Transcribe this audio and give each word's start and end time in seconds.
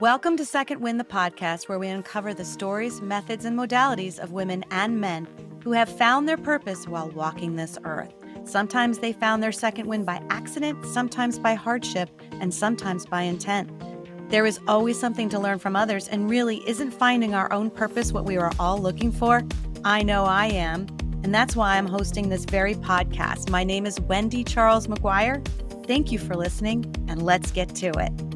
Welcome 0.00 0.38
to 0.38 0.46
Second 0.46 0.80
Wind, 0.80 0.98
the 0.98 1.04
podcast 1.04 1.68
where 1.68 1.78
we 1.78 1.88
uncover 1.88 2.32
the 2.32 2.42
stories, 2.42 3.02
methods, 3.02 3.44
and 3.44 3.54
modalities 3.58 4.18
of 4.18 4.32
women 4.32 4.64
and 4.70 4.98
men 4.98 5.28
who 5.62 5.72
have 5.72 5.94
found 5.94 6.26
their 6.26 6.38
purpose 6.38 6.88
while 6.88 7.10
walking 7.10 7.56
this 7.56 7.76
earth. 7.84 8.14
Sometimes 8.44 9.00
they 9.00 9.12
found 9.12 9.42
their 9.42 9.52
second 9.52 9.86
wind 9.86 10.06
by 10.06 10.22
accident, 10.30 10.86
sometimes 10.86 11.38
by 11.38 11.52
hardship, 11.52 12.08
and 12.40 12.54
sometimes 12.54 13.04
by 13.04 13.20
intent. 13.24 13.70
There 14.30 14.46
is 14.46 14.58
always 14.66 14.98
something 14.98 15.28
to 15.28 15.38
learn 15.38 15.58
from 15.58 15.76
others, 15.76 16.08
and 16.08 16.30
really, 16.30 16.66
isn't 16.66 16.92
finding 16.92 17.34
our 17.34 17.52
own 17.52 17.68
purpose 17.68 18.10
what 18.10 18.24
we 18.24 18.38
are 18.38 18.52
all 18.58 18.78
looking 18.78 19.12
for? 19.12 19.42
I 19.84 20.02
know 20.02 20.24
I 20.24 20.46
am, 20.46 20.86
and 21.24 21.34
that's 21.34 21.54
why 21.54 21.76
I'm 21.76 21.86
hosting 21.86 22.30
this 22.30 22.46
very 22.46 22.74
podcast. 22.74 23.50
My 23.50 23.64
name 23.64 23.84
is 23.84 24.00
Wendy 24.00 24.44
Charles 24.44 24.86
McGuire. 24.86 25.46
Thank 25.86 26.10
you 26.10 26.18
for 26.18 26.36
listening, 26.36 26.86
and 27.06 27.20
let's 27.20 27.50
get 27.50 27.74
to 27.74 27.88
it. 27.98 28.29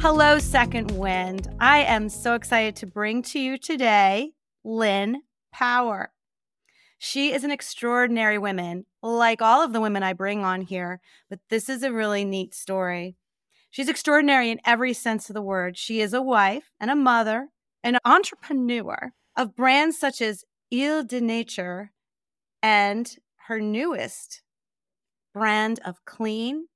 Hello, 0.00 0.38
Second 0.38 0.92
Wind. 0.92 1.48
I 1.58 1.80
am 1.80 2.08
so 2.08 2.34
excited 2.34 2.76
to 2.76 2.86
bring 2.86 3.20
to 3.22 3.40
you 3.40 3.58
today 3.58 4.30
Lynn 4.62 5.22
Power. 5.52 6.12
She 6.98 7.32
is 7.32 7.42
an 7.42 7.50
extraordinary 7.50 8.38
woman, 8.38 8.86
like 9.02 9.42
all 9.42 9.60
of 9.60 9.72
the 9.72 9.80
women 9.80 10.04
I 10.04 10.12
bring 10.12 10.44
on 10.44 10.60
here, 10.60 11.00
but 11.28 11.40
this 11.50 11.68
is 11.68 11.82
a 11.82 11.92
really 11.92 12.24
neat 12.24 12.54
story. 12.54 13.16
She's 13.70 13.88
extraordinary 13.88 14.52
in 14.52 14.60
every 14.64 14.92
sense 14.92 15.28
of 15.28 15.34
the 15.34 15.42
word. 15.42 15.76
She 15.76 16.00
is 16.00 16.14
a 16.14 16.22
wife 16.22 16.70
and 16.78 16.92
a 16.92 16.96
mother, 16.96 17.48
an 17.82 17.98
entrepreneur 18.04 19.14
of 19.36 19.56
brands 19.56 19.98
such 19.98 20.22
as 20.22 20.44
Isle 20.72 21.02
de 21.02 21.20
Nature 21.20 21.90
and 22.62 23.16
her 23.48 23.60
newest 23.60 24.42
brand 25.34 25.80
of 25.84 26.04
clean 26.04 26.68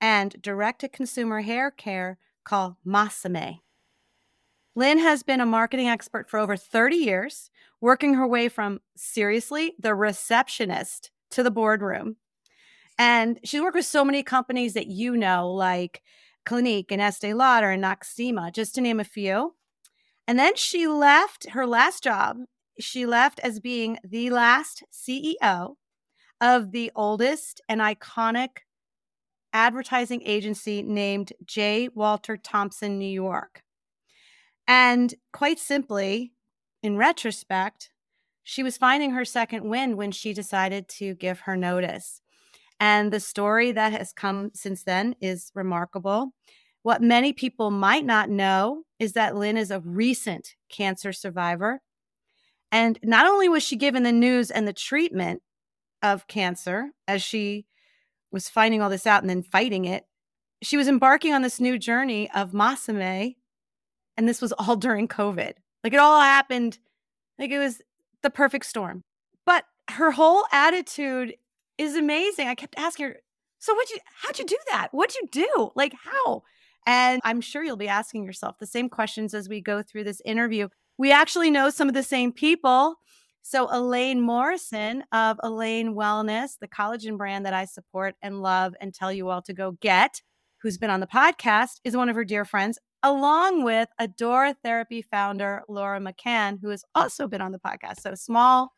and 0.00 0.40
direct 0.40 0.82
to 0.82 0.88
consumer 0.88 1.40
hair 1.40 1.72
care 1.72 2.16
called 2.44 2.76
Masami. 2.86 3.60
Lynn 4.76 4.98
has 4.98 5.22
been 5.22 5.40
a 5.40 5.46
marketing 5.46 5.88
expert 5.88 6.28
for 6.28 6.38
over 6.38 6.56
30 6.56 6.96
years, 6.96 7.50
working 7.80 8.14
her 8.14 8.26
way 8.26 8.48
from 8.48 8.80
seriously 8.96 9.74
the 9.78 9.94
receptionist 9.94 11.10
to 11.30 11.42
the 11.42 11.50
boardroom. 11.50 12.16
And 12.98 13.38
she's 13.44 13.60
worked 13.60 13.76
with 13.76 13.86
so 13.86 14.04
many 14.04 14.22
companies 14.22 14.74
that 14.74 14.86
you 14.86 15.16
know, 15.16 15.52
like 15.52 16.02
Clinique 16.44 16.92
and 16.92 17.00
Estee 17.00 17.34
Lauder 17.34 17.70
and 17.70 17.82
Noxzema, 17.82 18.52
just 18.52 18.74
to 18.74 18.80
name 18.80 19.00
a 19.00 19.04
few. 19.04 19.54
And 20.26 20.38
then 20.38 20.56
she 20.56 20.86
left 20.86 21.50
her 21.50 21.66
last 21.66 22.02
job. 22.02 22.38
She 22.80 23.06
left 23.06 23.40
as 23.40 23.60
being 23.60 23.98
the 24.04 24.30
last 24.30 24.82
CEO 24.92 25.74
of 26.40 26.72
the 26.72 26.90
oldest 26.94 27.60
and 27.68 27.80
iconic 27.80 28.58
advertising 29.54 30.20
agency 30.26 30.82
named 30.82 31.32
J. 31.46 31.88
Walter 31.94 32.36
Thompson, 32.36 32.98
New 32.98 33.06
York. 33.06 33.62
And 34.66 35.14
quite 35.32 35.58
simply, 35.58 36.32
in 36.82 36.96
retrospect, 36.96 37.90
she 38.42 38.62
was 38.62 38.76
finding 38.76 39.12
her 39.12 39.24
second 39.24 39.68
wind 39.68 39.96
when 39.96 40.10
she 40.10 40.34
decided 40.34 40.88
to 40.88 41.14
give 41.14 41.40
her 41.40 41.56
notice. 41.56 42.20
And 42.80 43.12
the 43.12 43.20
story 43.20 43.72
that 43.72 43.92
has 43.92 44.12
come 44.12 44.50
since 44.52 44.82
then 44.82 45.14
is 45.20 45.50
remarkable. 45.54 46.34
What 46.82 47.00
many 47.00 47.32
people 47.32 47.70
might 47.70 48.04
not 48.04 48.28
know 48.28 48.82
is 48.98 49.12
that 49.12 49.36
Lynn 49.36 49.56
is 49.56 49.70
a 49.70 49.80
recent 49.80 50.56
cancer 50.68 51.12
survivor. 51.12 51.80
And 52.70 52.98
not 53.02 53.26
only 53.26 53.48
was 53.48 53.62
she 53.62 53.76
given 53.76 54.02
the 54.02 54.12
news 54.12 54.50
and 54.50 54.66
the 54.66 54.72
treatment 54.72 55.40
of 56.02 56.26
cancer 56.26 56.90
as 57.08 57.22
she 57.22 57.66
was 58.34 58.48
finding 58.48 58.82
all 58.82 58.90
this 58.90 59.06
out 59.06 59.22
and 59.22 59.30
then 59.30 59.44
fighting 59.44 59.84
it, 59.84 60.06
she 60.60 60.76
was 60.76 60.88
embarking 60.88 61.32
on 61.32 61.42
this 61.42 61.60
new 61.60 61.78
journey 61.78 62.28
of 62.32 62.50
Masami. 62.50 63.36
And 64.16 64.28
this 64.28 64.42
was 64.42 64.52
all 64.52 64.76
during 64.86 65.06
COVID. 65.06 65.52
Like 65.84 65.92
it 65.92 66.00
all 66.00 66.20
happened, 66.20 66.78
like 67.38 67.50
it 67.50 67.58
was 67.58 67.80
the 68.22 68.30
perfect 68.30 68.66
storm. 68.66 69.04
But 69.46 69.64
her 69.90 70.10
whole 70.10 70.44
attitude 70.50 71.34
is 71.78 71.94
amazing. 71.94 72.48
I 72.48 72.56
kept 72.56 72.76
asking 72.76 73.06
her, 73.06 73.16
so 73.60 73.72
what'd 73.74 73.90
you 73.90 73.98
how'd 74.22 74.38
you 74.38 74.46
do 74.46 74.58
that? 74.70 74.88
What'd 74.90 75.14
you 75.14 75.28
do? 75.30 75.70
Like 75.76 75.94
how? 76.02 76.42
And 76.86 77.20
I'm 77.24 77.40
sure 77.40 77.62
you'll 77.62 77.76
be 77.76 77.88
asking 77.88 78.24
yourself 78.24 78.58
the 78.58 78.66
same 78.66 78.88
questions 78.88 79.32
as 79.32 79.48
we 79.48 79.60
go 79.60 79.80
through 79.80 80.04
this 80.04 80.20
interview. 80.24 80.68
We 80.98 81.12
actually 81.12 81.50
know 81.50 81.70
some 81.70 81.88
of 81.88 81.94
the 81.94 82.02
same 82.02 82.32
people. 82.32 82.96
So, 83.46 83.68
Elaine 83.70 84.22
Morrison 84.22 85.04
of 85.12 85.38
Elaine 85.42 85.94
Wellness, 85.94 86.52
the 86.58 86.66
collagen 86.66 87.18
brand 87.18 87.44
that 87.44 87.52
I 87.52 87.66
support 87.66 88.14
and 88.22 88.40
love 88.40 88.74
and 88.80 88.94
tell 88.94 89.12
you 89.12 89.28
all 89.28 89.42
to 89.42 89.52
go 89.52 89.72
get, 89.82 90.22
who's 90.62 90.78
been 90.78 90.88
on 90.88 91.00
the 91.00 91.06
podcast, 91.06 91.72
is 91.84 91.94
one 91.94 92.08
of 92.08 92.16
her 92.16 92.24
dear 92.24 92.46
friends, 92.46 92.78
along 93.02 93.62
with 93.62 93.90
Adore 93.98 94.54
Therapy 94.54 95.02
founder 95.02 95.62
Laura 95.68 96.00
McCann, 96.00 96.58
who 96.62 96.70
has 96.70 96.84
also 96.94 97.28
been 97.28 97.42
on 97.42 97.52
the 97.52 97.58
podcast. 97.58 98.00
So, 98.00 98.14
small 98.14 98.72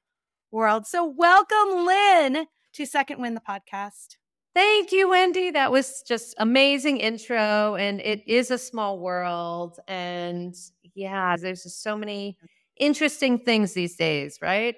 world. 0.50 0.84
So, 0.84 1.06
welcome, 1.06 1.86
Lynn, 1.86 2.46
to 2.72 2.86
Second 2.86 3.20
Wind 3.20 3.36
the 3.36 3.42
podcast. 3.48 4.16
Thank 4.52 4.90
you, 4.90 5.08
Wendy. 5.08 5.52
That 5.52 5.70
was 5.70 6.02
just 6.08 6.34
amazing 6.38 6.96
intro. 6.96 7.76
And 7.76 8.00
it 8.00 8.26
is 8.26 8.50
a 8.50 8.58
small 8.58 8.98
world. 8.98 9.78
And 9.86 10.56
yeah, 10.96 11.36
there's 11.36 11.62
just 11.62 11.84
so 11.84 11.96
many 11.96 12.36
interesting 12.78 13.38
things 13.38 13.72
these 13.74 13.96
days, 13.96 14.38
right? 14.42 14.76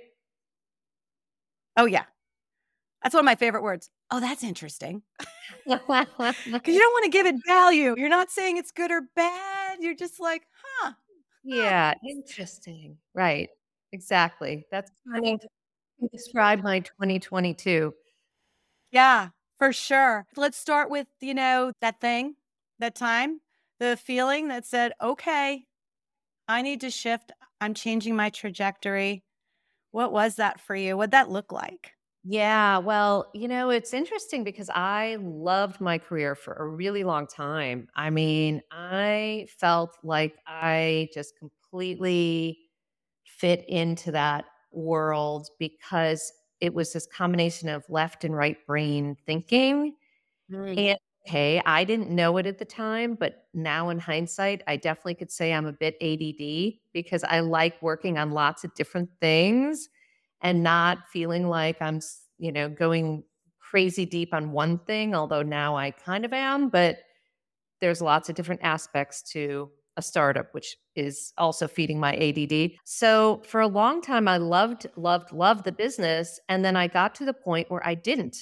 Oh, 1.76 1.86
yeah. 1.86 2.04
That's 3.02 3.14
one 3.14 3.20
of 3.20 3.26
my 3.26 3.36
favorite 3.36 3.62
words. 3.62 3.90
Oh, 4.10 4.20
that's 4.20 4.42
interesting. 4.44 5.02
Because 5.66 6.74
you 6.74 6.78
don't 6.78 6.92
want 6.92 7.04
to 7.04 7.10
give 7.10 7.26
it 7.26 7.36
value. 7.46 7.94
You're 7.96 8.08
not 8.08 8.30
saying 8.30 8.56
it's 8.58 8.70
good 8.72 8.90
or 8.90 9.02
bad. 9.16 9.78
You're 9.80 9.94
just 9.94 10.20
like, 10.20 10.42
huh. 10.62 10.92
Yeah, 11.44 11.94
interesting. 12.08 12.98
Right. 13.14 13.48
Exactly. 13.92 14.66
That's 14.70 14.90
funny 15.10 15.38
to 15.38 16.08
describe 16.12 16.62
my 16.62 16.80
2022. 16.80 17.94
Yeah, 18.90 19.28
for 19.58 19.72
sure. 19.72 20.26
Let's 20.36 20.58
start 20.58 20.90
with, 20.90 21.06
you 21.20 21.34
know, 21.34 21.72
that 21.80 22.00
thing, 22.00 22.36
that 22.78 22.94
time, 22.94 23.40
the 23.80 23.96
feeling 23.96 24.48
that 24.48 24.66
said, 24.66 24.92
okay, 25.00 25.64
I 26.48 26.62
need 26.62 26.80
to 26.82 26.90
shift. 26.90 27.32
I'm 27.60 27.74
changing 27.74 28.16
my 28.16 28.30
trajectory. 28.30 29.24
What 29.90 30.12
was 30.12 30.36
that 30.36 30.60
for 30.60 30.76
you? 30.76 30.96
What'd 30.96 31.12
that 31.12 31.30
look 31.30 31.52
like? 31.52 31.92
Yeah, 32.24 32.78
well, 32.78 33.30
you 33.32 33.48
know, 33.48 33.70
it's 33.70 33.94
interesting 33.94 34.44
because 34.44 34.68
I 34.74 35.16
loved 35.20 35.80
my 35.80 35.98
career 35.98 36.34
for 36.34 36.52
a 36.54 36.66
really 36.66 37.04
long 37.04 37.26
time. 37.26 37.88
I 37.94 38.10
mean, 38.10 38.60
I 38.70 39.46
felt 39.58 39.96
like 40.02 40.34
I 40.46 41.08
just 41.14 41.34
completely 41.38 42.58
fit 43.24 43.64
into 43.68 44.12
that 44.12 44.44
world 44.72 45.48
because 45.58 46.32
it 46.60 46.74
was 46.74 46.92
this 46.92 47.06
combination 47.06 47.68
of 47.68 47.84
left 47.88 48.24
and 48.24 48.36
right 48.36 48.58
brain 48.66 49.16
thinking. 49.26 49.94
Mm. 50.52 50.78
And 50.78 50.98
okay, 51.26 51.60
I 51.66 51.84
didn't 51.84 52.10
know 52.10 52.36
it 52.38 52.46
at 52.46 52.58
the 52.58 52.64
time, 52.64 53.14
but 53.14 53.46
now 53.52 53.90
in 53.90 53.98
hindsight, 53.98 54.62
I 54.66 54.76
definitely 54.76 55.16
could 55.16 55.30
say 55.30 55.52
I'm 55.52 55.66
a 55.66 55.72
bit 55.72 55.96
ADD 56.00 56.78
because 56.92 57.22
I 57.24 57.40
like 57.40 57.80
working 57.82 58.18
on 58.18 58.30
lots 58.30 58.64
of 58.64 58.74
different 58.74 59.10
things 59.20 59.88
and 60.40 60.62
not 60.62 60.98
feeling 61.12 61.48
like 61.48 61.80
I'm, 61.82 62.00
you 62.38 62.52
know, 62.52 62.68
going 62.68 63.24
crazy 63.60 64.06
deep 64.06 64.32
on 64.32 64.52
one 64.52 64.78
thing, 64.78 65.14
although 65.14 65.42
now 65.42 65.76
I 65.76 65.90
kind 65.90 66.24
of 66.24 66.32
am, 66.32 66.70
but 66.70 66.98
there's 67.80 68.00
lots 68.00 68.28
of 68.28 68.34
different 68.34 68.62
aspects 68.64 69.22
to 69.32 69.70
a 69.96 70.02
startup, 70.02 70.54
which 70.54 70.76
is 70.94 71.32
also 71.36 71.68
feeding 71.68 72.00
my 72.00 72.14
ADD. 72.16 72.72
So 72.84 73.42
for 73.46 73.60
a 73.60 73.66
long 73.66 74.00
time, 74.00 74.28
I 74.28 74.38
loved, 74.38 74.86
loved, 74.96 75.32
loved 75.32 75.64
the 75.64 75.72
business. 75.72 76.40
And 76.48 76.64
then 76.64 76.76
I 76.76 76.86
got 76.86 77.14
to 77.16 77.24
the 77.24 77.34
point 77.34 77.70
where 77.70 77.86
I 77.86 77.94
didn't. 77.94 78.36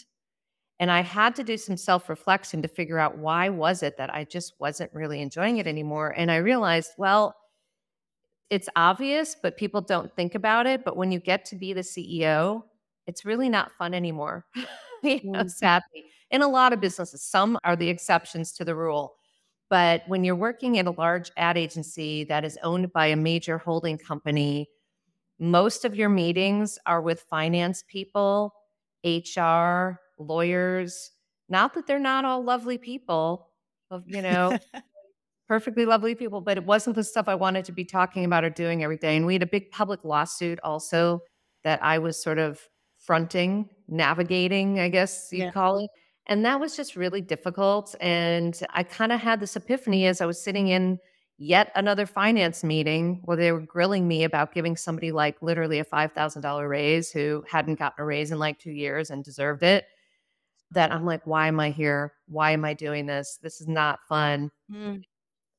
And 0.79 0.91
I 0.91 1.01
had 1.01 1.35
to 1.37 1.45
do 1.45 1.57
some 1.57 1.77
self 1.77 2.09
reflection 2.09 2.61
to 2.63 2.69
figure 2.69 2.99
out 2.99 3.19
why 3.19 3.49
was 3.49 3.83
it 3.83 3.97
that 3.97 4.15
I 4.15 4.25
just 4.25 4.55
wasn't 4.59 4.93
really 4.93 5.23
enjoying 5.23 5.59
it 5.59 5.67
anymore. 5.67 6.15
And 6.17 6.31
I 6.31 6.37
realized, 6.37 6.93
well, 6.99 7.35
it's 8.51 8.69
obvious, 8.77 9.37
but 9.41 9.57
people 9.57 9.81
don't 9.81 10.15
think 10.15 10.35
about 10.35 10.67
it. 10.67 10.85
But 10.85 10.97
when 10.97 11.11
you 11.11 11.19
get 11.19 11.45
to 11.47 11.57
be 11.57 11.73
the 11.73 11.81
CEO, 11.81 12.63
it's 13.07 13.25
really 13.25 13.49
not 13.49 13.73
fun 13.73 13.95
anymore. 13.95 14.45
you 15.03 15.21
know, 15.25 15.45
mm. 15.45 15.51
sadly, 15.51 16.05
in 16.31 16.43
a 16.43 16.49
lot 16.49 16.73
of 16.73 16.81
businesses, 16.81 17.23
some 17.23 17.59
are 17.65 17.77
the 17.77 17.89
exceptions 17.89 18.53
to 18.53 18.65
the 18.65 18.75
rule. 18.75 19.15
But 19.69 20.03
when 20.07 20.25
you're 20.25 20.37
working 20.37 20.79
at 20.79 20.87
a 20.87 20.93
large 20.93 21.31
ad 21.37 21.57
agency 21.57 22.25
that 22.25 22.45
is 22.45 22.59
owned 22.63 22.93
by 22.93 23.07
a 23.07 23.17
major 23.17 23.59
holding 23.59 23.99
company, 23.99 24.69
most 25.39 25.85
of 25.85 25.97
your 25.97 26.09
meetings 26.09 26.79
are 26.87 27.03
with 27.03 27.27
finance 27.29 27.85
people, 27.89 28.55
HR, 29.05 30.01
lawyers. 30.19 31.11
Not 31.49 31.75
that 31.75 31.87
they're 31.87 31.99
not 31.99 32.25
all 32.25 32.43
lovely 32.43 32.79
people, 32.79 33.49
you 34.07 34.23
know, 34.23 34.59
perfectly 35.49 35.85
lovely 35.85 36.15
people, 36.15 36.41
but 36.41 36.57
it 36.57 36.65
wasn't 36.65 36.97
the 36.97 37.05
stuff 37.05 37.29
I 37.29 37.35
wanted 37.35 37.65
to 37.67 37.73
be 37.73 37.85
talking 37.85 38.25
about 38.25 38.45
or 38.45 38.51
doing 38.51 38.83
every 38.83 38.97
day. 38.97 39.17
And 39.17 39.27
we 39.27 39.35
had 39.35 39.43
a 39.43 39.47
big 39.47 39.71
public 39.71 40.05
lawsuit 40.05 40.59
also 40.65 41.21
that 41.65 41.83
I 41.83 41.99
was 41.99 42.21
sort 42.21 42.39
of 42.39 42.61
fronting, 42.99 43.69
navigating, 43.89 44.81
I 44.81 44.89
guess 44.89 45.29
you'd 45.31 45.45
yeah. 45.45 45.51
call 45.53 45.79
it. 45.79 45.91
And 46.29 46.45
that 46.45 46.59
was 46.59 46.77
just 46.77 46.97
really 46.97 47.21
difficult. 47.21 47.95
And 48.01 48.59
I 48.71 48.83
kind 48.83 49.13
of 49.13 49.21
had 49.21 49.39
this 49.39 49.55
epiphany 49.55 50.07
as 50.07 50.21
I 50.21 50.27
was 50.27 50.43
sitting 50.43 50.69
in 50.69 50.99
yet 51.39 51.71
another 51.75 52.07
finance 52.07 52.65
meeting 52.65 53.21
where 53.25 53.37
they 53.37 53.53
were 53.53 53.61
grilling 53.61 54.09
me 54.09 54.25
about 54.25 54.55
giving 54.55 54.77
somebody 54.77 55.13
like 55.13 55.41
literally 55.43 55.79
a 55.79 55.85
$5,000 55.85 56.69
raise 56.69 57.11
who 57.11 57.45
hadn't 57.49 57.79
gotten 57.79 58.03
a 58.03 58.05
raise 58.05 58.33
in 58.33 58.39
like 58.39 58.59
two 58.59 58.73
years 58.73 59.11
and 59.11 59.23
deserved 59.23 59.63
it. 59.63 59.85
That 60.73 60.93
I'm 60.93 61.05
like, 61.05 61.27
why 61.27 61.49
am 61.49 61.61
I 61.61 61.71
here? 61.71 62.15
Why 62.27 62.51
am 62.51 62.65
I 62.65 62.75
doing 62.75 63.07
this? 63.07 63.39
This 63.43 63.61
is 63.61 63.69
not 63.69 64.01
fun. 64.09 64.51
Mm. 64.71 65.03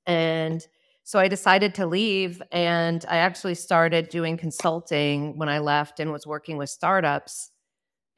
And 0.06 0.68
so 1.04 1.20
I 1.20 1.30
decided 1.30 1.74
to 1.76 1.86
leave 1.86 2.42
and 2.52 3.06
I 3.08 3.18
actually 3.18 3.56
started 3.56 4.10
doing 4.10 4.36
consulting 4.36 5.38
when 5.38 5.48
I 5.48 5.60
left 5.60 6.02
and 6.02 6.12
was 6.12 6.28
working 6.28 6.58
with 6.58 6.70
startups 6.70 7.52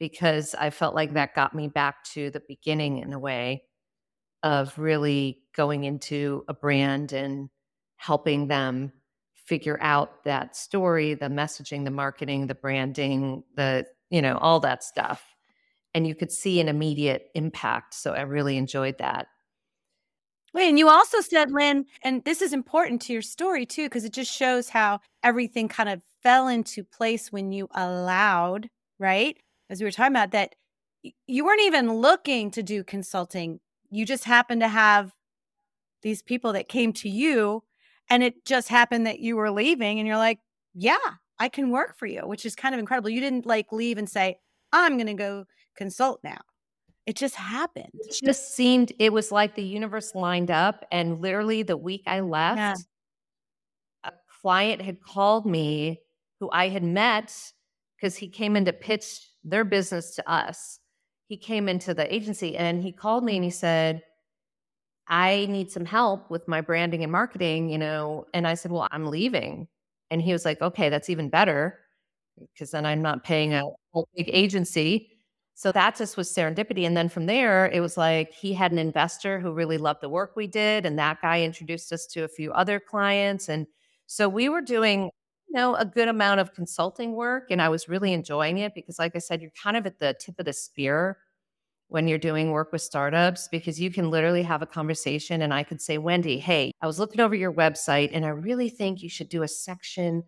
because 0.00 0.54
I 0.56 0.70
felt 0.70 0.96
like 0.96 1.12
that 1.12 1.34
got 1.36 1.54
me 1.54 1.68
back 1.68 2.02
to 2.14 2.30
the 2.30 2.42
beginning 2.48 2.98
in 2.98 3.12
a 3.12 3.18
way 3.18 3.62
of 4.42 4.76
really 4.78 5.42
going 5.54 5.84
into 5.84 6.44
a 6.48 6.54
brand 6.54 7.12
and 7.12 7.48
helping 7.96 8.48
them 8.48 8.92
figure 9.34 9.78
out 9.82 10.24
that 10.24 10.56
story, 10.56 11.14
the 11.14 11.26
messaging, 11.26 11.84
the 11.84 11.90
marketing, 11.90 12.46
the 12.46 12.54
branding, 12.54 13.44
the, 13.56 13.84
you 14.08 14.22
know, 14.22 14.36
all 14.38 14.58
that 14.60 14.82
stuff. 14.82 15.22
And 15.94 16.06
you 16.06 16.14
could 16.14 16.30
see 16.30 16.60
an 16.60 16.68
immediate 16.68 17.30
impact. 17.34 17.94
So 17.94 18.12
I 18.12 18.20
really 18.20 18.56
enjoyed 18.56 18.98
that. 18.98 19.26
Wait, 20.52 20.68
and 20.68 20.78
you 20.78 20.88
also 20.88 21.20
said, 21.20 21.52
Lynn, 21.52 21.84
and 22.02 22.24
this 22.24 22.42
is 22.42 22.52
important 22.52 23.02
to 23.02 23.12
your 23.12 23.22
story 23.22 23.64
too, 23.64 23.84
because 23.84 24.04
it 24.04 24.12
just 24.12 24.32
shows 24.32 24.68
how 24.68 25.00
everything 25.22 25.68
kind 25.68 25.88
of 25.88 26.02
fell 26.22 26.48
into 26.48 26.82
place 26.82 27.30
when 27.30 27.52
you 27.52 27.68
allowed, 27.72 28.68
right? 28.98 29.36
As 29.68 29.80
we 29.80 29.84
were 29.84 29.92
talking 29.92 30.12
about, 30.12 30.32
that 30.32 30.54
you 31.26 31.44
weren't 31.44 31.62
even 31.62 31.92
looking 31.92 32.50
to 32.50 32.62
do 32.62 32.82
consulting. 32.82 33.60
You 33.90 34.04
just 34.04 34.24
happened 34.24 34.60
to 34.60 34.68
have 34.68 35.14
these 36.02 36.20
people 36.20 36.52
that 36.54 36.68
came 36.68 36.92
to 36.94 37.08
you, 37.08 37.62
and 38.08 38.22
it 38.22 38.44
just 38.44 38.68
happened 38.68 39.06
that 39.06 39.20
you 39.20 39.36
were 39.36 39.50
leaving, 39.50 39.98
and 39.98 40.06
you're 40.08 40.16
like, 40.16 40.40
yeah, 40.74 40.98
I 41.38 41.48
can 41.48 41.70
work 41.70 41.96
for 41.96 42.06
you, 42.06 42.22
which 42.22 42.44
is 42.44 42.56
kind 42.56 42.74
of 42.74 42.78
incredible. 42.80 43.10
You 43.10 43.20
didn't 43.20 43.46
like 43.46 43.72
leave 43.72 43.98
and 43.98 44.10
say, 44.10 44.38
I'm 44.72 44.96
going 44.96 45.06
to 45.06 45.14
go 45.14 45.44
consult 45.76 46.20
now. 46.22 46.40
It 47.06 47.16
just 47.16 47.34
happened. 47.34 47.90
It 47.94 48.20
just 48.22 48.54
seemed 48.54 48.92
it 48.98 49.12
was 49.12 49.32
like 49.32 49.54
the 49.54 49.64
universe 49.64 50.14
lined 50.14 50.50
up. 50.50 50.84
And 50.92 51.20
literally 51.20 51.62
the 51.62 51.76
week 51.76 52.02
I 52.06 52.20
left, 52.20 52.58
yeah. 52.58 52.74
a 54.04 54.12
client 54.40 54.82
had 54.82 55.00
called 55.00 55.46
me 55.46 56.00
who 56.38 56.50
I 56.50 56.68
had 56.68 56.84
met 56.84 57.34
because 57.96 58.16
he 58.16 58.28
came 58.28 58.56
in 58.56 58.64
to 58.66 58.72
pitch 58.72 59.28
their 59.44 59.64
business 59.64 60.14
to 60.16 60.30
us. 60.30 60.78
He 61.28 61.36
came 61.36 61.68
into 61.68 61.94
the 61.94 62.12
agency 62.12 62.56
and 62.56 62.82
he 62.82 62.92
called 62.92 63.24
me 63.24 63.36
and 63.36 63.44
he 63.44 63.50
said, 63.50 64.02
I 65.08 65.46
need 65.46 65.72
some 65.72 65.84
help 65.84 66.30
with 66.30 66.46
my 66.46 66.60
branding 66.60 67.02
and 67.02 67.10
marketing, 67.10 67.68
you 67.68 67.78
know. 67.78 68.26
And 68.32 68.46
I 68.46 68.54
said, 68.54 68.70
Well, 68.70 68.86
I'm 68.92 69.06
leaving. 69.06 69.66
And 70.10 70.22
he 70.22 70.32
was 70.32 70.44
like, 70.44 70.62
Okay, 70.62 70.88
that's 70.88 71.10
even 71.10 71.28
better 71.28 71.80
because 72.54 72.70
then 72.70 72.86
I'm 72.86 73.02
not 73.02 73.24
paying 73.24 73.52
a 73.52 73.64
whole 73.92 74.08
big 74.16 74.30
agency. 74.32 75.09
So 75.60 75.72
that 75.72 75.94
just 75.94 76.16
was 76.16 76.32
serendipity. 76.32 76.86
And 76.86 76.96
then 76.96 77.10
from 77.10 77.26
there, 77.26 77.66
it 77.66 77.80
was 77.80 77.98
like 77.98 78.32
he 78.32 78.54
had 78.54 78.72
an 78.72 78.78
investor 78.78 79.38
who 79.38 79.52
really 79.52 79.76
loved 79.76 80.00
the 80.00 80.08
work 80.08 80.32
we 80.34 80.46
did. 80.46 80.86
And 80.86 80.98
that 80.98 81.20
guy 81.20 81.42
introduced 81.42 81.92
us 81.92 82.06
to 82.12 82.24
a 82.24 82.28
few 82.28 82.50
other 82.52 82.80
clients. 82.80 83.50
And 83.50 83.66
so 84.06 84.26
we 84.26 84.48
were 84.48 84.62
doing, 84.62 85.10
you 85.48 85.54
know, 85.54 85.74
a 85.74 85.84
good 85.84 86.08
amount 86.08 86.40
of 86.40 86.54
consulting 86.54 87.12
work. 87.12 87.50
And 87.50 87.60
I 87.60 87.68
was 87.68 87.90
really 87.90 88.14
enjoying 88.14 88.56
it 88.56 88.74
because, 88.74 88.98
like 88.98 89.14
I 89.14 89.18
said, 89.18 89.42
you're 89.42 89.50
kind 89.62 89.76
of 89.76 89.84
at 89.84 89.98
the 89.98 90.16
tip 90.18 90.36
of 90.38 90.46
the 90.46 90.54
spear 90.54 91.18
when 91.88 92.08
you're 92.08 92.16
doing 92.16 92.52
work 92.52 92.72
with 92.72 92.80
startups 92.80 93.46
because 93.48 93.78
you 93.78 93.90
can 93.90 94.08
literally 94.08 94.44
have 94.44 94.62
a 94.62 94.66
conversation 94.66 95.42
and 95.42 95.52
I 95.52 95.62
could 95.62 95.82
say, 95.82 95.98
Wendy, 95.98 96.38
hey, 96.38 96.72
I 96.80 96.86
was 96.86 96.98
looking 96.98 97.20
over 97.20 97.34
your 97.34 97.52
website 97.52 98.12
and 98.14 98.24
I 98.24 98.30
really 98.30 98.70
think 98.70 99.02
you 99.02 99.10
should 99.10 99.28
do 99.28 99.42
a 99.42 99.48
section 99.48 100.22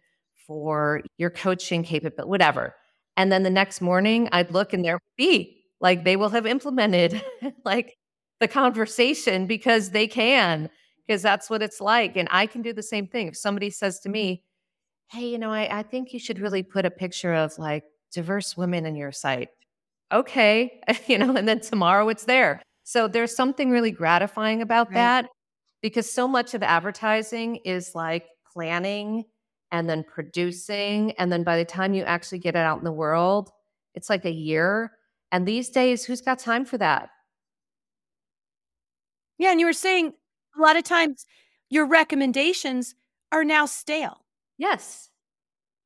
for 0.46 1.00
your 1.16 1.30
coaching 1.30 1.84
capability, 1.84 2.28
whatever. 2.28 2.74
And 3.16 3.30
then 3.30 3.42
the 3.42 3.50
next 3.50 3.80
morning, 3.80 4.28
I'd 4.32 4.50
look 4.50 4.72
and 4.72 4.84
there 4.84 4.94
would 4.94 5.16
be 5.16 5.62
like 5.80 6.04
they 6.04 6.16
will 6.16 6.30
have 6.30 6.46
implemented 6.46 7.22
like 7.64 7.96
the 8.40 8.48
conversation 8.48 9.46
because 9.46 9.90
they 9.90 10.06
can, 10.06 10.70
because 11.06 11.22
that's 11.22 11.50
what 11.50 11.62
it's 11.62 11.80
like. 11.80 12.16
And 12.16 12.28
I 12.30 12.46
can 12.46 12.62
do 12.62 12.72
the 12.72 12.82
same 12.82 13.06
thing. 13.06 13.28
If 13.28 13.36
somebody 13.36 13.70
says 13.70 14.00
to 14.00 14.08
mm-hmm. 14.08 14.12
me, 14.12 14.44
Hey, 15.10 15.28
you 15.28 15.38
know, 15.38 15.52
I, 15.52 15.80
I 15.80 15.82
think 15.82 16.14
you 16.14 16.18
should 16.18 16.38
really 16.38 16.62
put 16.62 16.86
a 16.86 16.90
picture 16.90 17.34
of 17.34 17.58
like 17.58 17.84
diverse 18.12 18.56
women 18.56 18.86
in 18.86 18.96
your 18.96 19.12
site. 19.12 19.50
Okay. 20.10 20.80
you 21.06 21.18
know, 21.18 21.36
and 21.36 21.46
then 21.46 21.60
tomorrow 21.60 22.08
it's 22.08 22.24
there. 22.24 22.62
So 22.84 23.08
there's 23.08 23.36
something 23.36 23.70
really 23.70 23.90
gratifying 23.90 24.62
about 24.62 24.88
right. 24.88 24.94
that 24.94 25.28
because 25.82 26.10
so 26.10 26.26
much 26.26 26.54
of 26.54 26.62
advertising 26.62 27.56
is 27.64 27.94
like 27.94 28.26
planning 28.52 29.24
and 29.72 29.88
then 29.88 30.04
producing. 30.04 31.12
And 31.12 31.32
then 31.32 31.42
by 31.42 31.56
the 31.56 31.64
time 31.64 31.94
you 31.94 32.04
actually 32.04 32.38
get 32.38 32.54
it 32.54 32.58
out 32.58 32.78
in 32.78 32.84
the 32.84 32.92
world, 32.92 33.50
it's 33.94 34.08
like 34.08 34.24
a 34.24 34.30
year. 34.30 34.92
And 35.32 35.48
these 35.48 35.70
days, 35.70 36.04
who's 36.04 36.20
got 36.20 36.38
time 36.38 36.64
for 36.64 36.78
that? 36.78 37.08
Yeah. 39.38 39.50
And 39.50 39.58
you 39.58 39.66
were 39.66 39.72
saying 39.72 40.12
a 40.56 40.62
lot 40.62 40.76
of 40.76 40.84
times 40.84 41.26
your 41.70 41.86
recommendations 41.86 42.94
are 43.32 43.44
now 43.44 43.66
stale. 43.66 44.18
Yes. 44.58 45.08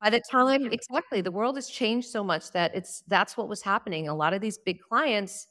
By 0.03 0.11
the 0.11 0.21
time, 0.21 0.67
exactly, 0.73 1.23
the 1.23 1.31
world 1.31 1.57
has 1.57 1.69
changed 1.69 2.09
so 2.09 2.23
much 2.23 2.51
that 2.53 2.75
it's 2.75 3.03
that's 3.07 3.37
what 3.37 3.49
was 3.49 3.63
happening. 3.63 4.09
A 4.09 4.15
lot 4.15 4.35
of 4.35 4.43
these 4.43 4.59
big 4.59 4.81
clients, 4.81 5.47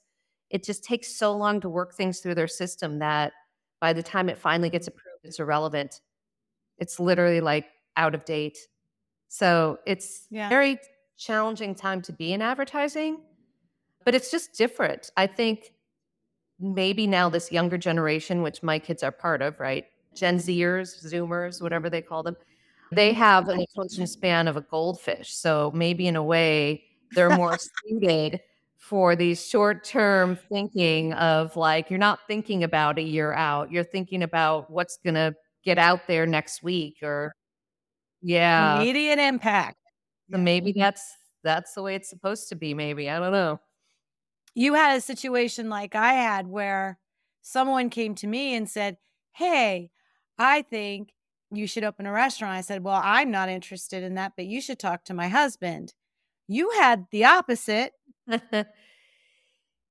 it 0.51 0.63
just 0.63 0.83
takes 0.83 1.15
so 1.15 1.35
long 1.35 1.59
to 1.61 1.69
work 1.69 1.95
things 1.95 2.19
through 2.19 2.35
their 2.35 2.47
system 2.47 2.99
that 2.99 3.33
by 3.81 3.91
the 3.91 4.03
time 4.03 4.29
it 4.29 4.38
finally 4.38 4.69
gets 4.69 4.88
approved, 4.88 5.21
it's 5.23 5.39
irrelevant. 5.39 6.01
It's 6.77 6.99
literally 6.99 7.41
like 7.41 7.65
out 7.97 8.15
of 8.15 8.25
date. 8.25 8.57
So 9.27 9.80
it's 9.86 10.27
yeah. 10.30 10.50
very 10.50 10.80
challenging 11.18 11.75
time 11.75 12.01
to 12.03 12.13
be 12.13 12.33
in 12.33 12.42
advertising, 12.42 13.21
but 14.03 14.15
it's 14.15 14.31
just 14.31 14.53
different. 14.53 15.12
I 15.18 15.27
think 15.27 15.74
maybe 16.59 17.07
now 17.07 17.30
this 17.30 17.51
younger 17.51 17.77
generation, 17.77 18.42
which 18.42 18.63
my 18.63 18.80
kids 18.80 19.03
are 19.03 19.12
part 19.12 19.42
of, 19.42 19.59
right? 19.59 19.86
Gen 20.13 20.38
Zers, 20.38 21.06
Zoomers, 21.06 21.62
whatever 21.62 21.89
they 21.89 22.01
call 22.01 22.24
them, 22.24 22.38
they 22.92 23.12
mm-hmm. 23.12 23.19
have 23.19 23.50
an 23.50 23.59
attention 23.59 24.07
span 24.07 24.48
of 24.48 24.57
a 24.57 24.62
goldfish. 24.62 25.36
So 25.36 25.71
maybe 25.74 26.07
in 26.07 26.15
a 26.15 26.24
way, 26.24 26.83
they're 27.12 27.36
more 27.36 27.57
suited 27.88 28.41
for 28.77 29.15
these 29.15 29.45
short 29.45 29.83
term 29.83 30.36
thinking 30.36 31.13
of 31.13 31.56
like, 31.56 31.89
you're 31.89 32.00
not 32.00 32.19
thinking 32.27 32.63
about 32.63 33.00
a 33.00 33.01
year 33.01 33.33
out, 33.33 33.71
you're 33.71 33.83
thinking 33.83 34.24
about 34.24 34.69
what's 34.69 34.98
going 34.98 35.15
to 35.15 35.36
get 35.63 35.77
out 35.77 36.01
there 36.08 36.25
next 36.25 36.62
week 36.62 36.98
or 37.01 37.36
yeah. 38.25 38.82
Immediate 38.82 39.20
impact. 39.20 39.77
So 40.32 40.39
maybe 40.39 40.74
that's 40.75 41.13
that's 41.44 41.75
the 41.75 41.84
way 41.84 41.94
it's 41.94 42.10
supposed 42.10 42.50
to 42.50 42.55
be, 42.55 42.74
maybe. 42.74 43.08
I 43.08 43.20
don't 43.20 43.32
know. 43.32 43.60
You 44.55 44.74
had 44.74 44.98
a 44.98 45.01
situation 45.01 45.70
like 45.70 45.94
I 45.94 46.13
had 46.13 46.48
where 46.48 46.98
someone 47.44 47.91
came 47.91 48.15
to 48.15 48.27
me 48.27 48.55
and 48.55 48.67
said, 48.67 48.98
Hey, 49.34 49.91
I 50.39 50.63
think 50.63 51.13
you 51.51 51.67
should 51.67 51.84
open 51.84 52.08
a 52.08 52.12
restaurant. 52.12 52.58
I 52.58 52.62
said, 52.62 52.84
Well, 52.84 53.00
I'm 53.03 53.29
not 53.29 53.50
interested 53.50 54.03
in 54.03 54.15
that, 54.15 54.34
but 54.36 54.48
you 54.48 54.60
should 54.60 54.79
talk 54.79 55.03
to 55.05 55.13
my 55.13 55.27
husband. 55.27 55.94
You 56.48 56.72
had 56.72 57.05
the 57.12 57.25
opposite. 57.25 57.94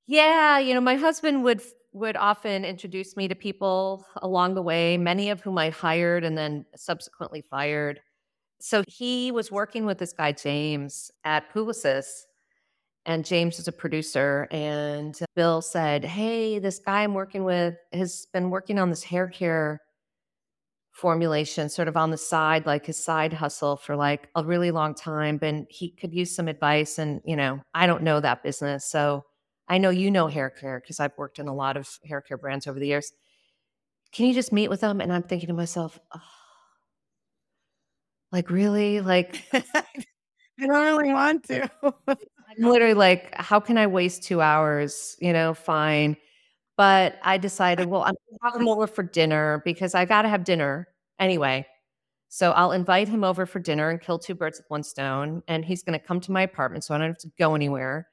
yeah, 0.08 0.58
you 0.58 0.74
know, 0.74 0.80
my 0.80 0.96
husband 0.96 1.44
would 1.44 1.62
would 1.92 2.16
often 2.16 2.64
introduce 2.64 3.16
me 3.16 3.28
to 3.28 3.36
people 3.36 4.04
along 4.16 4.54
the 4.54 4.62
way, 4.62 4.98
many 4.98 5.30
of 5.30 5.40
whom 5.40 5.56
I 5.56 5.70
hired 5.70 6.24
and 6.24 6.36
then 6.36 6.66
subsequently 6.74 7.40
fired. 7.48 8.00
So 8.64 8.82
he 8.88 9.30
was 9.30 9.52
working 9.52 9.84
with 9.84 9.98
this 9.98 10.14
guy, 10.14 10.32
James, 10.32 11.10
at 11.22 11.52
Publicis. 11.52 12.22
And 13.04 13.22
James 13.22 13.58
is 13.58 13.68
a 13.68 13.72
producer. 13.72 14.48
And 14.50 15.14
Bill 15.36 15.60
said, 15.60 16.02
Hey, 16.02 16.58
this 16.58 16.78
guy 16.78 17.02
I'm 17.02 17.12
working 17.12 17.44
with 17.44 17.74
has 17.92 18.26
been 18.32 18.48
working 18.48 18.78
on 18.78 18.88
this 18.88 19.02
hair 19.02 19.28
care 19.28 19.82
formulation 20.92 21.68
sort 21.68 21.88
of 21.88 21.98
on 21.98 22.10
the 22.10 22.16
side, 22.16 22.64
like 22.64 22.86
his 22.86 22.96
side 22.96 23.34
hustle 23.34 23.76
for 23.76 23.96
like 23.96 24.30
a 24.34 24.42
really 24.42 24.70
long 24.70 24.94
time. 24.94 25.38
And 25.42 25.66
he 25.68 25.90
could 25.90 26.14
use 26.14 26.34
some 26.34 26.48
advice. 26.48 26.98
And, 26.98 27.20
you 27.26 27.36
know, 27.36 27.60
I 27.74 27.86
don't 27.86 28.02
know 28.02 28.18
that 28.20 28.42
business. 28.42 28.86
So 28.86 29.26
I 29.68 29.76
know 29.76 29.90
you 29.90 30.10
know 30.10 30.26
hair 30.28 30.48
care 30.48 30.80
because 30.80 31.00
I've 31.00 31.18
worked 31.18 31.38
in 31.38 31.48
a 31.48 31.54
lot 31.54 31.76
of 31.76 31.86
hair 32.06 32.22
care 32.22 32.38
brands 32.38 32.66
over 32.66 32.80
the 32.80 32.86
years. 32.86 33.12
Can 34.10 34.24
you 34.24 34.32
just 34.32 34.54
meet 34.54 34.70
with 34.70 34.80
them? 34.80 35.02
And 35.02 35.12
I'm 35.12 35.24
thinking 35.24 35.48
to 35.48 35.52
myself, 35.52 35.98
oh, 36.14 36.20
like, 38.34 38.50
really? 38.50 39.00
Like, 39.00 39.44
I 39.52 40.66
don't 40.66 40.98
really 40.98 41.12
want 41.12 41.44
to. 41.44 41.70
I'm 42.08 42.16
literally 42.58 42.94
like, 42.94 43.32
how 43.36 43.60
can 43.60 43.78
I 43.78 43.86
waste 43.86 44.24
two 44.24 44.40
hours? 44.40 45.16
You 45.20 45.32
know, 45.32 45.54
fine. 45.54 46.16
But 46.76 47.16
I 47.22 47.38
decided, 47.38 47.86
well, 47.86 48.02
I'm 48.02 48.14
going 48.14 48.38
to 48.38 48.38
have 48.42 48.60
him 48.60 48.68
over 48.68 48.88
for 48.88 49.04
dinner 49.04 49.62
because 49.64 49.94
I 49.94 50.04
got 50.04 50.22
to 50.22 50.28
have 50.28 50.42
dinner 50.42 50.88
anyway. 51.20 51.64
So 52.28 52.50
I'll 52.50 52.72
invite 52.72 53.06
him 53.06 53.22
over 53.22 53.46
for 53.46 53.60
dinner 53.60 53.88
and 53.88 54.00
kill 54.00 54.18
two 54.18 54.34
birds 54.34 54.58
with 54.58 54.68
one 54.68 54.82
stone. 54.82 55.44
And 55.46 55.64
he's 55.64 55.84
going 55.84 55.96
to 55.96 56.04
come 56.04 56.20
to 56.22 56.32
my 56.32 56.42
apartment 56.42 56.82
so 56.82 56.92
I 56.92 56.98
don't 56.98 57.10
have 57.10 57.18
to 57.18 57.30
go 57.38 57.54
anywhere. 57.54 58.08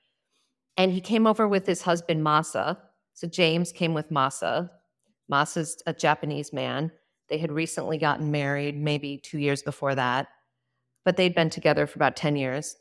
And 0.78 0.92
he 0.92 1.02
came 1.02 1.26
over 1.26 1.48
with 1.48 1.66
his 1.66 1.82
husband, 1.82 2.24
Masa. 2.24 2.78
So 3.14 3.28
James 3.28 3.72
came 3.72 3.96
with 3.96 4.12
Masa. 4.12 4.70
Masa's 5.32 5.82
a 5.88 5.94
Japanese 5.94 6.54
man. 6.54 6.92
They 7.32 7.38
had 7.38 7.52
recently 7.52 7.98
gotten 7.98 8.30
married, 8.30 8.76
maybe 8.78 9.18
two 9.18 9.40
years 9.40 9.64
before 9.64 9.96
that, 9.96 10.28
but 11.06 11.16
they'd 11.16 11.34
been 11.34 11.50
together 11.50 11.88
for 11.88 11.98
about 11.98 12.18
10 12.18 12.36
years. 12.36 12.76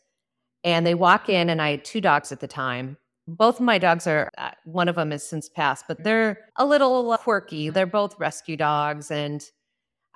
And 0.64 0.85
they 0.85 0.95
walk 0.95 1.28
in, 1.28 1.49
and 1.49 1.62
I 1.62 1.71
had 1.71 1.85
two 1.85 2.00
dogs 2.00 2.33
at 2.33 2.40
the 2.40 2.49
time. 2.49 2.97
Both 3.28 3.61
of 3.61 3.64
my 3.64 3.78
dogs 3.78 4.09
are, 4.09 4.28
uh, 4.38 4.50
one 4.64 4.88
of 4.88 4.97
them 4.97 5.12
has 5.12 5.23
since 5.23 5.49
passed, 5.49 5.85
but 5.87 6.02
they're 6.02 6.49
a 6.57 6.66
little 6.66 7.16
quirky. 7.19 7.71
They're 7.71 7.87
both 7.87 8.19
rescue 8.19 8.57
dogs. 8.57 9.12
And 9.12 9.40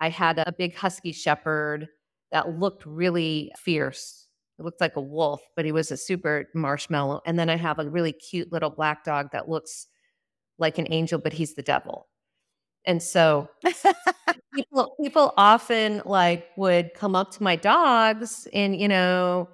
I 0.00 0.08
had 0.08 0.40
a 0.40 0.52
big 0.58 0.74
husky 0.74 1.12
shepherd 1.12 1.88
that 2.32 2.58
looked 2.58 2.84
really 2.84 3.52
fierce. 3.56 4.26
It 4.58 4.64
looked 4.64 4.80
like 4.80 4.96
a 4.96 5.00
wolf, 5.00 5.42
but 5.54 5.64
he 5.64 5.70
was 5.70 5.92
a 5.92 5.96
super 5.96 6.48
marshmallow. 6.56 7.20
And 7.24 7.38
then 7.38 7.48
I 7.48 7.56
have 7.56 7.78
a 7.78 7.88
really 7.88 8.12
cute 8.12 8.52
little 8.52 8.70
black 8.70 9.04
dog 9.04 9.28
that 9.30 9.48
looks 9.48 9.86
like 10.58 10.78
an 10.78 10.88
angel, 10.90 11.20
but 11.20 11.32
he's 11.32 11.54
the 11.54 11.62
devil. 11.62 12.08
And 12.86 13.02
so 13.02 13.48
people 14.54 14.94
people 15.02 15.32
often 15.36 16.02
like 16.04 16.48
would 16.56 16.94
come 16.94 17.14
up 17.16 17.30
to 17.32 17.42
my 17.42 17.56
dogs 17.56 18.46
and 18.52 18.78
you 18.78 18.88
know 18.88 19.48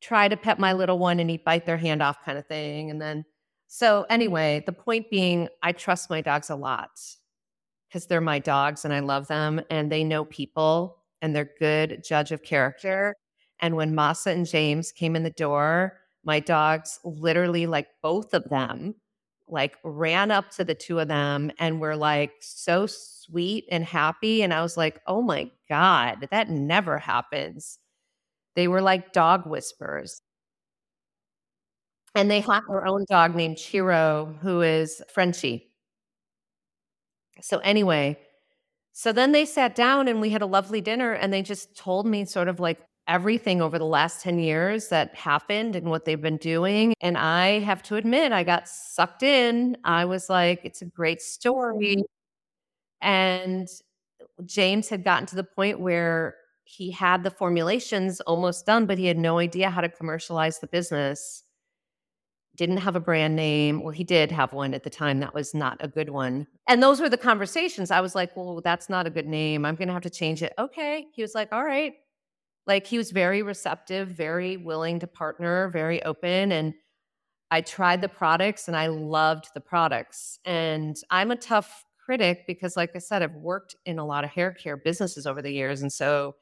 try 0.00 0.28
to 0.28 0.36
pet 0.36 0.58
my 0.58 0.72
little 0.72 0.98
one 0.98 1.18
and 1.18 1.30
he'd 1.30 1.44
bite 1.44 1.64
their 1.64 1.78
hand 1.78 2.02
off 2.02 2.22
kind 2.24 2.36
of 2.36 2.46
thing. 2.46 2.90
And 2.90 3.00
then 3.00 3.24
so 3.66 4.02
mm. 4.02 4.06
anyway, 4.10 4.62
the 4.66 4.72
point 4.72 5.10
being 5.10 5.48
I 5.62 5.72
trust 5.72 6.10
my 6.10 6.20
dogs 6.20 6.50
a 6.50 6.56
lot 6.56 6.90
because 7.88 8.06
they're 8.06 8.20
my 8.20 8.38
dogs 8.38 8.84
and 8.84 8.92
I 8.92 9.00
love 9.00 9.28
them 9.28 9.60
and 9.70 9.90
they 9.90 10.04
know 10.04 10.24
people 10.24 10.98
and 11.22 11.34
they're 11.34 11.50
good 11.58 12.02
judge 12.06 12.32
of 12.32 12.42
character. 12.42 13.14
And 13.60 13.76
when 13.76 13.94
Masa 13.94 14.32
and 14.32 14.46
James 14.46 14.92
came 14.92 15.16
in 15.16 15.22
the 15.22 15.30
door, 15.30 15.98
my 16.24 16.40
dogs 16.40 16.98
literally 17.04 17.66
like 17.66 17.88
both 18.02 18.34
of 18.34 18.44
them 18.50 18.94
like 19.48 19.76
ran 19.84 20.30
up 20.30 20.50
to 20.50 20.64
the 20.64 20.74
two 20.74 20.98
of 20.98 21.08
them 21.08 21.50
and 21.58 21.80
were 21.80 21.96
like 21.96 22.32
so 22.40 22.86
sweet 22.86 23.66
and 23.70 23.84
happy. 23.84 24.42
And 24.42 24.54
I 24.54 24.62
was 24.62 24.76
like, 24.76 25.00
oh 25.06 25.22
my 25.22 25.50
God, 25.68 26.28
that 26.30 26.48
never 26.50 26.98
happens. 26.98 27.78
They 28.56 28.68
were 28.68 28.82
like 28.82 29.12
dog 29.12 29.46
whispers. 29.46 30.20
And 32.14 32.30
they 32.30 32.40
have 32.40 32.62
their 32.68 32.86
own 32.86 33.04
dog 33.10 33.34
named 33.34 33.56
Chiro, 33.56 34.38
who 34.38 34.62
is 34.62 35.02
Frenchy. 35.12 35.72
So, 37.40 37.58
anyway, 37.58 38.18
so 38.92 39.12
then 39.12 39.32
they 39.32 39.44
sat 39.44 39.74
down 39.74 40.06
and 40.06 40.20
we 40.20 40.30
had 40.30 40.42
a 40.42 40.46
lovely 40.46 40.80
dinner 40.80 41.12
and 41.12 41.32
they 41.32 41.42
just 41.42 41.76
told 41.76 42.06
me 42.06 42.24
sort 42.24 42.46
of 42.46 42.60
like 42.60 42.78
everything 43.06 43.60
over 43.60 43.78
the 43.78 43.84
last 43.84 44.22
10 44.22 44.38
years 44.38 44.88
that 44.88 45.14
happened 45.14 45.76
and 45.76 45.90
what 45.90 46.04
they've 46.04 46.20
been 46.20 46.38
doing. 46.38 46.94
And 47.00 47.18
I 47.18 47.60
have 47.60 47.82
to 47.84 47.96
admit, 47.96 48.32
I 48.32 48.44
got 48.44 48.68
sucked 48.68 49.22
in. 49.22 49.76
I 49.84 50.04
was 50.04 50.30
like, 50.30 50.60
it's 50.64 50.82
a 50.82 50.86
great 50.86 51.20
story. 51.20 51.96
Mm-hmm. 51.96 53.06
And 53.06 53.68
James 54.46 54.88
had 54.88 55.04
gotten 55.04 55.26
to 55.26 55.36
the 55.36 55.44
point 55.44 55.80
where 55.80 56.36
he 56.64 56.90
had 56.90 57.22
the 57.22 57.30
formulations 57.30 58.20
almost 58.22 58.64
done, 58.64 58.86
but 58.86 58.96
he 58.96 59.06
had 59.06 59.18
no 59.18 59.38
idea 59.38 59.68
how 59.68 59.82
to 59.82 59.88
commercialize 59.88 60.58
the 60.58 60.66
business. 60.66 61.42
Didn't 62.56 62.78
have 62.78 62.96
a 62.96 63.00
brand 63.00 63.36
name. 63.36 63.82
Well, 63.82 63.90
he 63.92 64.04
did 64.04 64.32
have 64.32 64.52
one 64.52 64.72
at 64.72 64.82
the 64.82 64.90
time. 64.90 65.20
That 65.20 65.34
was 65.34 65.52
not 65.54 65.76
a 65.80 65.88
good 65.88 66.08
one. 66.08 66.46
And 66.68 66.82
those 66.82 67.00
were 67.00 67.10
the 67.10 67.18
conversations. 67.18 67.90
I 67.90 68.00
was 68.00 68.14
like, 68.14 68.34
well, 68.36 68.62
that's 68.62 68.88
not 68.88 69.06
a 69.06 69.10
good 69.10 69.26
name. 69.26 69.66
I'm 69.66 69.74
going 69.74 69.88
to 69.88 69.94
have 69.94 70.02
to 70.02 70.10
change 70.10 70.42
it. 70.42 70.54
Okay. 70.58 71.06
He 71.12 71.20
was 71.20 71.34
like, 71.34 71.52
all 71.52 71.64
right, 71.64 71.94
like 72.66 72.86
he 72.86 72.98
was 72.98 73.10
very 73.10 73.42
receptive, 73.42 74.08
very 74.08 74.56
willing 74.56 74.98
to 75.00 75.06
partner, 75.06 75.68
very 75.68 76.02
open. 76.04 76.52
And 76.52 76.74
I 77.50 77.60
tried 77.60 78.00
the 78.00 78.08
products 78.08 78.68
and 78.68 78.76
I 78.76 78.86
loved 78.86 79.48
the 79.54 79.60
products. 79.60 80.38
And 80.44 80.96
I'm 81.10 81.30
a 81.30 81.36
tough 81.36 81.84
critic 82.04 82.44
because, 82.46 82.76
like 82.76 82.90
I 82.94 82.98
said, 82.98 83.22
I've 83.22 83.34
worked 83.34 83.76
in 83.86 83.98
a 83.98 84.04
lot 84.04 84.24
of 84.24 84.30
hair 84.30 84.52
care 84.52 84.76
businesses 84.76 85.26
over 85.26 85.42
the 85.42 85.52
years. 85.52 85.82
And 85.82 85.92
so 85.92 86.36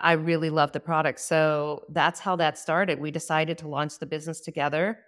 I 0.00 0.12
really 0.12 0.50
love 0.50 0.72
the 0.72 0.80
product. 0.80 1.20
So 1.20 1.84
that's 1.90 2.18
how 2.18 2.36
that 2.36 2.58
started. 2.58 2.98
We 2.98 3.10
decided 3.10 3.58
to 3.58 3.68
launch 3.68 3.98
the 3.98 4.06
business 4.06 4.40
together. 4.40 4.98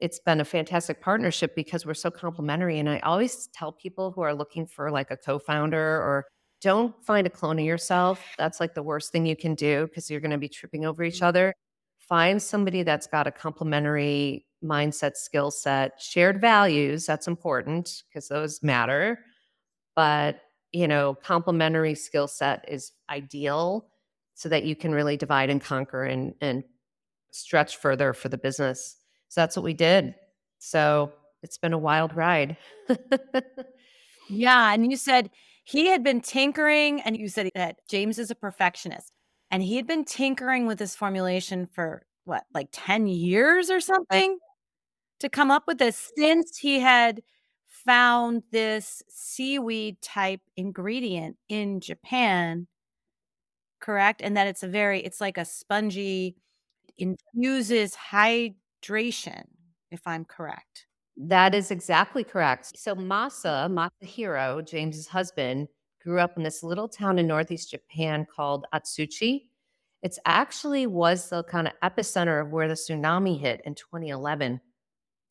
It's 0.00 0.20
been 0.20 0.40
a 0.40 0.44
fantastic 0.44 1.02
partnership 1.02 1.54
because 1.54 1.84
we're 1.84 1.94
so 1.94 2.10
complementary. 2.10 2.78
And 2.78 2.88
I 2.88 3.00
always 3.00 3.48
tell 3.52 3.72
people 3.72 4.12
who 4.12 4.22
are 4.22 4.34
looking 4.34 4.66
for 4.66 4.90
like 4.90 5.10
a 5.10 5.16
co 5.16 5.38
founder 5.38 5.78
or 5.78 6.26
don't 6.60 6.94
find 7.04 7.26
a 7.26 7.30
clone 7.30 7.58
of 7.58 7.64
yourself. 7.64 8.24
That's 8.36 8.60
like 8.60 8.74
the 8.74 8.82
worst 8.82 9.12
thing 9.12 9.26
you 9.26 9.36
can 9.36 9.54
do 9.54 9.86
because 9.86 10.10
you're 10.10 10.20
going 10.20 10.32
to 10.32 10.38
be 10.38 10.48
tripping 10.48 10.84
over 10.84 11.02
each 11.02 11.16
mm-hmm. 11.16 11.26
other. 11.26 11.54
Find 11.98 12.40
somebody 12.42 12.82
that's 12.82 13.06
got 13.06 13.26
a 13.26 13.30
complementary 13.30 14.46
mindset, 14.64 15.16
skill 15.16 15.50
set, 15.50 16.00
shared 16.00 16.40
values. 16.40 17.06
That's 17.06 17.28
important 17.28 18.02
because 18.08 18.28
those 18.28 18.62
matter. 18.62 19.20
But, 19.94 20.40
you 20.72 20.88
know, 20.88 21.14
complementary 21.22 21.94
skill 21.94 22.28
set 22.28 22.64
is 22.68 22.92
ideal 23.10 23.88
so 24.34 24.48
that 24.48 24.64
you 24.64 24.74
can 24.74 24.92
really 24.92 25.16
divide 25.16 25.50
and 25.50 25.60
conquer 25.60 26.04
and, 26.04 26.34
and 26.40 26.64
stretch 27.30 27.76
further 27.76 28.12
for 28.12 28.28
the 28.28 28.38
business. 28.38 28.96
So 29.28 29.40
that's 29.40 29.56
what 29.56 29.64
we 29.64 29.74
did. 29.74 30.14
So 30.58 31.12
it's 31.42 31.58
been 31.58 31.72
a 31.72 31.78
wild 31.78 32.16
ride. 32.16 32.56
yeah. 34.28 34.72
And 34.72 34.90
you 34.90 34.96
said, 34.96 35.30
he 35.70 35.86
had 35.88 36.02
been 36.02 36.20
tinkering, 36.20 37.00
and 37.02 37.16
you 37.16 37.28
said 37.28 37.50
that 37.54 37.78
James 37.88 38.18
is 38.18 38.30
a 38.30 38.34
perfectionist, 38.34 39.12
and 39.50 39.62
he 39.62 39.76
had 39.76 39.86
been 39.86 40.04
tinkering 40.04 40.66
with 40.66 40.78
this 40.78 40.96
formulation 40.96 41.66
for 41.66 42.04
what, 42.24 42.44
like 42.54 42.68
10 42.72 43.06
years 43.06 43.70
or 43.70 43.80
something 43.80 44.38
to 45.20 45.28
come 45.30 45.50
up 45.52 45.64
with 45.68 45.78
this 45.78 46.12
since 46.16 46.58
he 46.58 46.80
had 46.80 47.22
found 47.68 48.42
this 48.52 49.02
seaweed 49.10 50.00
type 50.02 50.40
ingredient 50.56 51.36
in 51.48 51.80
Japan 51.80 52.66
correct? 53.80 54.20
And 54.22 54.36
that 54.36 54.46
it's 54.46 54.62
a 54.62 54.68
very 54.68 55.00
it's 55.00 55.20
like 55.20 55.38
a 55.38 55.44
spongy 55.44 56.36
infuses 56.98 57.94
hydration 58.12 59.44
if 59.92 60.02
i'm 60.06 60.24
correct 60.26 60.87
that 61.18 61.54
is 61.54 61.70
exactly 61.70 62.22
correct. 62.22 62.78
So 62.78 62.94
mm. 62.94 63.06
Masa, 63.06 63.68
Masahiro, 63.68 64.66
James's 64.66 65.08
husband, 65.08 65.68
grew 66.02 66.20
up 66.20 66.36
in 66.36 66.42
this 66.44 66.62
little 66.62 66.88
town 66.88 67.18
in 67.18 67.26
northeast 67.26 67.70
Japan 67.72 68.26
called 68.34 68.66
Otsuchi. 68.72 69.48
It's 70.02 70.18
actually 70.24 70.86
was 70.86 71.28
the 71.28 71.42
kind 71.42 71.66
of 71.66 71.74
epicenter 71.82 72.40
of 72.40 72.50
where 72.50 72.68
the 72.68 72.74
tsunami 72.74 73.38
hit 73.38 73.60
in 73.64 73.74
2011. 73.74 74.60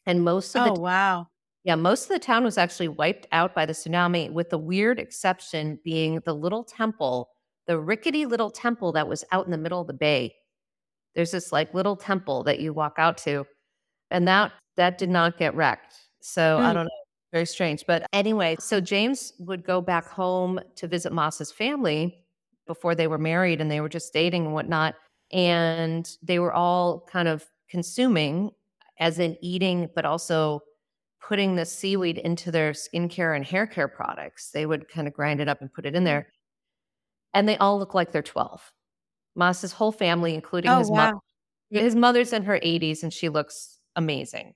And 0.06 0.24
most 0.24 0.56
of 0.56 0.66
the 0.66 0.80
Oh 0.80 0.84
wow. 0.84 1.28
Yeah, 1.64 1.76
most 1.76 2.04
of 2.04 2.10
the 2.10 2.20
town 2.20 2.44
was 2.44 2.58
actually 2.58 2.90
wiped 2.90 3.28
out 3.32 3.56
by 3.56 3.66
the 3.66 3.74
tsunami 3.74 4.32
with 4.32 4.50
the 4.50 4.58
weird 4.58 5.00
exception 5.00 5.80
being 5.84 6.22
the 6.26 6.34
little 6.34 6.64
temple, 6.64 7.30
the 7.66 7.80
rickety 7.80 8.26
little 8.26 8.50
temple 8.50 8.92
that 8.94 9.08
was 9.08 9.26
out 9.32 9.46
in 9.46 9.52
the 9.52 9.58
middle 9.58 9.82
of 9.82 9.88
the 9.88 9.94
bay. 9.94 10.36
There's 11.16 11.32
this 11.32 11.52
like 11.52 11.74
little 11.74 11.96
temple 11.96 12.44
that 12.44 12.60
you 12.60 12.74
walk 12.74 12.96
out 12.98 13.18
to 13.20 13.46
and 14.12 14.28
that 14.28 14.52
that 14.78 14.98
did 14.98 15.10
not 15.10 15.38
get 15.38 15.54
wrecked. 15.56 15.96
So 16.22 16.58
mm. 16.60 16.62
I 16.62 16.74
don't 16.74 16.86
know. 16.86 16.92
Very 17.34 17.46
strange. 17.46 17.84
But 17.86 18.08
anyway, 18.14 18.56
so 18.60 18.80
James 18.80 19.34
would 19.40 19.66
go 19.66 19.82
back 19.82 20.08
home 20.08 20.60
to 20.78 20.88
visit 20.88 21.12
Masa's 21.12 21.52
family 21.52 22.24
before 22.66 22.96
they 22.96 23.08
were 23.08 23.18
married 23.18 23.60
and 23.60 23.70
they 23.70 23.82
were 23.82 23.90
just 23.90 24.14
dating 24.14 24.46
and 24.46 24.54
whatnot. 24.54 24.96
And 25.32 26.10
they 26.24 26.40
were 26.40 26.54
all 26.54 27.06
kind 27.12 27.28
of 27.28 27.46
consuming, 27.70 28.52
as 29.00 29.20
in 29.20 29.38
eating, 29.42 29.90
but 29.94 30.06
also 30.06 30.62
putting 31.22 31.56
the 31.56 31.66
seaweed 31.66 32.18
into 32.18 32.50
their 32.50 32.72
skincare 32.72 33.36
and 33.36 33.44
hair 33.44 33.68
care 33.68 33.90
products. 33.90 34.52
They 34.52 34.66
would 34.66 34.88
kind 34.88 35.08
of 35.08 35.14
grind 35.14 35.42
it 35.42 35.50
up 35.50 35.60
and 35.60 35.74
put 35.74 35.86
it 35.86 35.96
in 35.96 36.06
there. 36.06 36.30
And 37.34 37.48
they 37.48 37.58
all 37.58 37.78
look 37.78 37.94
like 37.94 38.14
they're 38.14 38.24
12. 38.24 38.72
Masa's 39.38 39.74
whole 39.74 39.92
family, 39.92 40.34
including 40.34 40.72
oh, 40.72 40.80
his 40.80 40.90
wow. 40.90 40.96
mother. 40.96 41.84
His 41.84 41.96
mother's 41.96 42.32
in 42.32 42.44
her 42.44 42.58
80s 42.58 43.04
and 43.04 43.12
she 43.12 43.28
looks 43.28 43.80
amazing. 43.98 44.54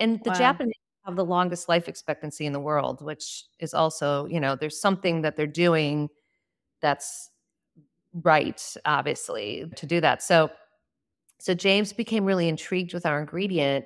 And 0.00 0.20
the 0.24 0.30
wow. 0.30 0.38
Japanese 0.38 0.74
have 1.04 1.16
the 1.16 1.24
longest 1.24 1.68
life 1.68 1.88
expectancy 1.88 2.46
in 2.46 2.52
the 2.52 2.60
world, 2.60 3.02
which 3.02 3.44
is 3.58 3.74
also, 3.74 4.26
you 4.26 4.40
know, 4.40 4.56
there's 4.56 4.80
something 4.80 5.22
that 5.22 5.36
they're 5.36 5.46
doing 5.46 6.08
that's 6.82 7.30
right, 8.12 8.62
obviously, 8.84 9.70
to 9.76 9.86
do 9.86 10.00
that. 10.00 10.22
So, 10.22 10.50
so 11.38 11.54
James 11.54 11.92
became 11.92 12.24
really 12.24 12.48
intrigued 12.48 12.92
with 12.92 13.06
our 13.06 13.20
ingredient 13.20 13.84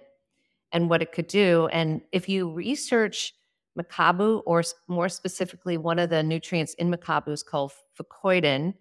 and 0.72 0.88
what 0.88 1.02
it 1.02 1.12
could 1.12 1.26
do. 1.26 1.68
And 1.72 2.00
if 2.12 2.28
you 2.28 2.50
research 2.50 3.34
Mekabu, 3.78 4.42
or 4.46 4.62
more 4.88 5.08
specifically, 5.08 5.76
one 5.76 5.98
of 5.98 6.10
the 6.10 6.22
nutrients 6.22 6.74
in 6.74 6.90
Mekabu 6.90 7.30
is 7.30 7.42
called 7.42 7.72
fucoidan, 7.98 8.74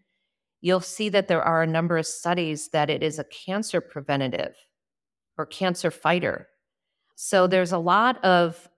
you'll 0.62 0.80
see 0.80 1.10
that 1.10 1.28
there 1.28 1.42
are 1.42 1.64
a 1.64 1.68
number 1.68 1.98
of 1.98 2.06
studies 2.06 2.70
that 2.70 2.90
it 2.90 3.04
is 3.04 3.20
a 3.20 3.24
cancer 3.26 3.82
preventative 3.82 4.56
or 5.38 5.46
cancer 5.46 5.92
fighter. 5.92 6.48
So 7.16 7.48
there's 7.48 7.72
a 7.72 7.78
lot 7.78 8.24
of 8.24 8.70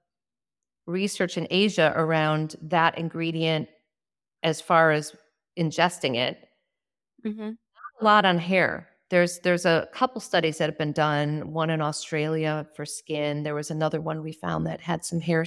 research 0.85 1.37
in 1.37 1.47
Asia 1.49 1.93
around 1.95 2.55
that 2.61 2.97
ingredient 2.97 3.67
as 4.43 4.61
far 4.61 4.91
as 4.91 5.15
ingesting 5.57 6.15
it. 6.15 6.37
Mm-hmm. 7.25 7.51
a 8.01 8.03
lot 8.03 8.25
on 8.25 8.37
hair. 8.37 8.87
There's 9.09 9.39
there's 9.39 9.65
a 9.65 9.87
couple 9.93 10.21
studies 10.21 10.59
that 10.59 10.69
have 10.69 10.77
been 10.77 10.91
done, 10.91 11.53
one 11.53 11.71
in 11.71 11.81
Australia 11.81 12.67
for 12.75 12.85
skin. 12.85 13.41
There 13.43 13.55
was 13.55 13.71
another 13.71 13.99
one 13.99 14.21
we 14.21 14.31
found 14.31 14.67
that 14.67 14.81
had 14.81 15.03
some 15.03 15.19
hair. 15.19 15.45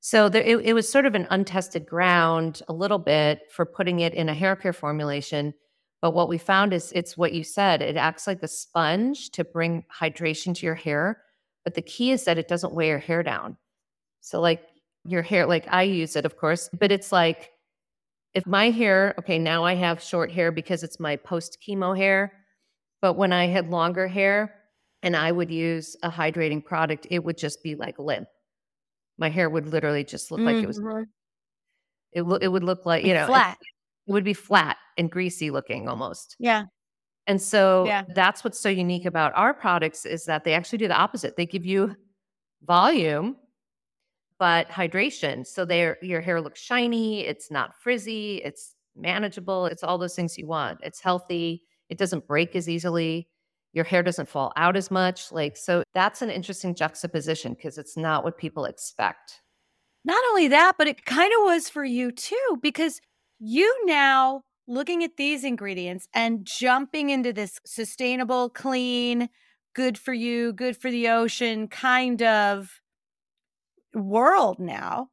So 0.00 0.28
there, 0.28 0.42
it, 0.42 0.56
it 0.64 0.72
was 0.72 0.90
sort 0.90 1.06
of 1.06 1.14
an 1.14 1.26
untested 1.30 1.86
ground 1.86 2.62
a 2.68 2.72
little 2.72 2.98
bit 2.98 3.42
for 3.50 3.64
putting 3.66 4.00
it 4.00 4.14
in 4.14 4.28
a 4.28 4.34
hair 4.34 4.56
care 4.56 4.72
formulation. 4.72 5.54
But 6.00 6.12
what 6.12 6.28
we 6.28 6.38
found 6.38 6.72
is 6.72 6.92
it's 6.92 7.16
what 7.16 7.32
you 7.32 7.42
said. 7.42 7.82
It 7.82 7.96
acts 7.96 8.26
like 8.26 8.42
a 8.42 8.48
sponge 8.48 9.30
to 9.30 9.44
bring 9.44 9.84
hydration 9.92 10.54
to 10.56 10.66
your 10.66 10.76
hair. 10.76 11.22
But 11.68 11.74
the 11.74 11.82
key 11.82 12.12
is 12.12 12.24
that 12.24 12.38
it 12.38 12.48
doesn't 12.48 12.72
weigh 12.72 12.88
your 12.88 12.98
hair 12.98 13.22
down. 13.22 13.58
So 14.22 14.40
like 14.40 14.62
your 15.04 15.20
hair, 15.20 15.44
like 15.44 15.66
I 15.68 15.82
use 15.82 16.16
it, 16.16 16.24
of 16.24 16.38
course, 16.38 16.70
but 16.72 16.90
it's 16.90 17.12
like 17.12 17.50
if 18.32 18.46
my 18.46 18.70
hair, 18.70 19.14
okay, 19.18 19.38
now 19.38 19.64
I 19.64 19.74
have 19.74 20.02
short 20.02 20.32
hair 20.32 20.50
because 20.50 20.82
it's 20.82 20.98
my 20.98 21.16
post 21.16 21.58
chemo 21.60 21.94
hair. 21.94 22.32
But 23.02 23.18
when 23.18 23.34
I 23.34 23.48
had 23.48 23.68
longer 23.68 24.08
hair 24.08 24.54
and 25.02 25.14
I 25.14 25.30
would 25.30 25.50
use 25.50 25.94
a 26.02 26.10
hydrating 26.10 26.64
product, 26.64 27.06
it 27.10 27.22
would 27.22 27.36
just 27.36 27.62
be 27.62 27.74
like 27.74 27.98
limp. 27.98 28.28
My 29.18 29.28
hair 29.28 29.50
would 29.50 29.66
literally 29.66 30.04
just 30.04 30.30
look 30.30 30.40
mm-hmm. 30.40 30.54
like 30.54 30.64
it 30.64 30.66
was. 30.66 30.80
Mm-hmm. 30.80 31.02
It, 32.12 32.42
it 32.44 32.48
would 32.48 32.64
look 32.64 32.86
like, 32.86 33.04
you 33.04 33.12
know, 33.12 33.26
flat. 33.26 33.58
It, 33.60 34.10
it 34.10 34.12
would 34.14 34.24
be 34.24 34.32
flat 34.32 34.78
and 34.96 35.10
greasy 35.10 35.50
looking 35.50 35.86
almost. 35.86 36.34
Yeah. 36.38 36.62
And 37.28 37.40
so 37.40 37.84
yeah. 37.86 38.02
that's 38.08 38.42
what's 38.42 38.58
so 38.58 38.68
unique 38.68 39.04
about 39.04 39.32
our 39.36 39.54
products 39.54 40.04
is 40.04 40.24
that 40.24 40.42
they 40.44 40.54
actually 40.54 40.78
do 40.78 40.88
the 40.88 40.98
opposite. 40.98 41.36
They 41.36 41.46
give 41.46 41.64
you 41.64 41.94
volume 42.66 43.36
but 44.38 44.68
hydration. 44.68 45.46
So 45.46 45.64
there 45.64 45.98
your 46.00 46.20
hair 46.20 46.40
looks 46.40 46.60
shiny, 46.60 47.26
it's 47.26 47.50
not 47.50 47.76
frizzy, 47.76 48.40
it's 48.44 48.74
manageable, 48.96 49.66
it's 49.66 49.82
all 49.82 49.98
those 49.98 50.14
things 50.14 50.38
you 50.38 50.46
want. 50.46 50.80
It's 50.82 51.00
healthy, 51.00 51.62
it 51.88 51.98
doesn't 51.98 52.26
break 52.26 52.54
as 52.56 52.68
easily, 52.68 53.28
your 53.72 53.84
hair 53.84 54.02
doesn't 54.02 54.28
fall 54.28 54.52
out 54.56 54.76
as 54.76 54.90
much. 54.90 55.32
Like 55.32 55.56
so 55.56 55.82
that's 55.92 56.22
an 56.22 56.30
interesting 56.30 56.74
juxtaposition 56.74 57.54
because 57.54 57.78
it's 57.78 57.96
not 57.96 58.24
what 58.24 58.38
people 58.38 58.64
expect. 58.64 59.42
Not 60.04 60.22
only 60.30 60.48
that, 60.48 60.74
but 60.78 60.86
it 60.86 61.04
kind 61.04 61.32
of 61.38 61.44
was 61.44 61.68
for 61.68 61.84
you 61.84 62.12
too 62.12 62.58
because 62.62 63.00
you 63.40 63.86
now 63.86 64.42
looking 64.68 65.02
at 65.02 65.16
these 65.16 65.42
ingredients 65.42 66.08
and 66.14 66.44
jumping 66.44 67.10
into 67.10 67.32
this 67.32 67.58
sustainable, 67.64 68.50
clean, 68.50 69.30
good 69.74 69.98
for 69.98 70.12
you, 70.12 70.52
good 70.52 70.76
for 70.76 70.90
the 70.90 71.08
ocean 71.08 71.66
kind 71.66 72.22
of 72.22 72.80
world 73.94 74.60
now, 74.60 75.08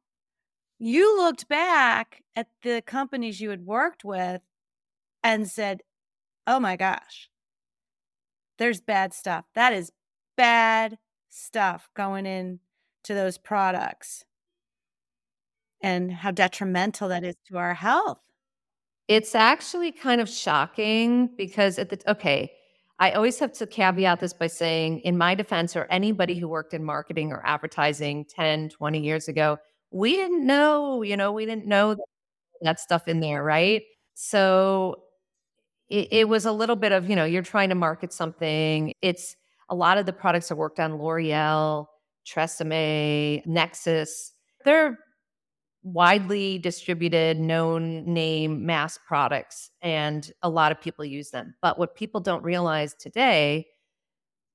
you 0.78 1.16
looked 1.16 1.48
back 1.48 2.22
at 2.36 2.48
the 2.62 2.82
companies 2.86 3.40
you 3.40 3.48
had 3.50 3.64
worked 3.64 4.04
with 4.04 4.42
and 5.24 5.48
said, 5.48 5.80
oh 6.46 6.60
my 6.60 6.76
gosh, 6.76 7.30
there's 8.58 8.80
bad 8.80 9.14
stuff. 9.14 9.46
That 9.54 9.72
is 9.72 9.90
bad 10.36 10.98
stuff 11.30 11.88
going 11.94 12.26
in 12.26 12.60
to 13.04 13.14
those 13.14 13.38
products 13.38 14.24
and 15.82 16.12
how 16.12 16.30
detrimental 16.30 17.08
that 17.08 17.24
is 17.24 17.36
to 17.48 17.56
our 17.56 17.74
health. 17.74 18.18
It's 19.08 19.34
actually 19.34 19.92
kind 19.92 20.20
of 20.20 20.28
shocking 20.28 21.30
because 21.36 21.78
at 21.78 21.90
the 21.90 22.10
okay, 22.10 22.50
I 22.98 23.12
always 23.12 23.38
have 23.38 23.52
to 23.54 23.66
caveat 23.66 24.20
this 24.20 24.32
by 24.32 24.46
saying, 24.46 25.00
in 25.00 25.18
my 25.18 25.34
defense, 25.34 25.76
or 25.76 25.86
anybody 25.90 26.38
who 26.38 26.48
worked 26.48 26.72
in 26.72 26.82
marketing 26.82 27.30
or 27.30 27.42
advertising 27.46 28.24
10, 28.24 28.70
20 28.70 29.00
years 29.00 29.28
ago, 29.28 29.58
we 29.90 30.12
didn't 30.16 30.46
know, 30.46 31.02
you 31.02 31.16
know, 31.16 31.30
we 31.32 31.44
didn't 31.44 31.66
know 31.66 31.96
that 32.62 32.80
stuff 32.80 33.06
in 33.06 33.20
there, 33.20 33.42
right? 33.42 33.82
So 34.14 35.02
it, 35.90 36.08
it 36.10 36.28
was 36.28 36.46
a 36.46 36.52
little 36.52 36.76
bit 36.76 36.92
of, 36.92 37.08
you 37.08 37.16
know, 37.16 37.26
you're 37.26 37.42
trying 37.42 37.68
to 37.68 37.74
market 37.74 38.12
something. 38.12 38.92
It's 39.02 39.36
a 39.68 39.74
lot 39.74 39.98
of 39.98 40.06
the 40.06 40.12
products 40.12 40.50
I 40.50 40.54
worked 40.54 40.80
on 40.80 40.96
L'Oreal, 40.96 41.86
Tresemme, 42.26 43.46
Nexxus. 43.46 44.30
They're 44.64 44.98
widely 45.86 46.58
distributed, 46.58 47.38
known 47.38 48.04
name 48.12 48.66
mass 48.66 48.98
products, 49.06 49.70
and 49.82 50.32
a 50.42 50.50
lot 50.50 50.72
of 50.72 50.80
people 50.80 51.04
use 51.04 51.30
them. 51.30 51.54
But 51.62 51.78
what 51.78 51.94
people 51.94 52.20
don't 52.20 52.42
realize 52.42 52.92
today, 52.94 53.68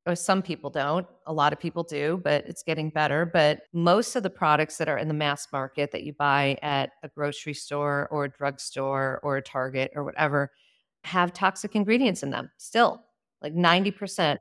or 0.06 0.14
some 0.14 0.42
people 0.42 0.70
don't, 0.70 1.08
a 1.28 1.32
lot 1.32 1.54
of 1.54 1.60
people 1.60 1.84
do, 1.84 2.20
but 2.22 2.46
it's 2.48 2.64
getting 2.64 2.90
better. 2.90 3.26
But 3.26 3.62
most 3.72 4.18
of 4.18 4.24
the 4.24 4.30
products 4.30 4.78
that 4.78 4.90
are 4.90 4.98
in 4.98 5.08
the 5.08 5.14
mass 5.14 5.48
market 5.54 5.92
that 5.92 6.04
you 6.04 6.12
buy 6.12 6.58
at 6.62 6.90
a 7.02 7.08
grocery 7.08 7.54
store 7.54 8.10
or 8.12 8.26
a 8.26 8.30
drugstore 8.30 9.22
or 9.24 9.38
a 9.38 9.42
Target 9.42 9.94
or 9.96 10.04
whatever 10.04 10.52
have 11.06 11.32
toxic 11.32 11.78
ingredients 11.78 12.24
in 12.24 12.32
them 12.32 12.52
still. 12.58 13.02
Like 13.42 13.54
90% 13.54 14.38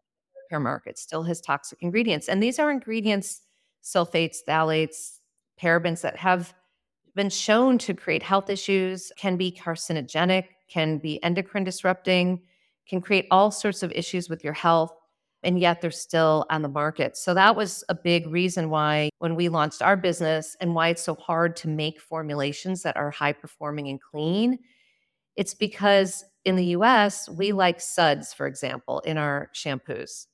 hair 0.50 0.60
market 0.60 0.98
still 0.98 1.22
has 1.22 1.40
toxic 1.40 1.78
ingredients. 1.82 2.28
And 2.28 2.42
these 2.42 2.58
are 2.58 2.68
ingredients, 2.68 3.42
sulfates, 3.84 4.38
phthalates, 4.46 5.18
parabens 5.62 6.00
that 6.00 6.16
have 6.16 6.52
been 7.20 7.28
shown 7.28 7.76
to 7.76 7.92
create 7.92 8.22
health 8.22 8.48
issues, 8.48 9.12
can 9.18 9.37
be 9.37 9.52
carcinogenic, 9.52 10.46
can 10.70 10.96
be 10.96 11.22
endocrine 11.22 11.64
disrupting, 11.64 12.40
can 12.88 12.98
create 12.98 13.26
all 13.30 13.50
sorts 13.50 13.83
of 13.83 13.92
issues 13.92 14.30
with 14.30 14.42
your 14.42 14.54
health. 14.54 14.90
And 15.42 15.61
yet 15.61 15.83
they're 15.83 15.90
still 15.90 16.46
on 16.48 16.62
the 16.62 16.68
market. 16.70 17.18
So 17.18 17.35
that 17.35 17.56
was 17.56 17.85
a 17.90 17.94
big 17.94 18.26
reason 18.26 18.70
why, 18.70 19.11
when 19.18 19.35
we 19.35 19.50
launched 19.50 19.83
our 19.83 19.98
business 19.98 20.56
and 20.62 20.74
why 20.74 20.88
it's 20.88 21.02
so 21.02 21.14
hard 21.14 21.56
to 21.56 21.68
make 21.68 22.00
formulations 22.00 22.83
that 22.85 22.96
are 22.96 23.11
high 23.11 23.35
performing 23.35 23.88
and 23.88 24.00
clean, 24.00 24.59
it's 25.37 25.52
because 25.52 26.24
in 26.46 26.56
the 26.56 26.68
US, 26.76 27.28
we 27.28 27.52
like 27.52 27.83
suds, 27.83 28.33
for 28.33 28.46
example, 28.46 29.00
in 29.00 29.18
our 29.18 29.50
shampoos. 29.54 30.26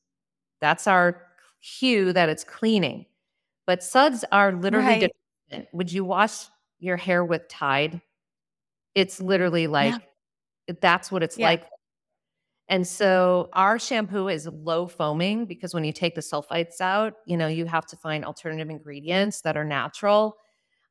That's 0.60 0.86
our 0.86 1.20
cue 1.60 2.12
that 2.12 2.28
it's 2.28 2.44
cleaning. 2.44 3.06
But 3.66 3.82
suds 3.82 4.24
are 4.30 4.52
literally 4.52 5.10
right. 5.50 5.66
Would 5.72 5.92
you 5.92 6.04
wash 6.04 6.46
your 6.78 6.96
hair 6.96 7.24
with 7.24 7.48
Tide. 7.48 8.00
It's 8.94 9.20
literally 9.20 9.66
like 9.66 9.94
yeah. 10.68 10.74
that's 10.80 11.10
what 11.10 11.22
it's 11.22 11.38
yeah. 11.38 11.46
like. 11.46 11.64
And 12.68 12.86
so 12.86 13.48
our 13.52 13.78
shampoo 13.78 14.28
is 14.28 14.48
low 14.48 14.88
foaming 14.88 15.46
because 15.46 15.72
when 15.72 15.84
you 15.84 15.92
take 15.92 16.14
the 16.14 16.20
sulfites 16.20 16.80
out, 16.80 17.14
you 17.24 17.36
know, 17.36 17.46
you 17.46 17.66
have 17.66 17.86
to 17.86 17.96
find 17.96 18.24
alternative 18.24 18.70
ingredients 18.70 19.42
that 19.42 19.56
are 19.56 19.64
natural. 19.64 20.36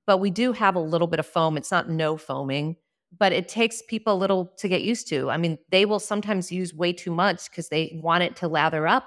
But 0.07 0.19
we 0.19 0.29
do 0.29 0.53
have 0.53 0.75
a 0.75 0.79
little 0.79 1.07
bit 1.07 1.19
of 1.19 1.25
foam. 1.25 1.57
It's 1.57 1.71
not 1.71 1.89
no 1.89 2.15
foaming, 2.15 2.77
but 3.17 3.33
it 3.33 3.49
takes 3.49 3.81
people 3.81 4.13
a 4.13 4.15
little 4.15 4.53
to 4.57 4.67
get 4.69 4.83
used 4.83 5.09
to. 5.09 5.29
I 5.29 5.37
mean, 5.37 5.57
they 5.69 5.85
will 5.85 5.99
sometimes 5.99 6.51
use 6.51 6.73
way 6.73 6.93
too 6.93 7.11
much 7.11 7.49
because 7.49 7.67
they 7.67 7.99
want 8.01 8.23
it 8.23 8.35
to 8.37 8.47
lather 8.47 8.87
up 8.87 9.05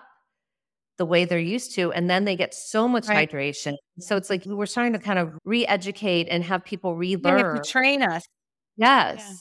the 0.98 1.06
way 1.06 1.24
they're 1.24 1.38
used 1.38 1.74
to 1.76 1.92
and 1.92 2.10
then 2.10 2.24
they 2.24 2.36
get 2.36 2.52
so 2.52 2.86
much 2.86 3.08
right. 3.08 3.30
hydration. 3.30 3.74
So 4.00 4.16
it's 4.16 4.28
like 4.28 4.44
we're 4.44 4.66
starting 4.66 4.92
to 4.92 4.98
kind 4.98 5.18
of 5.18 5.32
re-educate 5.44 6.26
and 6.28 6.44
have 6.44 6.64
people 6.64 6.96
relearn. 6.96 7.56
yeah, 7.56 7.62
train 7.62 8.02
us. 8.02 8.24
Yes. 8.76 9.18
Yeah. 9.20 9.34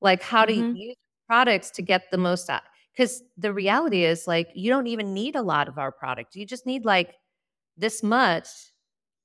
like 0.00 0.22
how 0.22 0.44
mm-hmm. 0.44 0.74
to 0.74 0.78
use 0.78 0.96
products 1.26 1.70
to 1.70 1.82
get 1.82 2.10
the 2.10 2.18
most 2.18 2.50
out 2.50 2.62
because 2.94 3.22
the 3.38 3.52
reality 3.52 4.04
is 4.04 4.26
like 4.26 4.48
you 4.54 4.70
don't 4.70 4.88
even 4.88 5.14
need 5.14 5.36
a 5.36 5.42
lot 5.42 5.68
of 5.68 5.78
our 5.78 5.92
product. 5.92 6.34
You 6.34 6.44
just 6.44 6.66
need 6.66 6.84
like 6.84 7.14
this 7.76 8.02
much. 8.02 8.48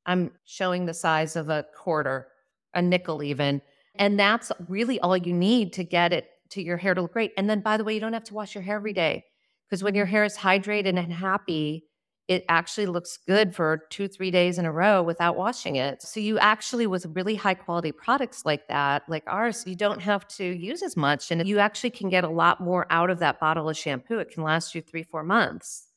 I'm 0.06 0.32
showing 0.46 0.86
the 0.86 0.94
size 0.94 1.36
of 1.36 1.50
a 1.50 1.66
quarter 1.76 2.28
a 2.76 2.82
nickel 2.82 3.24
even 3.24 3.62
and 3.96 4.20
that's 4.20 4.52
really 4.68 5.00
all 5.00 5.18
you 5.18 5.34
need 5.34 5.74
to 5.74 5.84
get 5.84 6.14
it 6.14 6.28
to 6.52 6.62
your 6.62 6.78
hair 6.78 6.94
to 6.94 7.02
look 7.02 7.14
great. 7.14 7.34
And 7.38 7.50
then 7.50 7.62
by 7.62 7.78
the 7.78 7.84
way 7.84 7.96
you 7.96 8.00
don't 8.00 8.14
have 8.14 8.24
to 8.26 8.34
wash 8.36 8.54
your 8.54 8.64
hair 8.64 8.76
every 8.76 8.94
day 8.94 9.26
because 9.70 9.84
when 9.84 9.96
your 9.96 10.06
hair 10.06 10.24
is 10.24 10.38
hydrated 10.38 10.98
and 10.98 11.14
happy, 11.14 11.86
it 12.28 12.46
actually 12.48 12.86
looks 12.86 13.18
good 13.28 13.56
for 13.56 13.86
two, 13.90 14.08
three 14.08 14.30
days 14.30 14.60
in 14.60 14.66
a 14.66 14.72
row 14.72 15.02
without 15.02 15.36
washing 15.36 15.78
it. 15.78 16.02
So 16.04 16.20
you 16.20 16.38
actually, 16.38 16.86
with 16.86 17.08
really 17.08 17.36
high 17.36 17.56
quality 17.56 17.92
products 17.92 18.46
like 18.46 18.68
that, 18.68 19.02
like 19.08 19.24
ours, 19.26 19.64
you 19.66 19.76
don't 19.76 20.02
have 20.02 20.28
to 20.30 20.44
use 20.44 20.84
as 20.84 20.96
much. 20.96 21.32
And 21.32 21.48
you 21.48 21.58
actually 21.58 21.90
can 21.90 22.08
get 22.08 22.24
a 22.24 22.30
lot 22.30 22.62
more 22.62 22.86
out 22.92 23.10
of 23.10 23.18
that 23.20 23.40
bottle 23.40 23.68
of 23.68 23.76
shampoo. 23.76 24.20
It 24.20 24.30
can 24.30 24.44
last 24.44 24.76
you 24.76 24.82
three, 24.82 25.02
four 25.02 25.24
months. 25.24 25.88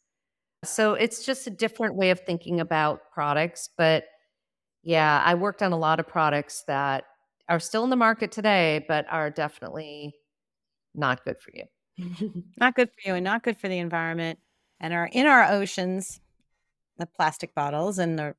So 0.65 0.95
it's 0.95 1.27
just 1.27 1.47
a 1.47 1.51
different 1.51 1.97
way 1.97 2.11
of 2.11 2.21
thinking 2.21 2.61
about 2.61 3.11
products. 3.13 3.69
But 3.77 4.05
yeah, 4.83 5.23
I 5.25 5.35
worked 5.35 5.63
on 5.63 5.73
a 5.73 5.79
lot 5.79 6.01
of 6.01 6.09
products 6.09 6.65
that 6.67 7.05
are 7.49 7.61
still 7.61 7.85
in 7.85 7.91
the 7.91 7.97
market 7.97 8.33
today, 8.33 8.85
but 8.89 9.05
are 9.11 9.29
definitely 9.29 10.15
not 10.95 11.25
good 11.27 11.39
for 11.41 11.51
you. 11.53 11.65
not 12.59 12.75
good 12.75 12.91
for 12.91 13.09
you 13.09 13.15
and 13.15 13.25
not 13.25 13.43
good 13.43 13.59
for 13.59 13.69
the 13.69 13.79
environment 13.79 14.39
and 14.81 14.93
are 14.93 15.09
in 15.13 15.27
our 15.27 15.51
oceans, 15.51 16.21
the 16.99 17.07
plastic 17.07 17.55
bottles 17.55 17.99
and 17.99 18.19
the 18.19 18.35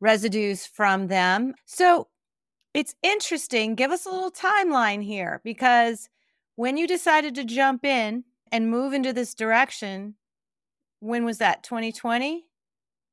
residues 0.00 0.66
from 0.66 1.08
them. 1.08 1.54
So 1.66 2.08
it's 2.74 2.94
interesting. 3.02 3.74
Give 3.74 3.90
us 3.90 4.06
a 4.06 4.10
little 4.10 4.30
timeline 4.30 5.02
here 5.02 5.40
because 5.44 6.08
when 6.56 6.76
you 6.76 6.86
decided 6.86 7.34
to 7.34 7.44
jump 7.44 7.84
in 7.84 8.24
and 8.52 8.70
move 8.70 8.92
into 8.92 9.12
this 9.12 9.34
direction, 9.34 10.14
when 11.00 11.24
was 11.24 11.38
that? 11.38 11.62
2020? 11.62 12.46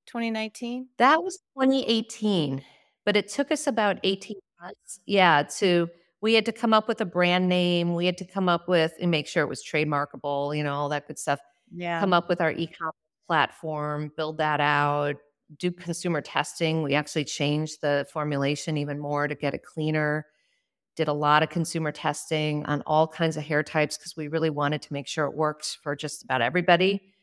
2019? 0.05 0.87
That 0.97 1.21
was 1.21 1.37
2018, 1.57 2.63
but 3.05 3.17
it 3.17 3.27
took 3.27 3.51
us 3.51 3.67
about 3.67 3.99
18 4.03 4.37
months. 4.61 4.99
Yeah, 5.05 5.43
to 5.57 5.89
we 6.21 6.33
had 6.33 6.45
to 6.45 6.51
come 6.51 6.73
up 6.73 6.87
with 6.87 7.01
a 7.01 7.05
brand 7.05 7.47
name. 7.47 7.93
We 7.93 8.05
had 8.05 8.17
to 8.17 8.25
come 8.25 8.49
up 8.49 8.67
with 8.67 8.93
and 8.99 9.11
make 9.11 9.27
sure 9.27 9.43
it 9.43 9.49
was 9.49 9.63
trademarkable, 9.63 10.55
you 10.57 10.63
know, 10.63 10.73
all 10.73 10.89
that 10.89 11.07
good 11.07 11.19
stuff. 11.19 11.39
Yeah. 11.75 11.99
Come 11.99 12.13
up 12.13 12.29
with 12.29 12.41
our 12.41 12.51
e-commerce 12.51 12.93
platform, 13.27 14.11
build 14.15 14.37
that 14.37 14.59
out, 14.59 15.15
do 15.59 15.71
consumer 15.71 16.21
testing. 16.21 16.81
We 16.81 16.95
actually 16.95 17.25
changed 17.25 17.81
the 17.81 18.07
formulation 18.11 18.77
even 18.77 18.99
more 18.99 19.27
to 19.27 19.35
get 19.35 19.53
it 19.53 19.63
cleaner. 19.63 20.25
Did 20.95 21.07
a 21.07 21.13
lot 21.13 21.43
of 21.43 21.49
consumer 21.49 21.91
testing 21.91 22.65
on 22.65 22.81
all 22.87 23.07
kinds 23.07 23.37
of 23.37 23.43
hair 23.43 23.61
types 23.61 23.97
because 23.97 24.17
we 24.17 24.29
really 24.29 24.49
wanted 24.49 24.81
to 24.81 24.93
make 24.93 25.07
sure 25.07 25.25
it 25.25 25.35
worked 25.35 25.77
for 25.83 25.95
just 25.95 26.23
about 26.23 26.41
everybody. 26.41 27.13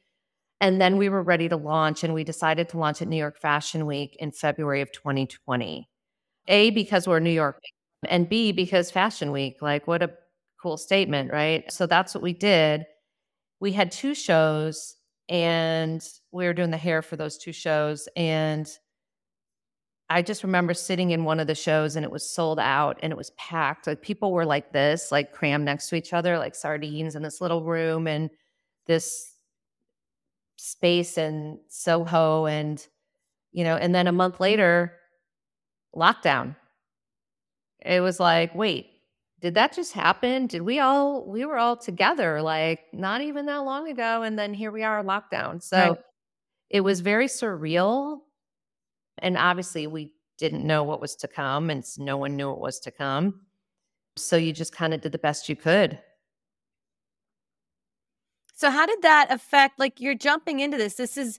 And 0.61 0.81
then 0.81 0.97
we 0.97 1.09
were 1.09 1.23
ready 1.23 1.49
to 1.49 1.57
launch, 1.57 2.05
and 2.05 2.15
we 2.15 2.23
decided 2.23 2.69
to 2.71 2.79
launch 2.79 3.03
at 3.03 3.09
New 3.09 3.17
York 3.17 3.39
Fashion 3.39 3.85
Week 3.85 4.17
in 4.21 4.31
February 4.31 4.81
of 4.81 4.93
2020. 4.93 5.89
A, 6.47 6.71
because 6.71 7.09
we're 7.09 7.19
New 7.19 7.31
York, 7.31 7.59
and 8.09 8.29
B, 8.29 8.53
because 8.53 8.91
Fashion 8.91 9.33
Week. 9.33 9.59
Like, 9.61 9.87
what 9.87 10.03
a 10.03 10.13
cool 10.63 10.77
statement, 10.77 11.33
right? 11.33 11.71
So 11.71 11.87
that's 11.87 12.15
what 12.15 12.23
we 12.23 12.33
did. 12.33 12.87
We 13.61 13.73
had 13.73 13.93
two 13.93 14.15
shows 14.15 14.97
and 15.29 16.07
we 16.33 16.47
were 16.47 16.55
doing 16.55 16.71
the 16.71 16.77
hair 16.77 17.03
for 17.03 17.17
those 17.17 17.39
two 17.39 17.53
shows 17.53 18.09
and 18.17 18.69
I 20.11 20.21
just 20.23 20.43
remember 20.43 20.75
sitting 20.75 21.11
in 21.11 21.25
one 21.25 21.41
of 21.41 21.47
the 21.47 21.55
shows 21.55 21.97
and 21.97 22.05
it 22.05 22.11
was 22.11 22.29
sold 22.29 22.59
out 22.59 22.99
and 23.03 23.11
it 23.13 23.17
was 23.17 23.31
packed. 23.31 23.87
Like 23.87 24.03
people 24.03 24.33
were 24.33 24.45
like 24.45 24.73
this, 24.73 25.11
like 25.11 25.33
crammed 25.33 25.65
next 25.65 25.89
to 25.89 25.97
each 25.97 26.13
other, 26.13 26.39
like 26.39 26.55
sardines 26.55 27.17
in 27.17 27.23
this 27.23 27.41
little 27.41 27.65
room 27.65 28.07
and 28.07 28.29
this 28.87 29.35
space 30.57 31.17
in 31.17 31.59
Soho. 31.69 32.45
And, 32.47 32.87
you 33.53 33.65
know, 33.65 33.77
and 33.77 33.95
then 33.95 34.07
a 34.07 34.13
month 34.13 34.41
later, 34.41 34.95
lockdown. 35.97 36.55
It 37.85 38.01
was 38.01 38.19
like, 38.19 38.55
wait, 38.55 38.91
did 39.41 39.55
that 39.55 39.75
just 39.75 39.93
happen? 39.93 40.47
Did 40.47 40.63
we 40.63 40.81
all 40.81 41.27
we 41.27 41.45
were 41.45 41.59
all 41.59 41.77
together 41.77 42.41
like 42.41 42.81
not 42.93 43.21
even 43.21 43.47
that 43.47 43.59
long 43.59 43.91
ago 43.91 44.23
and 44.23 44.39
then 44.39 44.55
here 44.55 44.71
we 44.71 44.83
are 44.83 45.05
lockdown. 45.05 45.63
So 45.63 45.77
right. 45.77 45.99
it 46.71 46.81
was 46.81 47.01
very 47.01 47.27
surreal. 47.27 48.21
And 49.19 49.37
obviously 49.37 49.87
we 49.87 50.13
didn't 50.39 50.67
know 50.67 50.83
what 50.83 51.01
was 51.01 51.15
to 51.17 51.29
come 51.29 51.69
and 51.69 51.85
no 51.99 52.17
one 52.17 52.37
knew 52.37 52.49
what 52.49 52.61
was 52.61 52.81
to 52.81 52.91
come. 52.91 53.43
So 54.17 54.37
you 54.37 54.53
just 54.53 54.75
kind 54.75 54.95
of 54.95 55.03
did 55.03 55.13
the 55.13 55.19
best 55.19 55.49
you 55.49 55.57
could. 55.57 55.99
So 58.55 58.71
how 58.71 58.87
did 58.87 59.03
that 59.03 59.27
affect 59.31 59.79
like 59.79 60.01
you're 60.01 60.15
jumping 60.15 60.61
into 60.61 60.79
this? 60.79 60.95
This 60.95 61.17
is 61.17 61.39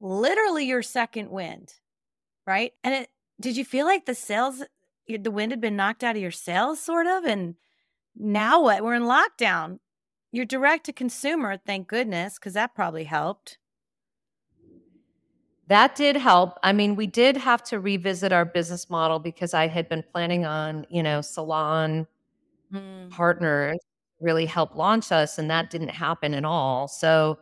literally 0.00 0.66
your 0.66 0.82
second 0.82 1.30
wind, 1.30 1.74
right? 2.46 2.72
And 2.82 2.94
it 2.94 3.10
did 3.40 3.56
you 3.56 3.64
feel 3.64 3.86
like 3.86 4.06
the 4.06 4.14
sales 4.14 4.64
the 5.08 5.30
wind 5.30 5.52
had 5.52 5.60
been 5.60 5.76
knocked 5.76 6.02
out 6.02 6.16
of 6.16 6.22
your 6.22 6.30
sails, 6.30 6.80
sort 6.80 7.06
of. 7.06 7.24
And 7.24 7.56
now 8.16 8.62
what? 8.62 8.82
We're 8.82 8.94
in 8.94 9.02
lockdown. 9.02 9.78
You're 10.32 10.44
direct 10.44 10.86
to 10.86 10.92
consumer, 10.92 11.56
thank 11.56 11.86
goodness, 11.86 12.38
because 12.38 12.54
that 12.54 12.74
probably 12.74 13.04
helped. 13.04 13.58
That 15.68 15.94
did 15.94 16.16
help. 16.16 16.58
I 16.62 16.72
mean, 16.72 16.96
we 16.96 17.06
did 17.06 17.36
have 17.36 17.62
to 17.64 17.80
revisit 17.80 18.32
our 18.32 18.44
business 18.44 18.90
model 18.90 19.18
because 19.18 19.54
I 19.54 19.66
had 19.68 19.88
been 19.88 20.04
planning 20.12 20.44
on, 20.44 20.86
you 20.90 21.02
know, 21.02 21.20
salon 21.20 22.06
mm. 22.72 23.10
partners 23.10 23.78
really 24.20 24.46
help 24.46 24.74
launch 24.74 25.12
us, 25.12 25.38
and 25.38 25.50
that 25.50 25.70
didn't 25.70 25.88
happen 25.88 26.34
at 26.34 26.44
all. 26.44 26.88
So, 26.88 27.38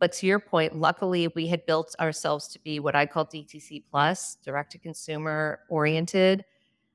but 0.00 0.12
to 0.14 0.26
your 0.26 0.40
point, 0.40 0.76
luckily 0.76 1.28
we 1.28 1.46
had 1.46 1.64
built 1.66 1.94
ourselves 2.00 2.48
to 2.48 2.58
be 2.60 2.80
what 2.80 2.94
I 2.94 3.06
call 3.06 3.26
DTC 3.26 3.84
plus, 3.90 4.36
direct 4.44 4.72
to 4.72 4.78
consumer 4.78 5.60
oriented. 5.68 6.44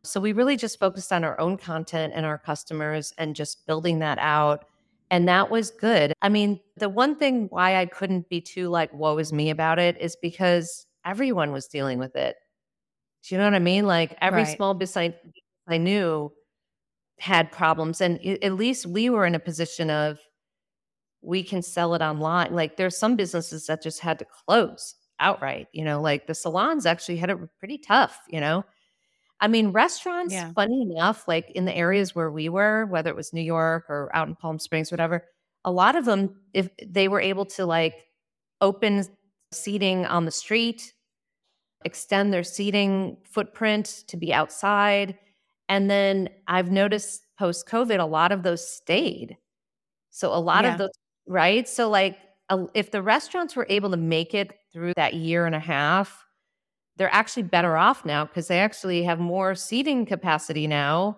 So 0.03 0.19
we 0.19 0.31
really 0.31 0.55
just 0.55 0.79
focused 0.79 1.11
on 1.11 1.23
our 1.23 1.39
own 1.39 1.57
content 1.57 2.13
and 2.15 2.25
our 2.25 2.37
customers 2.37 3.13
and 3.17 3.35
just 3.35 3.65
building 3.67 3.99
that 3.99 4.17
out. 4.19 4.65
And 5.11 5.27
that 5.27 5.49
was 5.49 5.71
good. 5.71 6.13
I 6.21 6.29
mean, 6.29 6.59
the 6.77 6.89
one 6.89 7.15
thing 7.15 7.47
why 7.49 7.77
I 7.77 7.85
couldn't 7.85 8.29
be 8.29 8.41
too 8.41 8.69
like, 8.69 8.93
woe 8.93 9.17
is 9.17 9.33
me 9.33 9.49
about 9.49 9.79
it 9.79 9.97
is 9.99 10.15
because 10.15 10.85
everyone 11.05 11.51
was 11.51 11.67
dealing 11.67 11.99
with 11.99 12.15
it. 12.15 12.35
Do 13.23 13.35
you 13.35 13.39
know 13.39 13.45
what 13.45 13.55
I 13.55 13.59
mean? 13.59 13.85
Like 13.85 14.17
every 14.21 14.43
right. 14.43 14.55
small 14.55 14.73
business 14.73 15.13
I, 15.67 15.73
I 15.73 15.77
knew 15.77 16.31
had 17.19 17.51
problems. 17.51 18.01
And 18.01 18.23
at 18.25 18.53
least 18.53 18.85
we 18.85 19.09
were 19.09 19.25
in 19.25 19.35
a 19.35 19.39
position 19.39 19.89
of 19.89 20.19
we 21.21 21.43
can 21.43 21.61
sell 21.61 21.95
it 21.95 22.01
online. 22.01 22.53
Like 22.53 22.77
there's 22.77 22.97
some 22.97 23.15
businesses 23.15 23.65
that 23.67 23.81
just 23.81 23.99
had 23.99 24.19
to 24.19 24.25
close 24.25 24.95
outright, 25.19 25.67
you 25.73 25.83
know, 25.83 26.01
like 26.01 26.27
the 26.27 26.35
salons 26.35 26.85
actually 26.85 27.17
had 27.17 27.29
it 27.29 27.37
pretty 27.59 27.77
tough, 27.77 28.21
you 28.29 28.39
know. 28.39 28.63
I 29.41 29.47
mean, 29.47 29.69
restaurants, 29.69 30.33
yeah. 30.33 30.51
funny 30.53 30.81
enough, 30.81 31.27
like 31.27 31.49
in 31.51 31.65
the 31.65 31.75
areas 31.75 32.13
where 32.13 32.31
we 32.31 32.49
were, 32.49 32.85
whether 32.87 33.09
it 33.09 33.15
was 33.15 33.33
New 33.33 33.41
York 33.41 33.85
or 33.89 34.09
out 34.13 34.27
in 34.27 34.35
Palm 34.35 34.59
Springs, 34.59 34.91
whatever, 34.91 35.25
a 35.63 35.71
lot 35.71 35.95
of 35.95 36.05
them, 36.05 36.35
if 36.53 36.69
they 36.85 37.07
were 37.07 37.21
able 37.21 37.45
to 37.45 37.65
like 37.65 37.95
open 38.61 39.05
seating 39.51 40.05
on 40.05 40.25
the 40.25 40.31
street, 40.31 40.93
extend 41.85 42.33
their 42.33 42.43
seating 42.43 43.17
footprint 43.23 44.03
to 44.07 44.17
be 44.17 44.33
outside. 44.33 45.17
And 45.69 45.89
then 45.89 46.29
I've 46.47 46.71
noticed 46.71 47.25
post 47.37 47.67
COVID, 47.67 47.99
a 47.99 48.05
lot 48.05 48.31
of 48.31 48.43
those 48.43 48.67
stayed. 48.67 49.37
So 50.09 50.33
a 50.33 50.39
lot 50.39 50.65
yeah. 50.65 50.73
of 50.73 50.77
those, 50.79 50.89
right? 51.27 51.67
So, 51.69 51.89
like, 51.89 52.17
if 52.73 52.91
the 52.91 53.01
restaurants 53.01 53.55
were 53.55 53.67
able 53.69 53.91
to 53.91 53.97
make 53.97 54.33
it 54.33 54.51
through 54.73 54.93
that 54.95 55.13
year 55.13 55.45
and 55.45 55.55
a 55.55 55.59
half, 55.59 56.25
they're 56.99 57.13
actually 57.15 57.43
better 57.43 57.77
off 57.77 58.03
now 58.03 58.25
because 58.25 58.49
they 58.49 58.59
actually 58.59 59.03
have 59.03 59.19
more 59.19 59.55
seating 59.55 60.05
capacity 60.05 60.67
now. 60.67 61.17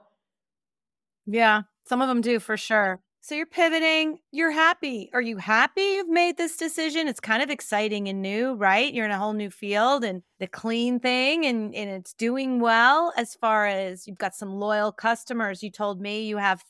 Yeah, 1.25 1.63
some 1.87 2.03
of 2.03 2.07
them 2.07 2.21
do 2.21 2.39
for 2.39 2.55
sure. 2.55 3.01
So 3.19 3.33
you're 3.33 3.47
pivoting. 3.47 4.19
You're 4.31 4.51
happy. 4.51 5.09
Are 5.11 5.21
you 5.21 5.37
happy 5.37 5.81
you've 5.81 6.07
made 6.07 6.37
this 6.37 6.55
decision? 6.55 7.07
It's 7.07 7.19
kind 7.19 7.41
of 7.41 7.49
exciting 7.49 8.07
and 8.07 8.21
new, 8.21 8.53
right? 8.53 8.93
You're 8.93 9.05
in 9.05 9.11
a 9.11 9.17
whole 9.17 9.33
new 9.33 9.49
field 9.49 10.03
and 10.03 10.21
the 10.39 10.47
clean 10.47 10.99
thing 10.99 11.45
and, 11.47 11.73
and 11.73 11.89
it's 11.89 12.13
doing 12.13 12.59
well 12.59 13.11
as 13.17 13.33
far 13.33 13.65
as 13.65 14.07
you've 14.07 14.19
got 14.19 14.35
some 14.35 14.53
loyal 14.53 14.91
customers. 14.91 15.63
You 15.63 15.71
told 15.71 15.99
me 15.99 16.23
you 16.23 16.37
have 16.37 16.63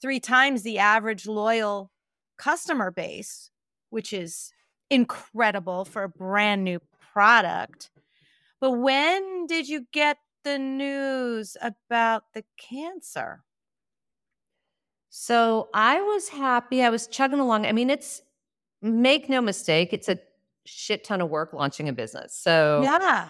three 0.00 0.20
times 0.20 0.62
the 0.62 0.78
average 0.78 1.26
loyal 1.26 1.90
customer 2.38 2.92
base, 2.92 3.50
which 3.90 4.12
is 4.12 4.52
incredible 4.90 5.84
for 5.84 6.04
a 6.04 6.08
brand 6.08 6.62
new 6.62 6.80
product. 7.12 7.90
But 8.64 8.78
when 8.78 9.44
did 9.46 9.68
you 9.68 9.86
get 9.92 10.16
the 10.42 10.58
news 10.58 11.54
about 11.60 12.22
the 12.32 12.42
cancer? 12.56 13.44
So 15.10 15.68
I 15.74 16.00
was 16.00 16.30
happy. 16.30 16.82
I 16.82 16.88
was 16.88 17.06
chugging 17.06 17.40
along. 17.40 17.66
I 17.66 17.72
mean, 17.72 17.90
it's 17.90 18.22
make 18.80 19.28
no 19.28 19.42
mistake, 19.42 19.92
it's 19.92 20.08
a 20.08 20.18
shit 20.64 21.04
ton 21.04 21.20
of 21.20 21.28
work 21.28 21.52
launching 21.52 21.90
a 21.90 21.92
business. 21.92 22.34
So 22.34 22.80
yeah. 22.82 23.28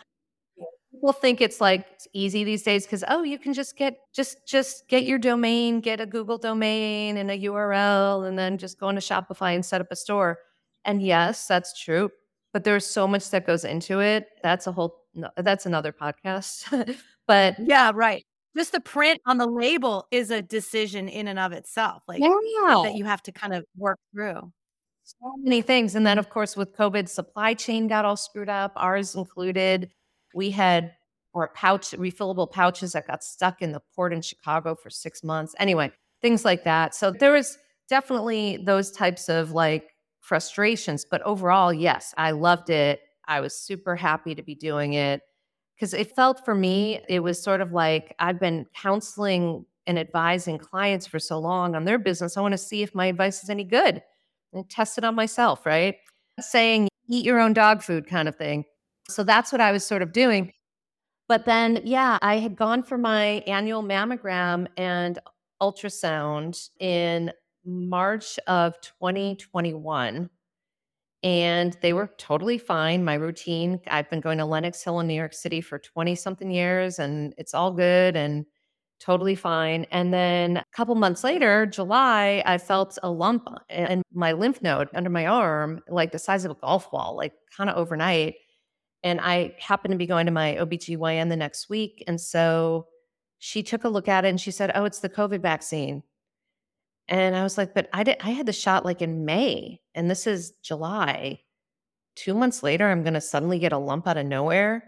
People 0.93 1.13
think 1.13 1.41
it's 1.41 1.61
like 1.61 1.85
easy 2.13 2.45
these 2.45 2.63
days 2.63 2.87
because 2.87 3.03
oh, 3.09 3.25
you 3.25 3.41
can 3.41 3.55
just 3.55 3.77
get 3.77 3.99
just 4.15 4.47
just 4.47 4.87
get 4.87 5.03
your 5.03 5.19
domain, 5.19 5.81
get 5.81 6.01
a 6.01 6.07
Google 6.07 6.39
domain 6.39 7.17
and 7.17 7.29
a 7.29 7.37
URL, 7.41 8.29
and 8.29 8.39
then 8.39 8.57
just 8.57 8.79
go 8.79 8.89
into 8.89 9.01
Shopify 9.01 9.53
and 9.57 9.67
set 9.67 9.81
up 9.81 9.89
a 9.91 9.97
store. 9.97 10.39
And 10.85 11.03
yes, 11.03 11.49
that's 11.49 11.77
true. 11.83 12.13
But 12.53 12.63
there's 12.63 12.87
so 12.87 13.09
much 13.09 13.31
that 13.31 13.49
goes 13.49 13.65
into 13.65 13.99
it. 13.99 14.29
That's 14.45 14.69
a 14.69 14.73
whole 14.73 15.04
no, 15.15 15.31
that's 15.37 15.67
another 15.67 15.93
podcast. 15.93 16.97
but 17.27 17.57
yeah, 17.59 17.93
right. 17.95 18.25
Just 18.57 18.73
the 18.73 18.81
print 18.81 19.21
on 19.27 19.39
the 19.39 19.47
label 19.47 20.07
is 20.11 20.31
a 20.31 20.41
decision 20.41 21.09
in 21.09 21.27
and 21.27 21.39
of 21.39 21.53
itself. 21.53 22.03
Like 22.07 22.21
yeah. 22.21 22.83
that 22.85 22.95
you 22.95 23.05
have 23.05 23.23
to 23.25 23.33
kind 23.33 23.53
of 23.53 23.65
work 23.77 23.99
through. 24.13 24.53
So 25.03 25.35
many 25.39 25.61
things. 25.61 25.95
And 25.95 26.07
then 26.07 26.19
of 26.19 26.31
course 26.31 26.57
with 26.57 26.77
COVID, 26.77 27.09
supply 27.09 27.55
chain 27.55 27.89
got 27.89 28.05
all 28.05 28.17
screwed 28.17 28.49
up, 28.49 28.73
ours 28.77 29.15
included. 29.15 29.91
We 30.35 30.51
had 30.51 30.93
or 31.35 31.49
pouch 31.49 31.91
refillable 31.91 32.51
pouches 32.51 32.93
that 32.93 33.07
got 33.07 33.23
stuck 33.25 33.61
in 33.61 33.73
the 33.73 33.83
port 33.95 34.13
in 34.13 34.23
Chicago 34.23 34.77
for 34.77 34.89
six 34.89 35.25
months. 35.25 35.55
Anyway, 35.59 35.91
things 36.23 36.45
like 36.45 36.65
that. 36.65 36.95
So 36.95 37.11
there 37.11 37.33
was 37.33 37.59
definitely 37.89 38.59
those 38.65 38.93
types 38.93 39.29
of 39.29 39.51
like 39.51 39.91
frustrations. 40.21 41.05
But 41.05 41.23
overall, 41.23 41.73
yes, 41.73 42.15
I 42.17 42.31
loved 42.31 42.71
it. 42.71 43.01
I 43.29 43.41
was 43.41 43.57
super 43.57 43.97
happy 43.97 44.35
to 44.35 44.43
be 44.43 44.55
doing 44.55 44.95
it 44.95 45.23
because 45.75 45.95
it 45.95 46.15
felt 46.15 46.45
for 46.45 46.55
me, 46.55 47.01
it 47.09 47.21
was 47.21 47.43
sort 47.43 47.61
of 47.61 47.73
like 47.73 48.15
I've 48.19 48.41
been 48.41 48.67
counseling 48.75 49.65
and 49.87 49.99
advising 49.99 50.59
clients 50.59 51.07
for 51.07 51.19
so 51.19 51.39
long 51.39 51.75
on 51.75 51.85
their 51.85 51.99
business. 51.99 52.37
I 52.37 52.41
want 52.41 52.53
to 52.53 52.59
see 52.59 52.83
if 52.83 52.95
my 52.95 53.07
advice 53.07 53.43
is 53.43 53.51
any 53.51 53.65
good 53.65 54.03
and 54.53 54.69
test 54.69 54.99
it 54.99 55.05
on 55.05 55.15
myself, 55.15 55.67
right? 55.67 55.97
Saying 56.41 56.89
eat 57.09 57.25
your 57.25 57.41
own 57.41 57.53
dog 57.53 57.83
food 57.83 58.07
kind 58.07 58.29
of 58.29 58.37
thing. 58.37 58.65
So 59.09 59.25
that's 59.25 59.53
what 59.53 59.61
I 59.61 59.73
was 59.73 59.85
sort 59.85 60.03
of 60.03 60.13
doing. 60.13 60.53
But 61.29 61.45
then, 61.45 61.81
yeah, 61.85 62.19
I 62.23 62.39
had 62.39 62.57
gone 62.57 62.83
for 62.83 62.99
my 62.99 63.43
annual 63.47 63.83
mammogram 63.83 64.67
and 64.77 65.19
ultrasound 65.61 66.69
in 66.81 67.33
March 67.65 68.39
of 68.47 68.79
2021 68.81 70.29
and 71.25 71.75
they 71.81 71.95
were 71.95 72.11
totally 72.19 72.59
fine. 72.59 73.03
My 73.03 73.15
routine, 73.15 73.81
I've 73.89 74.11
been 74.11 74.21
going 74.21 74.37
to 74.39 74.45
Lenox 74.45 74.85
Hill 74.85 75.01
in 75.01 75.07
New 75.07 75.15
York 75.15 75.33
City 75.33 75.63
for 75.63 75.79
20 75.79 76.15
something 76.15 76.51
years 76.51 76.99
and 76.99 77.35
it's 77.39 77.55
all 77.55 77.73
good 77.73 78.15
and 78.15 78.45
totally 79.01 79.35
fine. 79.35 79.87
And 79.91 80.13
then 80.13 80.59
a 80.59 80.65
couple 80.75 80.95
months 80.97 81.25
later, 81.25 81.65
July, 81.65 82.43
I 82.45 82.59
felt 82.59 82.99
a 83.03 83.11
lump 83.11 83.49
in 83.71 84.03
my 84.13 84.33
lymph 84.33 84.61
node 84.61 84.89
under 84.95 85.09
my 85.09 85.27
arm, 85.27 85.81
like 85.89 86.13
the 86.13 86.19
size 86.19 86.45
of 86.45 86.51
a 86.51 86.57
golf 86.57 86.91
ball, 86.91 87.17
like 87.17 87.33
kind 87.57 87.71
of 87.71 87.77
overnight. 87.77 88.35
And 89.03 89.19
I 89.19 89.57
happened 89.59 89.93
to 89.93 89.99
be 89.99 90.07
going 90.07 90.27
to 90.27 90.33
my 90.33 90.57
OBGYN 90.61 91.31
the 91.31 91.37
next 91.37 91.71
week. 91.71 92.05
And 92.07 92.21
so 92.21 92.87
she 93.39 93.63
took 93.63 93.85
a 93.85 93.89
look 93.89 94.09
at 94.09 94.27
it 94.27 94.29
and 94.29 94.41
she 94.41 94.51
said, 94.51 94.73
Oh, 94.75 94.85
it's 94.85 95.01
the 95.01 95.09
COVID 95.09 95.41
vaccine. 95.41 96.03
And 97.09 97.37
I 97.37 97.43
was 97.43 97.59
like, 97.59 97.75
But 97.75 97.89
I 97.93 98.03
did 98.05 98.17
I 98.21 98.31
had 98.31 98.47
the 98.47 98.53
shot 98.53 98.85
like 98.85 99.03
in 99.03 99.25
May 99.25 99.81
and 99.95 100.11
this 100.11 100.27
is 100.27 100.53
July. 100.63 101.41
Two 102.17 102.35
months 102.35 102.63
later, 102.63 102.89
I'm 102.91 103.03
gonna 103.05 103.21
suddenly 103.21 103.59
get 103.59 103.73
a 103.73 103.79
lump 103.79 104.07
out 104.07 104.17
of 104.17 104.27
nowhere. 104.27 104.85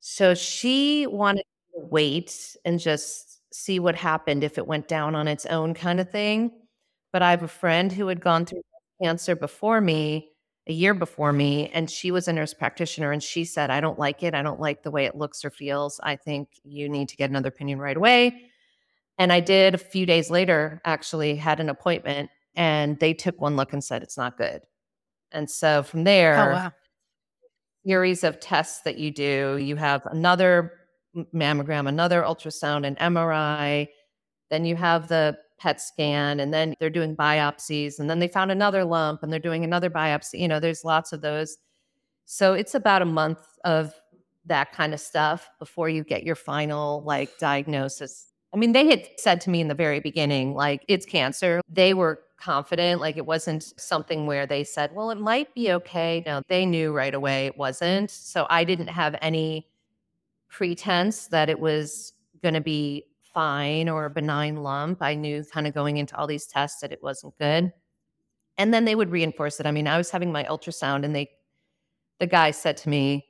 So 0.00 0.34
she 0.34 1.06
wanted 1.06 1.44
to 1.74 1.80
wait 1.90 2.56
and 2.64 2.80
just 2.80 3.40
see 3.54 3.78
what 3.80 3.96
happened 3.96 4.44
if 4.44 4.58
it 4.58 4.66
went 4.66 4.88
down 4.88 5.14
on 5.14 5.28
its 5.28 5.46
own 5.46 5.74
kind 5.74 6.00
of 6.00 6.10
thing. 6.10 6.52
But 7.12 7.22
I 7.22 7.30
have 7.30 7.42
a 7.42 7.48
friend 7.48 7.92
who 7.92 8.08
had 8.08 8.20
gone 8.20 8.46
through 8.46 8.62
cancer 9.02 9.36
before 9.36 9.80
me 9.80 10.30
a 10.68 10.72
year 10.72 10.94
before 10.94 11.32
me 11.32 11.68
and 11.70 11.90
she 11.90 12.10
was 12.10 12.28
a 12.28 12.32
nurse 12.32 12.54
practitioner 12.54 13.12
and 13.12 13.22
she 13.22 13.44
said 13.44 13.70
i 13.70 13.80
don't 13.80 13.98
like 13.98 14.22
it 14.22 14.34
i 14.34 14.42
don't 14.42 14.60
like 14.60 14.82
the 14.82 14.90
way 14.90 15.04
it 15.04 15.14
looks 15.16 15.44
or 15.44 15.50
feels 15.50 16.00
i 16.02 16.16
think 16.16 16.48
you 16.64 16.88
need 16.88 17.08
to 17.08 17.16
get 17.16 17.30
another 17.30 17.48
opinion 17.48 17.78
right 17.78 17.96
away 17.96 18.50
and 19.18 19.32
i 19.32 19.40
did 19.40 19.74
a 19.74 19.78
few 19.78 20.06
days 20.06 20.30
later 20.30 20.80
actually 20.84 21.36
had 21.36 21.60
an 21.60 21.68
appointment 21.68 22.30
and 22.54 22.98
they 23.00 23.12
took 23.12 23.40
one 23.40 23.56
look 23.56 23.72
and 23.72 23.82
said 23.82 24.02
it's 24.02 24.16
not 24.16 24.38
good 24.38 24.62
and 25.32 25.50
so 25.50 25.82
from 25.82 26.00
oh, 26.00 26.04
there 26.04 26.50
oh, 26.50 26.52
wow. 26.52 26.72
series 27.84 28.24
of 28.24 28.40
tests 28.40 28.82
that 28.82 28.98
you 28.98 29.10
do 29.10 29.58
you 29.60 29.76
have 29.76 30.04
another 30.06 30.72
mammogram 31.34 31.88
another 31.88 32.22
ultrasound 32.22 32.86
an 32.86 32.96
mri 32.96 33.88
then 34.50 34.64
you 34.64 34.76
have 34.76 35.08
the 35.08 35.36
PET 35.58 35.80
scan 35.80 36.40
and 36.40 36.52
then 36.52 36.74
they're 36.78 36.90
doing 36.90 37.16
biopsies 37.16 37.98
and 37.98 38.10
then 38.10 38.18
they 38.18 38.28
found 38.28 38.50
another 38.50 38.84
lump 38.84 39.22
and 39.22 39.32
they're 39.32 39.40
doing 39.40 39.64
another 39.64 39.90
biopsy. 39.90 40.40
You 40.40 40.48
know, 40.48 40.60
there's 40.60 40.84
lots 40.84 41.12
of 41.12 41.20
those. 41.20 41.56
So 42.26 42.52
it's 42.54 42.74
about 42.74 43.02
a 43.02 43.06
month 43.06 43.40
of 43.64 43.94
that 44.46 44.72
kind 44.72 44.92
of 44.92 45.00
stuff 45.00 45.48
before 45.58 45.88
you 45.88 46.04
get 46.04 46.24
your 46.24 46.34
final 46.34 47.02
like 47.04 47.38
diagnosis. 47.38 48.32
I 48.54 48.58
mean, 48.58 48.72
they 48.72 48.86
had 48.86 49.08
said 49.18 49.40
to 49.42 49.50
me 49.50 49.60
in 49.60 49.68
the 49.68 49.74
very 49.74 50.00
beginning, 50.00 50.54
like, 50.54 50.84
it's 50.88 51.04
cancer. 51.04 51.60
They 51.68 51.94
were 51.94 52.20
confident, 52.38 53.00
like, 53.00 53.16
it 53.16 53.26
wasn't 53.26 53.72
something 53.80 54.26
where 54.26 54.46
they 54.46 54.64
said, 54.64 54.94
well, 54.94 55.10
it 55.10 55.18
might 55.18 55.54
be 55.54 55.72
okay. 55.72 56.22
No, 56.26 56.42
they 56.48 56.64
knew 56.64 56.92
right 56.92 57.14
away 57.14 57.46
it 57.46 57.58
wasn't. 57.58 58.10
So 58.10 58.46
I 58.48 58.64
didn't 58.64 58.88
have 58.88 59.16
any 59.20 59.68
pretense 60.50 61.28
that 61.28 61.48
it 61.50 61.60
was 61.60 62.12
going 62.42 62.54
to 62.54 62.60
be 62.60 63.06
fine 63.34 63.88
or 63.88 64.06
a 64.06 64.10
benign 64.10 64.56
lump. 64.62 65.02
I 65.02 65.14
knew 65.14 65.44
kind 65.44 65.66
of 65.66 65.74
going 65.74 65.98
into 65.98 66.16
all 66.16 66.26
these 66.26 66.46
tests 66.46 66.80
that 66.80 66.92
it 66.92 67.02
wasn't 67.02 67.38
good. 67.38 67.72
And 68.58 68.74
then 68.74 68.84
they 68.86 68.94
would 68.94 69.10
reinforce 69.10 69.60
it. 69.60 69.66
I 69.66 69.72
mean, 69.72 69.88
I 69.88 69.98
was 69.98 70.10
having 70.10 70.32
my 70.32 70.44
ultrasound 70.44 71.04
and 71.04 71.14
they, 71.14 71.30
the 72.20 72.26
guy 72.26 72.50
said 72.52 72.76
to 72.78 72.88
me, 72.88 73.26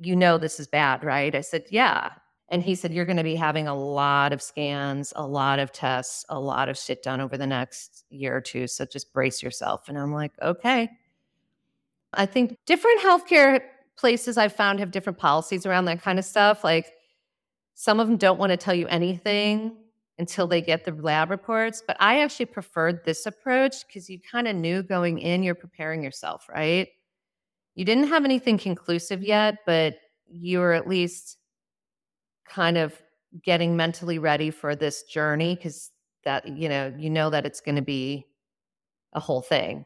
You 0.00 0.16
know, 0.16 0.38
this 0.38 0.60
is 0.60 0.68
bad, 0.68 1.04
right? 1.04 1.34
I 1.34 1.42
said, 1.42 1.66
Yeah. 1.70 2.10
And 2.48 2.62
he 2.62 2.74
said, 2.74 2.92
You're 2.92 3.04
going 3.04 3.16
to 3.16 3.24
be 3.24 3.34
having 3.34 3.66
a 3.66 3.74
lot 3.74 4.32
of 4.32 4.40
scans, 4.40 5.12
a 5.16 5.26
lot 5.26 5.58
of 5.58 5.72
tests, 5.72 6.24
a 6.28 6.38
lot 6.38 6.68
of 6.68 6.78
shit 6.78 7.02
done 7.02 7.20
over 7.20 7.36
the 7.36 7.46
next 7.46 8.04
year 8.10 8.36
or 8.36 8.40
two. 8.40 8.66
So 8.66 8.84
just 8.84 9.12
brace 9.12 9.42
yourself. 9.42 9.88
And 9.88 9.98
I'm 9.98 10.12
like, 10.12 10.32
Okay. 10.42 10.90
I 12.12 12.24
think 12.24 12.56
different 12.66 13.00
healthcare 13.02 13.60
places 13.98 14.38
I've 14.38 14.54
found 14.54 14.78
have 14.78 14.90
different 14.90 15.18
policies 15.18 15.66
around 15.66 15.86
that 15.86 16.00
kind 16.00 16.18
of 16.18 16.24
stuff. 16.24 16.62
Like, 16.62 16.92
some 17.74 18.00
of 18.00 18.08
them 18.08 18.16
don't 18.16 18.38
want 18.38 18.50
to 18.50 18.56
tell 18.56 18.74
you 18.74 18.86
anything 18.86 19.76
until 20.18 20.46
they 20.46 20.62
get 20.62 20.84
the 20.84 20.92
lab 20.92 21.30
reports. 21.30 21.82
But 21.86 21.96
I 22.00 22.22
actually 22.22 22.46
preferred 22.46 23.04
this 23.04 23.26
approach 23.26 23.86
because 23.86 24.08
you 24.08 24.18
kind 24.18 24.48
of 24.48 24.56
knew 24.56 24.82
going 24.82 25.18
in, 25.18 25.42
you're 25.42 25.54
preparing 25.54 26.02
yourself, 26.02 26.48
right? 26.48 26.88
You 27.74 27.84
didn't 27.84 28.08
have 28.08 28.24
anything 28.24 28.56
conclusive 28.56 29.22
yet, 29.22 29.58
but 29.66 29.96
you 30.26 30.60
were 30.60 30.72
at 30.72 30.88
least 30.88 31.36
kind 32.48 32.78
of 32.78 33.00
getting 33.42 33.76
mentally 33.76 34.18
ready 34.18 34.50
for 34.50 34.74
this 34.76 35.02
journey 35.04 35.54
because 35.54 35.90
that, 36.24 36.46
you 36.48 36.68
know, 36.68 36.92
you 36.98 37.10
know 37.10 37.30
that 37.30 37.46
it's 37.46 37.60
going 37.60 37.76
to 37.76 37.82
be 37.82 38.26
a 39.12 39.20
whole 39.20 39.42
thing. 39.42 39.84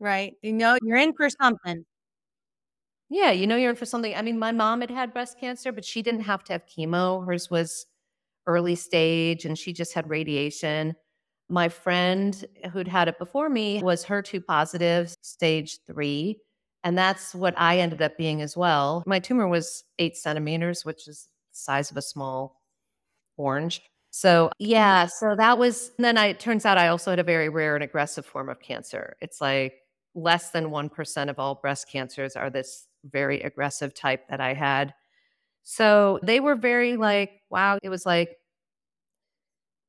Right. 0.00 0.34
You 0.42 0.52
know, 0.52 0.76
you're 0.82 0.98
in 0.98 1.14
for 1.14 1.28
something. 1.30 1.84
Yeah, 3.10 3.30
you 3.30 3.46
know 3.46 3.56
you're 3.56 3.70
in 3.70 3.76
for 3.76 3.86
something. 3.86 4.14
I 4.14 4.22
mean, 4.22 4.38
my 4.38 4.52
mom 4.52 4.80
had 4.80 4.90
had 4.90 5.12
breast 5.12 5.38
cancer, 5.38 5.72
but 5.72 5.84
she 5.84 6.02
didn't 6.02 6.22
have 6.22 6.42
to 6.44 6.52
have 6.52 6.66
chemo. 6.66 7.24
Hers 7.26 7.50
was 7.50 7.86
early 8.46 8.74
stage 8.74 9.44
and 9.44 9.58
she 9.58 9.72
just 9.72 9.94
had 9.94 10.08
radiation. 10.08 10.94
My 11.48 11.68
friend 11.68 12.44
who'd 12.72 12.88
had 12.88 13.08
it 13.08 13.18
before 13.18 13.48
me 13.50 13.82
was 13.82 14.04
HER2 14.04 14.44
positive, 14.46 15.14
stage 15.22 15.78
three. 15.86 16.38
And 16.84 16.98
that's 16.98 17.34
what 17.34 17.54
I 17.56 17.78
ended 17.78 18.02
up 18.02 18.18
being 18.18 18.42
as 18.42 18.56
well. 18.56 19.02
My 19.06 19.18
tumor 19.18 19.48
was 19.48 19.84
eight 19.98 20.18
centimeters, 20.18 20.84
which 20.84 21.08
is 21.08 21.28
the 21.50 21.58
size 21.58 21.90
of 21.90 21.96
a 21.96 22.02
small 22.02 22.60
orange. 23.38 23.82
So, 24.10 24.50
yeah, 24.58 25.06
so 25.06 25.34
that 25.34 25.58
was, 25.58 25.90
then 25.98 26.18
I, 26.18 26.26
it 26.26 26.40
turns 26.40 26.64
out 26.64 26.78
I 26.78 26.88
also 26.88 27.10
had 27.10 27.18
a 27.18 27.24
very 27.24 27.48
rare 27.48 27.74
and 27.74 27.82
aggressive 27.82 28.24
form 28.24 28.48
of 28.48 28.60
cancer. 28.60 29.16
It's 29.20 29.40
like 29.40 29.74
less 30.14 30.50
than 30.50 30.66
1% 30.66 31.30
of 31.30 31.38
all 31.38 31.56
breast 31.56 31.88
cancers 31.90 32.36
are 32.36 32.50
this 32.50 32.86
very 33.04 33.40
aggressive 33.40 33.94
type 33.94 34.28
that 34.28 34.40
I 34.40 34.52
had. 34.54 34.94
So 35.64 36.20
they 36.22 36.38
were 36.38 36.54
very 36.54 36.96
like, 36.96 37.40
wow, 37.50 37.78
it 37.82 37.88
was 37.88 38.04
like 38.04 38.36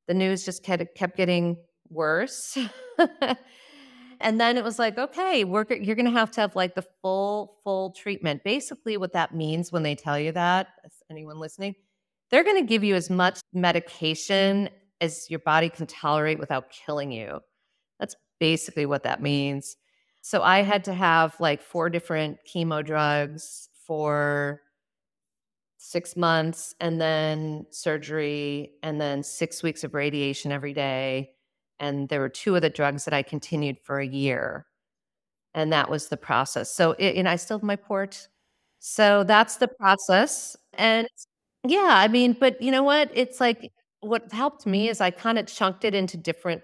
the 0.07 0.13
news 0.13 0.45
just 0.45 0.63
kept, 0.63 0.95
kept 0.95 1.17
getting 1.17 1.57
worse. 1.89 2.57
and 4.25 4.41
then 4.41 4.57
it 4.57 4.63
was 4.63 4.79
like, 4.79 4.97
okay, 4.97 5.43
we're, 5.43 5.65
you're 5.69 5.95
going 5.95 6.07
to 6.07 6.11
have 6.11 6.31
to 6.31 6.41
have 6.41 6.55
like 6.55 6.73
the 6.73 6.83
full, 7.03 7.59
full 7.63 7.91
treatment. 7.91 8.43
Basically, 8.43 8.97
what 8.97 9.13
that 9.13 9.35
means 9.35 9.71
when 9.71 9.83
they 9.83 9.93
tell 9.93 10.17
you 10.17 10.31
that, 10.31 10.69
anyone 11.11 11.37
listening, 11.37 11.75
they're 12.31 12.43
going 12.43 12.59
to 12.59 12.67
give 12.67 12.83
you 12.83 12.95
as 12.95 13.11
much 13.11 13.39
medication 13.53 14.69
as 14.99 15.29
your 15.29 15.41
body 15.41 15.69
can 15.69 15.85
tolerate 15.85 16.39
without 16.39 16.71
killing 16.71 17.11
you. 17.11 17.39
That's 17.99 18.15
basically 18.39 18.87
what 18.87 19.03
that 19.03 19.21
means. 19.21 19.77
So 20.23 20.41
I 20.41 20.63
had 20.63 20.85
to 20.85 20.93
have 20.95 21.39
like 21.39 21.61
four 21.61 21.91
different 21.91 22.39
chemo 22.51 22.83
drugs 22.83 23.69
for 23.85 24.59
six 25.77 26.17
months 26.17 26.73
and 26.79 26.99
then 26.99 27.67
surgery 27.69 28.71
and 28.81 28.99
then 28.99 29.21
six 29.21 29.61
weeks 29.61 29.83
of 29.83 29.93
radiation 29.93 30.51
every 30.51 30.73
day. 30.73 31.34
And 31.79 32.09
there 32.09 32.19
were 32.19 32.29
two 32.29 32.55
of 32.55 32.61
the 32.61 32.69
drugs 32.69 33.05
that 33.05 33.13
I 33.13 33.23
continued 33.23 33.77
for 33.83 33.99
a 33.99 34.07
year. 34.07 34.65
And 35.53 35.71
that 35.73 35.89
was 35.89 36.07
the 36.07 36.17
process. 36.17 36.73
So, 36.73 36.91
it, 36.93 37.15
and 37.15 37.27
I 37.27 37.35
still 37.35 37.59
have 37.59 37.63
my 37.63 37.75
port. 37.75 38.27
So 38.79 39.23
that's 39.23 39.57
the 39.57 39.67
process. 39.67 40.55
And 40.73 41.07
yeah, 41.65 41.91
I 41.91 42.07
mean, 42.07 42.33
but 42.33 42.61
you 42.61 42.71
know 42.71 42.83
what? 42.83 43.09
It's 43.13 43.39
like 43.39 43.71
what 44.01 44.31
helped 44.31 44.65
me 44.65 44.89
is 44.89 45.01
I 45.01 45.11
kind 45.11 45.39
of 45.39 45.47
chunked 45.47 45.83
it 45.85 45.95
into 45.95 46.17
different 46.17 46.61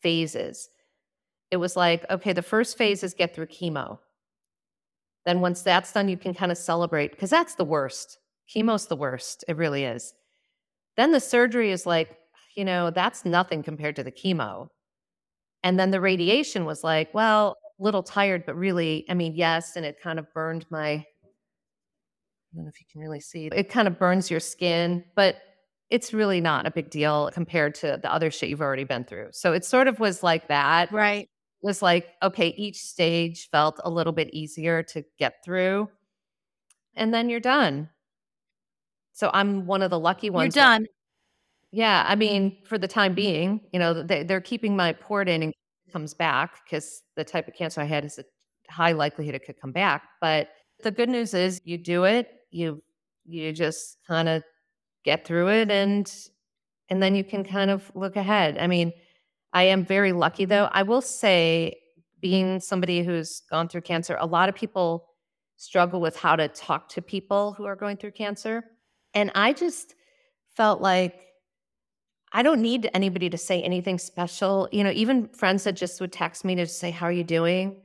phases 0.00 0.68
it 1.52 1.58
was 1.58 1.76
like, 1.76 2.10
okay, 2.10 2.32
the 2.32 2.42
first 2.42 2.78
phase 2.78 3.04
is 3.04 3.12
get 3.12 3.34
through 3.34 3.46
chemo. 3.46 3.98
Then 5.26 5.42
once 5.42 5.60
that's 5.60 5.92
done, 5.92 6.08
you 6.08 6.16
can 6.16 6.32
kind 6.32 6.50
of 6.50 6.56
celebrate 6.56 7.10
because 7.10 7.28
that's 7.28 7.54
the 7.54 7.64
worst. 7.64 8.18
Chemo's 8.48 8.86
the 8.86 8.96
worst. 8.96 9.44
It 9.46 9.58
really 9.58 9.84
is. 9.84 10.14
Then 10.96 11.12
the 11.12 11.20
surgery 11.20 11.70
is 11.70 11.84
like, 11.84 12.16
you 12.56 12.64
know, 12.64 12.90
that's 12.90 13.24
nothing 13.24 13.62
compared 13.62 13.96
to 13.96 14.04
the 14.04 14.12
chemo. 14.12 14.68
And 15.62 15.78
then 15.78 15.90
the 15.90 16.00
radiation 16.00 16.64
was 16.64 16.82
like, 16.82 17.12
well, 17.14 17.56
a 17.78 17.82
little 17.82 18.02
tired, 18.02 18.44
but 18.46 18.56
really, 18.56 19.04
I 19.08 19.14
mean, 19.14 19.34
yes. 19.34 19.76
And 19.76 19.86
it 19.86 20.00
kind 20.02 20.18
of 20.18 20.26
burned 20.34 20.66
my, 20.70 20.92
I 20.92 21.04
don't 22.54 22.64
know 22.64 22.68
if 22.68 22.80
you 22.80 22.86
can 22.90 23.00
really 23.00 23.20
see, 23.20 23.46
it 23.46 23.68
kind 23.68 23.86
of 23.88 23.98
burns 23.98 24.30
your 24.30 24.40
skin, 24.40 25.04
but 25.14 25.36
it's 25.90 26.12
really 26.12 26.40
not 26.40 26.66
a 26.66 26.70
big 26.70 26.90
deal 26.90 27.30
compared 27.32 27.74
to 27.76 27.98
the 28.02 28.12
other 28.12 28.30
shit 28.30 28.48
you've 28.48 28.62
already 28.62 28.84
been 28.84 29.04
through. 29.04 29.28
So 29.32 29.52
it 29.52 29.64
sort 29.64 29.88
of 29.88 30.00
was 30.00 30.22
like 30.22 30.48
that. 30.48 30.90
Right 30.90 31.28
was 31.62 31.80
like, 31.80 32.08
okay, 32.22 32.48
each 32.48 32.78
stage 32.78 33.48
felt 33.50 33.80
a 33.84 33.90
little 33.90 34.12
bit 34.12 34.28
easier 34.34 34.82
to 34.82 35.04
get 35.18 35.34
through. 35.44 35.88
And 36.94 37.14
then 37.14 37.30
you're 37.30 37.40
done. 37.40 37.88
So 39.12 39.30
I'm 39.32 39.66
one 39.66 39.82
of 39.82 39.90
the 39.90 39.98
lucky 39.98 40.28
ones. 40.28 40.56
You're 40.56 40.64
done. 40.64 40.86
Yeah. 41.72 42.04
I 42.06 42.12
mm-hmm. 42.12 42.18
mean, 42.18 42.56
for 42.64 42.78
the 42.78 42.88
time 42.88 43.14
being, 43.14 43.60
you 43.72 43.78
know, 43.78 44.02
they, 44.02 44.22
they're 44.22 44.40
keeping 44.40 44.76
my 44.76 44.92
port 44.92 45.28
in 45.28 45.42
and 45.42 45.52
comes 45.92 46.14
back 46.14 46.60
because 46.64 47.02
the 47.16 47.24
type 47.24 47.48
of 47.48 47.54
cancer 47.54 47.80
I 47.80 47.84
had 47.84 48.04
is 48.04 48.18
a 48.18 48.24
high 48.70 48.92
likelihood 48.92 49.34
it 49.34 49.44
could 49.44 49.60
come 49.60 49.72
back. 49.72 50.04
But 50.20 50.48
the 50.82 50.90
good 50.90 51.08
news 51.08 51.34
is 51.34 51.60
you 51.64 51.78
do 51.78 52.04
it, 52.04 52.28
you 52.50 52.82
you 53.24 53.52
just 53.52 53.98
kind 54.06 54.28
of 54.28 54.42
get 55.04 55.24
through 55.24 55.48
it 55.48 55.70
and 55.70 56.12
and 56.88 57.02
then 57.02 57.14
you 57.14 57.24
can 57.24 57.44
kind 57.44 57.70
of 57.70 57.90
look 57.94 58.16
ahead. 58.16 58.58
I 58.58 58.66
mean, 58.66 58.92
I 59.52 59.64
am 59.64 59.84
very 59.84 60.12
lucky 60.12 60.44
though. 60.44 60.68
I 60.72 60.82
will 60.82 61.00
say, 61.00 61.76
being 62.20 62.60
somebody 62.60 63.02
who's 63.02 63.42
gone 63.50 63.68
through 63.68 63.80
cancer, 63.82 64.16
a 64.20 64.26
lot 64.26 64.48
of 64.48 64.54
people 64.54 65.08
struggle 65.56 66.00
with 66.00 66.16
how 66.16 66.36
to 66.36 66.48
talk 66.48 66.88
to 66.90 67.02
people 67.02 67.52
who 67.52 67.64
are 67.64 67.76
going 67.76 67.96
through 67.96 68.12
cancer. 68.12 68.64
And 69.14 69.30
I 69.34 69.52
just 69.52 69.94
felt 70.56 70.80
like 70.80 71.31
I 72.32 72.42
don't 72.42 72.62
need 72.62 72.90
anybody 72.94 73.28
to 73.30 73.38
say 73.38 73.62
anything 73.62 73.98
special. 73.98 74.68
You 74.72 74.84
know, 74.84 74.90
even 74.90 75.28
friends 75.28 75.64
that 75.64 75.72
just 75.72 76.00
would 76.00 76.12
text 76.12 76.44
me 76.44 76.54
to 76.56 76.66
say, 76.66 76.90
How 76.90 77.06
are 77.06 77.12
you 77.12 77.24
doing? 77.24 77.76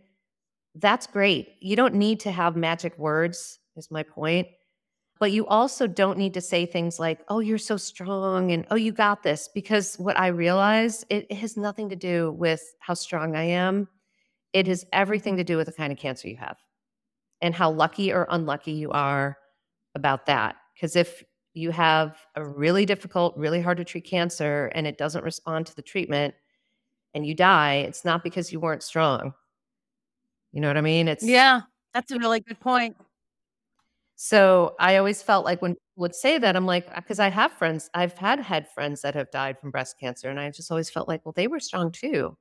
That's 0.75 1.07
great. 1.07 1.55
You 1.59 1.75
don't 1.75 1.95
need 1.95 2.19
to 2.21 2.31
have 2.31 2.55
magic 2.55 2.97
words, 2.97 3.59
is 3.75 3.91
my 3.91 4.03
point. 4.03 4.47
But 5.19 5.31
you 5.31 5.47
also 5.47 5.87
don't 5.87 6.17
need 6.17 6.35
to 6.35 6.41
say 6.41 6.65
things 6.65 6.99
like, 6.99 7.19
oh, 7.29 7.39
you're 7.39 7.57
so 7.57 7.75
strong 7.77 8.51
and 8.51 8.67
oh, 8.69 8.75
you 8.75 8.91
got 8.91 9.23
this. 9.23 9.49
Because 9.53 9.95
what 9.95 10.19
I 10.19 10.27
realize, 10.27 11.03
it, 11.09 11.25
it 11.29 11.37
has 11.37 11.57
nothing 11.57 11.89
to 11.89 11.95
do 11.95 12.31
with 12.33 12.61
how 12.79 12.93
strong 12.93 13.35
I 13.35 13.43
am. 13.43 13.87
It 14.53 14.67
has 14.67 14.85
everything 14.93 15.37
to 15.37 15.43
do 15.43 15.57
with 15.57 15.65
the 15.65 15.73
kind 15.73 15.91
of 15.91 15.97
cancer 15.97 16.27
you 16.27 16.37
have 16.37 16.57
and 17.41 17.53
how 17.53 17.71
lucky 17.71 18.13
or 18.13 18.27
unlucky 18.29 18.73
you 18.73 18.91
are 18.91 19.37
about 19.95 20.27
that. 20.27 20.55
Because 20.75 20.95
if 20.95 21.23
you 21.57 21.71
have 21.71 22.17
a 22.35 22.45
really 22.45 22.85
difficult, 22.85 23.35
really 23.37 23.61
hard 23.61 23.77
to 23.77 23.85
treat 23.85 24.05
cancer 24.05 24.71
and 24.75 24.87
it 24.87 24.97
doesn't 24.97 25.23
respond 25.23 25.67
to 25.67 25.75
the 25.75 25.81
treatment 25.81 26.35
and 27.13 27.25
you 27.25 27.35
die, 27.35 27.75
it's 27.75 28.05
not 28.05 28.23
because 28.23 28.51
you 28.53 28.59
weren't 28.59 28.83
strong. 28.83 29.33
You 30.51 30.61
know 30.61 30.67
what 30.67 30.77
I 30.77 30.81
mean? 30.81 31.07
It's 31.07 31.23
Yeah, 31.25 31.61
that's 31.93 32.11
a 32.11 32.17
really 32.19 32.39
good 32.41 32.59
point. 32.59 32.95
So 34.15 34.75
I 34.79 34.97
always 34.97 35.21
felt 35.21 35.45
like 35.45 35.61
when 35.61 35.73
people 35.73 35.83
would 35.97 36.15
say 36.15 36.37
that, 36.39 36.55
I'm 36.55 36.65
like, 36.65 36.87
uh, 36.91 36.95
because 37.01 37.19
I 37.19 37.29
have 37.29 37.51
friends, 37.53 37.89
I've 37.93 38.17
had 38.17 38.39
had 38.39 38.67
friends 38.71 39.01
that 39.01 39.13
have 39.15 39.29
died 39.31 39.59
from 39.59 39.69
breast 39.71 39.99
cancer, 39.99 40.29
and 40.29 40.39
I 40.39 40.49
just 40.49 40.71
always 40.71 40.89
felt 40.89 41.07
like, 41.07 41.23
well, 41.25 41.33
they 41.35 41.47
were 41.47 41.59
strong 41.59 41.91
too. 41.91 42.35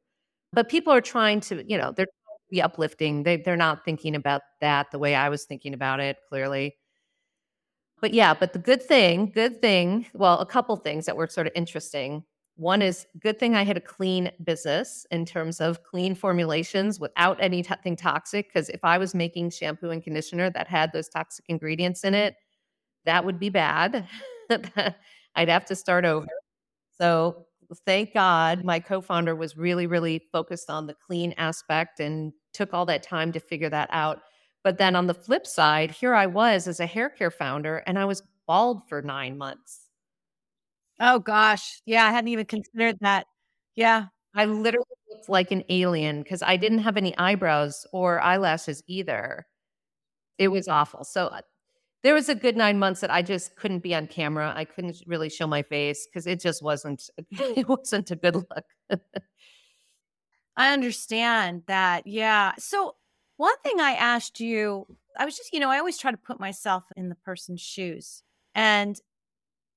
But 0.53 0.69
people 0.71 0.93
are 0.95 1.01
trying 1.03 1.41
to, 1.43 1.65
you 1.69 1.79
know, 1.79 1.93
they're 1.97 2.07
be 2.51 2.63
uplifting. 2.63 3.25
They 3.25 3.39
they're 3.39 3.57
not 3.57 3.85
thinking 3.85 4.15
about 4.17 4.43
that 4.63 4.89
the 4.93 4.99
way 5.01 5.15
I 5.17 5.31
was 5.31 5.45
thinking 5.47 5.75
about 5.75 6.01
it, 6.01 6.19
clearly. 6.31 6.77
But 8.01 8.13
yeah, 8.13 8.35
but 8.35 8.53
the 8.53 8.59
good 8.59 8.83
thing, 8.83 9.31
good 9.35 9.61
thing, 9.63 10.07
well, 10.13 10.39
a 10.41 10.47
couple 10.47 10.77
things 10.77 11.07
that 11.07 11.17
were 11.17 11.27
sort 11.29 11.47
of 11.47 11.53
interesting. 11.57 12.25
One 12.57 12.83
is 12.83 13.07
good 13.21 13.39
thing 13.39 13.55
I 13.55 13.65
had 13.65 13.77
a 13.77 13.81
clean 13.81 14.31
business 14.45 15.07
in 15.11 15.25
terms 15.25 15.61
of 15.61 15.83
clean 15.83 16.15
formulations 16.15 17.01
without 17.01 17.39
anything 17.41 17.97
toxic. 17.97 18.49
Because 18.49 18.69
if 18.69 18.85
I 18.85 18.99
was 18.99 19.15
making 19.15 19.51
shampoo 19.51 19.91
and 19.91 20.03
conditioner 20.03 20.51
that 20.51 20.69
had 20.69 20.93
those 20.93 21.09
toxic 21.09 21.47
ingredients 21.49 22.05
in 22.05 22.15
it, 22.15 22.37
that 23.05 23.25
would 23.25 23.39
be 23.39 23.51
bad. 23.51 24.07
I'd 25.37 25.49
have 25.49 25.65
to 25.67 25.77
start 25.77 26.05
over. 26.05 26.29
So 26.99 27.47
thank 27.87 28.15
God 28.15 28.65
my 28.65 28.81
co 28.81 29.01
founder 29.01 29.35
was 29.35 29.57
really, 29.57 29.87
really 29.87 30.23
focused 30.33 30.71
on 30.71 30.87
the 30.87 30.95
clean 30.95 31.35
aspect 31.39 32.01
and 32.01 32.33
took 32.53 32.75
all 32.75 32.87
that 32.87 33.03
time 33.03 33.33
to 33.33 33.41
figure 33.41 33.71
that 33.71 33.89
out. 33.93 34.21
But 34.67 34.79
then 34.79 34.97
on 34.97 35.07
the 35.07 35.15
flip 35.15 35.47
side, 35.47 35.93
here 35.93 36.13
I 36.13 36.27
was 36.27 36.67
as 36.67 36.81
a 36.81 36.87
hair 36.87 37.09
care 37.09 37.31
founder 37.31 37.85
and 37.87 37.97
I 37.97 38.05
was 38.05 38.25
bald 38.49 38.83
for 38.89 39.01
nine 39.01 39.39
months. 39.39 39.91
Oh 40.99 41.21
gosh. 41.21 41.81
Yeah, 41.87 42.05
I 42.05 42.11
hadn't 42.11 42.27
even 42.27 42.47
considered 42.47 42.99
that. 43.01 43.29
Yeah. 43.77 44.07
I 44.35 44.47
literally 44.47 44.89
looked 45.09 45.29
like 45.29 45.53
an 45.53 45.63
alien 45.69 46.25
because 46.25 46.43
I 46.43 46.57
didn't 46.57 46.81
have 46.81 46.97
any 46.97 47.17
eyebrows 47.17 47.87
or 47.93 48.21
eyelashes 48.21 48.83
either. 48.89 49.47
It 50.37 50.49
was 50.49 50.67
awful. 50.67 51.05
So 51.05 51.29
uh, 51.29 51.43
there 52.03 52.15
was 52.15 52.29
a 52.29 52.35
good 52.35 52.57
nine 52.57 52.81
months 52.81 53.01
that 53.03 53.11
I 53.13 53.23
just 53.23 53.55
couldn't 53.55 53.85
be 53.85 53.95
on 53.95 54.09
camera. 54.09 54.53
I 54.57 54.65
couldn't 54.65 55.01
really 55.07 55.29
show 55.31 55.47
my 55.47 55.63
face 55.63 56.09
because 56.09 56.27
it 56.27 56.41
just 56.41 56.61
wasn't 56.61 57.09
it 57.31 57.69
wasn't 57.69 58.11
a 58.11 58.17
good 58.17 58.35
look. 58.35 58.65
I 60.57 60.73
understand 60.73 61.63
that. 61.69 62.09
Yeah. 62.09 62.55
So 62.59 62.97
one 63.37 63.57
thing 63.63 63.81
I 63.81 63.93
asked 63.93 64.41
you, 64.41 64.87
I 65.19 65.25
was 65.25 65.37
just, 65.37 65.53
you 65.53 65.61
know, 65.61 65.71
I 65.71 65.79
always 65.79 65.99
try 65.99 66.11
to 66.11 66.17
put 66.17 66.41
myself 66.41 66.85
in 66.97 67.09
the 67.09 67.15
person's 67.15 67.61
shoes. 67.61 68.23
And 68.55 68.99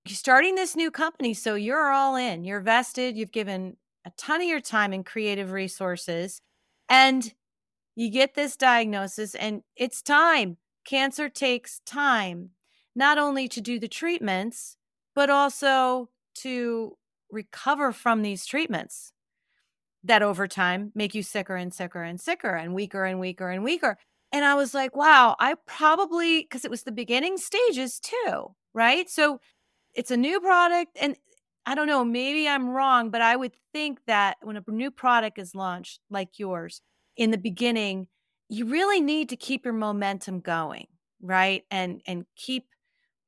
you're 0.05 0.15
starting 0.15 0.55
this 0.55 0.75
new 0.75 0.91
company, 0.91 1.33
so 1.33 1.55
you're 1.55 1.91
all 1.91 2.15
in. 2.15 2.43
You're 2.43 2.61
vested. 2.61 3.17
You've 3.17 3.31
given 3.31 3.77
a 4.05 4.11
ton 4.17 4.41
of 4.41 4.47
your 4.47 4.61
time 4.61 4.93
and 4.93 5.05
creative 5.05 5.51
resources. 5.51 6.41
And 6.87 7.33
you 7.95 8.09
get 8.09 8.33
this 8.33 8.55
diagnosis, 8.55 9.35
and 9.35 9.61
it's 9.75 10.01
time. 10.01 10.57
Cancer 10.85 11.27
takes 11.27 11.81
time, 11.85 12.51
not 12.95 13.17
only 13.17 13.49
to 13.49 13.59
do 13.59 13.77
the 13.77 13.89
treatments, 13.89 14.77
but 15.13 15.29
also 15.29 16.09
to 16.35 16.97
recover 17.29 17.91
from 17.91 18.21
these 18.21 18.45
treatments 18.45 19.11
that 20.03 20.21
over 20.21 20.47
time 20.47 20.91
make 20.95 21.13
you 21.13 21.23
sicker 21.23 21.55
and 21.55 21.73
sicker 21.73 22.01
and 22.01 22.19
sicker 22.19 22.55
and 22.55 22.73
weaker 22.73 23.05
and 23.05 23.19
weaker 23.19 23.49
and 23.49 23.63
weaker. 23.63 23.97
And 24.31 24.45
I 24.45 24.55
was 24.55 24.73
like, 24.73 24.95
wow, 24.95 25.35
I 25.39 25.55
probably, 25.65 26.41
because 26.41 26.63
it 26.63 26.71
was 26.71 26.83
the 26.83 26.91
beginning 26.91 27.37
stages 27.37 27.99
too, 27.99 28.55
right? 28.73 29.09
So 29.09 29.39
it's 29.95 30.11
a 30.11 30.17
new 30.17 30.39
product. 30.39 30.97
And 31.01 31.15
I 31.65 31.75
don't 31.75 31.87
know, 31.87 32.05
maybe 32.05 32.47
I'm 32.47 32.69
wrong, 32.69 33.09
but 33.09 33.21
I 33.21 33.35
would 33.35 33.53
think 33.73 33.99
that 34.07 34.37
when 34.41 34.57
a 34.57 34.63
new 34.67 34.91
product 34.91 35.39
is 35.39 35.55
launched 35.55 35.99
like 36.09 36.39
yours 36.39 36.81
in 37.17 37.31
the 37.31 37.37
beginning, 37.37 38.07
you 38.49 38.65
really 38.65 39.01
need 39.01 39.29
to 39.29 39.35
keep 39.35 39.65
your 39.65 39.73
momentum 39.73 40.39
going, 40.39 40.87
right? 41.21 41.63
And 41.69 42.01
and 42.07 42.25
keep 42.35 42.65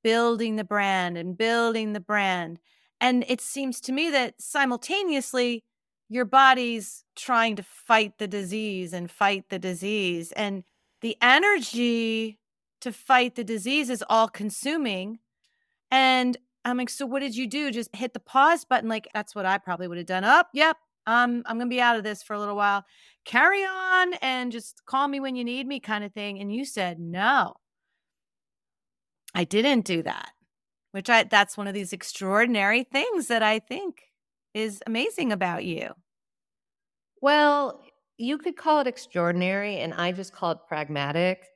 building 0.04 0.56
the 0.56 0.64
brand 0.64 1.18
and 1.18 1.38
building 1.38 1.94
the 1.94 2.00
brand. 2.00 2.60
And 3.00 3.26
it 3.28 3.42
seems 3.42 3.82
to 3.82 3.92
me 3.92 4.10
that 4.12 4.36
simultaneously 4.40 5.64
your 6.12 6.26
body's 6.26 7.06
trying 7.16 7.56
to 7.56 7.64
fight 7.64 8.18
the 8.18 8.28
disease 8.28 8.92
and 8.92 9.10
fight 9.10 9.46
the 9.50 9.58
disease. 9.58 10.34
And 10.34 10.66
the 11.00 11.16
energy 11.22 12.38
to 12.82 12.92
fight 12.92 13.36
the 13.36 13.46
disease 13.46 13.90
is 13.90 14.04
all 14.10 14.28
consuming. 14.28 15.20
And 15.90 16.36
I'm 16.66 16.76
like, 16.76 16.90
so 16.90 17.06
what 17.06 17.22
did 17.22 17.38
you 17.38 17.48
do? 17.48 17.72
Just 17.72 17.96
hit 17.96 18.14
the 18.14 18.20
pause 18.20 18.66
button. 18.66 18.90
Like, 18.90 19.08
that's 19.14 19.34
what 19.34 19.46
I 19.46 19.58
probably 19.58 19.88
would 19.88 20.00
have 20.00 20.06
done. 20.06 20.26
Up, 20.26 20.48
oh, 20.48 20.52
yep. 20.54 20.76
Um, 21.08 21.44
I'm 21.46 21.58
gonna 21.58 21.70
be 21.70 21.80
out 21.80 21.96
of 21.96 22.04
this 22.04 22.22
for 22.22 22.34
a 22.34 22.40
little 22.40 22.58
while. 22.58 22.84
Carry 23.24 23.64
on 23.64 24.16
and 24.16 24.52
just 24.52 24.82
call 24.86 25.08
me 25.08 25.22
when 25.22 25.38
you 25.38 25.46
need 25.46 25.66
me, 25.66 25.80
kind 25.80 26.04
of 26.04 26.12
thing. 26.12 26.42
And 26.42 26.54
you 26.54 26.66
said 26.66 27.00
no. 27.00 27.54
I 29.34 29.46
didn't 29.46 29.86
do 29.86 30.04
that, 30.04 30.32
which 30.92 31.10
I 31.10 31.24
that's 31.24 31.56
one 31.56 31.68
of 31.68 31.74
these 31.74 31.94
extraordinary 31.94 32.84
things 32.84 33.28
that 33.28 33.42
I 33.42 33.60
think 33.60 34.11
is 34.54 34.82
amazing 34.88 35.32
about 35.32 35.66
you? 35.66 35.94
Well, 37.22 37.84
you 38.18 38.38
could 38.38 38.58
call 38.58 38.80
it 38.80 38.88
extraordinary, 38.88 39.78
and 39.78 39.94
I 39.94 40.12
just 40.12 40.34
call 40.34 40.52
it 40.52 40.60
pragmatic 40.68 41.48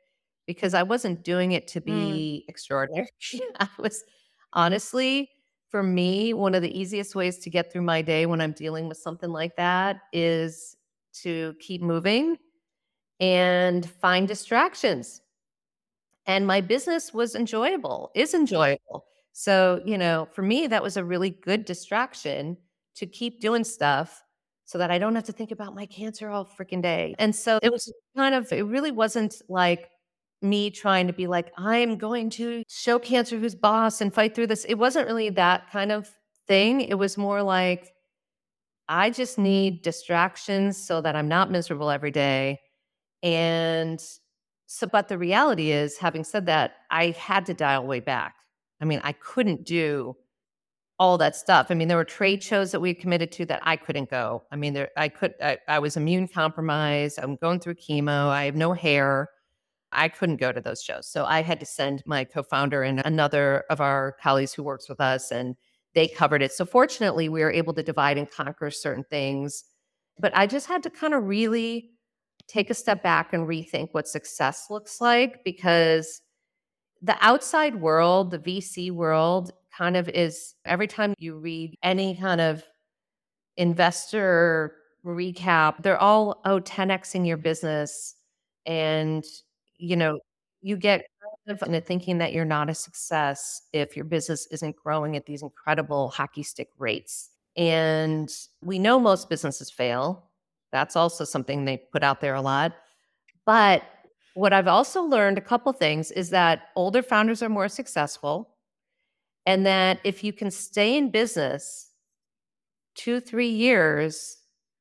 because 0.47 0.73
I 0.73 0.83
wasn't 0.83 1.23
doing 1.23 1.51
it 1.51 1.67
to 1.69 1.81
Mm. 1.85 2.25
be 2.25 2.45
extraordinary. 2.47 3.09
I 3.59 3.67
was 3.79 4.03
honestly, 4.53 5.29
for 5.69 5.83
me, 5.83 6.33
one 6.33 6.55
of 6.55 6.61
the 6.61 6.77
easiest 6.77 7.15
ways 7.15 7.39
to 7.39 7.49
get 7.49 7.71
through 7.71 7.81
my 7.81 8.01
day 8.01 8.25
when 8.25 8.41
I'm 8.41 8.51
dealing 8.53 8.87
with 8.87 8.97
something 8.97 9.29
like 9.31 9.55
that 9.57 10.01
is 10.13 10.75
to 11.23 11.55
keep 11.59 11.81
moving 11.81 12.37
and 13.19 13.89
find 13.89 14.27
distractions. 14.27 15.21
And 16.25 16.47
my 16.47 16.61
business 16.61 17.13
was 17.13 17.35
enjoyable, 17.35 18.11
is 18.15 18.33
enjoyable. 18.33 19.05
So, 19.33 19.81
you 19.85 19.97
know, 19.97 20.27
for 20.31 20.41
me, 20.41 20.67
that 20.67 20.81
was 20.81 20.97
a 20.97 21.03
really 21.05 21.29
good 21.29 21.65
distraction 21.65 22.57
to 22.95 23.05
keep 23.05 23.41
doing 23.41 23.63
stuff 23.63 24.23
so 24.65 24.77
that 24.77 24.89
I 24.89 24.97
don't 24.97 25.15
have 25.15 25.25
to 25.25 25.31
think 25.31 25.51
about 25.51 25.75
my 25.75 25.85
cancer 25.85 26.29
all 26.29 26.45
freaking 26.45 26.81
day. 26.81 27.15
And 27.19 27.35
so 27.35 27.59
it 27.61 27.71
was 27.71 27.91
kind 28.15 28.33
of, 28.33 28.51
it 28.51 28.65
really 28.65 28.91
wasn't 28.91 29.35
like 29.47 29.89
me 30.41 30.69
trying 30.69 31.07
to 31.07 31.13
be 31.13 31.27
like, 31.27 31.51
I'm 31.57 31.97
going 31.97 32.29
to 32.31 32.63
show 32.67 32.97
cancer 32.99 33.37
who's 33.37 33.55
boss 33.55 34.01
and 34.01 34.13
fight 34.13 34.33
through 34.33 34.47
this. 34.47 34.65
It 34.65 34.75
wasn't 34.75 35.07
really 35.07 35.29
that 35.31 35.69
kind 35.71 35.91
of 35.91 36.09
thing. 36.47 36.81
It 36.81 36.95
was 36.95 37.17
more 37.17 37.43
like, 37.43 37.91
I 38.87 39.09
just 39.09 39.37
need 39.37 39.81
distractions 39.81 40.77
so 40.77 41.01
that 41.01 41.15
I'm 41.15 41.27
not 41.27 41.51
miserable 41.51 41.89
every 41.89 42.11
day. 42.11 42.59
And 43.23 43.99
so, 44.67 44.87
but 44.87 45.07
the 45.07 45.17
reality 45.17 45.71
is, 45.71 45.97
having 45.97 46.23
said 46.23 46.45
that, 46.47 46.73
I 46.91 47.11
had 47.11 47.45
to 47.47 47.53
dial 47.53 47.85
way 47.85 47.99
back. 47.99 48.35
I 48.81 48.85
mean, 48.85 49.01
I 49.03 49.13
couldn't 49.13 49.65
do 49.65 50.15
all 50.97 51.17
that 51.17 51.35
stuff. 51.35 51.67
I 51.69 51.73
mean, 51.73 51.87
there 51.87 51.97
were 51.97 52.05
trade 52.05 52.41
shows 52.41 52.71
that 52.71 52.79
we 52.79 52.93
committed 52.93 53.31
to 53.33 53.45
that 53.47 53.59
I 53.63 53.75
couldn't 53.75 54.09
go. 54.09 54.43
I 54.51 54.55
mean, 54.55 54.73
there 54.73 54.89
I 54.95 55.09
could 55.09 55.33
I, 55.41 55.57
I 55.67 55.79
was 55.79 55.97
immune 55.97 56.27
compromised. 56.27 57.19
I'm 57.21 57.35
going 57.35 57.59
through 57.59 57.75
chemo. 57.75 58.29
I 58.29 58.45
have 58.45 58.55
no 58.55 58.73
hair. 58.73 59.29
I 59.91 60.09
couldn't 60.09 60.37
go 60.37 60.51
to 60.51 60.61
those 60.61 60.81
shows. 60.81 61.07
So 61.07 61.25
I 61.25 61.41
had 61.41 61.59
to 61.59 61.65
send 61.65 62.03
my 62.05 62.23
co-founder 62.23 62.83
and 62.83 63.01
another 63.05 63.63
of 63.69 63.81
our 63.81 64.15
colleagues 64.21 64.53
who 64.53 64.63
works 64.63 64.89
with 64.89 64.99
us 64.99 65.31
and 65.31 65.55
they 65.93 66.07
covered 66.07 66.41
it. 66.41 66.51
So 66.51 66.65
fortunately, 66.65 67.29
we 67.29 67.41
were 67.41 67.51
able 67.51 67.73
to 67.73 67.83
divide 67.83 68.17
and 68.17 68.29
conquer 68.29 68.69
certain 68.71 69.05
things. 69.09 69.63
But 70.19 70.35
I 70.35 70.47
just 70.47 70.67
had 70.67 70.83
to 70.83 70.89
kind 70.89 71.13
of 71.13 71.23
really 71.23 71.91
take 72.47 72.69
a 72.69 72.73
step 72.73 73.01
back 73.01 73.33
and 73.33 73.47
rethink 73.47 73.89
what 73.91 74.07
success 74.07 74.67
looks 74.69 75.01
like 75.01 75.43
because 75.43 76.21
the 77.01 77.17
outside 77.21 77.75
world, 77.75 78.31
the 78.31 78.39
VC 78.39 78.91
world, 78.91 79.51
kind 79.77 79.97
of 79.97 80.09
is 80.09 80.55
every 80.65 80.87
time 80.87 81.13
you 81.17 81.37
read 81.37 81.77
any 81.83 82.15
kind 82.15 82.41
of 82.41 82.63
investor 83.57 84.75
recap, 85.05 85.83
they're 85.83 86.01
all, 86.01 86.41
oh, 86.45 86.59
10xing 86.59 87.27
your 87.27 87.37
business. 87.37 88.15
And, 88.65 89.23
you 89.77 89.95
know, 89.95 90.19
you 90.61 90.77
get 90.77 91.05
into 91.47 91.81
thinking 91.81 92.17
that 92.17 92.33
you're 92.33 92.45
not 92.45 92.69
a 92.69 92.73
success 92.73 93.61
if 93.71 93.95
your 93.95 94.05
business 94.05 94.47
isn't 94.47 94.75
growing 94.75 95.15
at 95.15 95.25
these 95.25 95.43
incredible 95.43 96.09
hockey 96.09 96.41
stick 96.41 96.69
rates. 96.79 97.29
And 97.55 98.29
we 98.61 98.79
know 98.79 98.99
most 98.99 99.29
businesses 99.29 99.69
fail. 99.69 100.29
That's 100.71 100.95
also 100.95 101.23
something 101.23 101.65
they 101.65 101.77
put 101.77 102.03
out 102.03 102.19
there 102.19 102.35
a 102.35 102.41
lot. 102.41 102.73
But 103.45 103.83
what 104.33 104.53
I've 104.53 104.67
also 104.67 105.03
learned 105.03 105.37
a 105.37 105.41
couple 105.41 105.71
things 105.71 106.11
is 106.11 106.31
that 106.31 106.63
older 106.75 107.03
founders 107.03 107.43
are 107.43 107.49
more 107.49 107.69
successful. 107.69 108.54
And 109.45 109.65
that 109.65 109.99
if 110.03 110.23
you 110.23 110.33
can 110.33 110.49
stay 110.49 110.97
in 110.97 111.11
business 111.11 111.91
two, 112.95 113.19
three 113.19 113.49
years, 113.49 114.37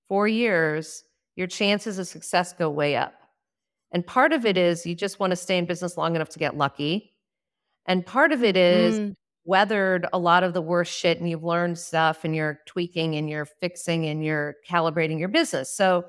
four 0.09 0.27
years, 0.29 1.05
your 1.37 1.47
chances 1.47 1.99
of 1.99 2.07
success 2.07 2.53
go 2.53 2.71
way 2.71 2.97
up. 2.97 3.15
And 3.93 4.07
part 4.07 4.33
of 4.33 4.47
it 4.47 4.57
is 4.57 4.87
you 4.87 4.95
just 4.95 5.21
want 5.21 5.31
to 5.31 5.37
stay 5.37 5.59
in 5.59 5.67
business 5.67 5.97
long 5.97 6.17
enough 6.17 6.31
to 6.31 6.39
get 6.39 6.57
lucky. 6.57 7.13
And 7.87 8.05
part 8.05 8.33
of 8.33 8.43
it 8.43 8.57
is 8.57 8.99
mm. 8.99 9.15
weathered 9.45 10.07
a 10.13 10.19
lot 10.19 10.43
of 10.43 10.55
the 10.55 10.63
worst 10.63 10.93
shit 10.93 11.19
and 11.21 11.29
you've 11.29 11.45
learned 11.45 11.79
stuff 11.79 12.25
and 12.25 12.35
you're 12.35 12.61
tweaking 12.67 13.15
and 13.17 13.29
you're 13.29 13.45
fixing 13.45 14.07
and 14.07 14.25
you're 14.25 14.57
calibrating 14.69 15.19
your 15.19 15.29
business. 15.29 15.71
So 15.71 16.05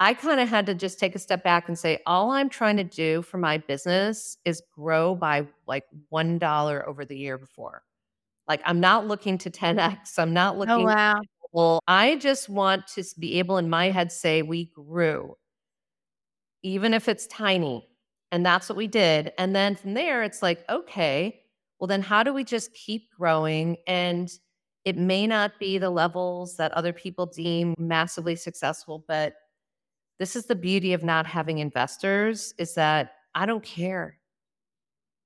I 0.00 0.14
kind 0.14 0.38
of 0.40 0.48
had 0.48 0.66
to 0.66 0.74
just 0.74 1.00
take 1.00 1.14
a 1.14 1.18
step 1.18 1.42
back 1.42 1.68
and 1.68 1.78
say, 1.78 2.00
all 2.06 2.30
I'm 2.30 2.48
trying 2.48 2.76
to 2.76 2.84
do 2.84 3.22
for 3.22 3.38
my 3.38 3.58
business 3.58 4.36
is 4.44 4.62
grow 4.74 5.14
by 5.14 5.46
like 5.66 5.84
$1 6.12 6.86
over 6.86 7.04
the 7.04 7.16
year 7.16 7.36
before. 7.36 7.82
Like 8.46 8.60
I'm 8.64 8.80
not 8.80 9.06
looking 9.06 9.38
to 9.38 9.50
10x. 9.50 10.18
I'm 10.18 10.32
not 10.32 10.54
oh, 10.54 10.58
looking. 10.58 10.74
Oh, 10.74 10.84
wow. 10.84 11.20
Well, 11.52 11.80
I 11.88 12.16
just 12.16 12.48
want 12.48 12.86
to 12.88 13.04
be 13.18 13.38
able 13.38 13.58
in 13.58 13.68
my 13.68 13.90
head 13.90 14.12
say 14.12 14.42
we 14.42 14.66
grew 14.66 15.34
even 16.62 16.94
if 16.94 17.08
it's 17.08 17.26
tiny. 17.26 17.88
And 18.30 18.44
that's 18.44 18.68
what 18.68 18.76
we 18.76 18.86
did. 18.86 19.32
And 19.38 19.54
then 19.54 19.74
from 19.74 19.94
there, 19.94 20.22
it's 20.22 20.42
like, 20.42 20.64
okay, 20.68 21.40
well, 21.78 21.88
then 21.88 22.02
how 22.02 22.22
do 22.22 22.34
we 22.34 22.44
just 22.44 22.74
keep 22.74 23.08
growing? 23.16 23.76
And 23.86 24.30
it 24.84 24.96
may 24.96 25.26
not 25.26 25.58
be 25.58 25.78
the 25.78 25.90
levels 25.90 26.56
that 26.56 26.72
other 26.72 26.92
people 26.92 27.26
deem 27.26 27.74
massively 27.78 28.36
successful, 28.36 29.04
but 29.08 29.34
this 30.18 30.36
is 30.36 30.46
the 30.46 30.54
beauty 30.54 30.92
of 30.92 31.02
not 31.02 31.26
having 31.26 31.58
investors 31.58 32.54
is 32.58 32.74
that 32.74 33.12
I 33.34 33.46
don't 33.46 33.62
care. 33.62 34.18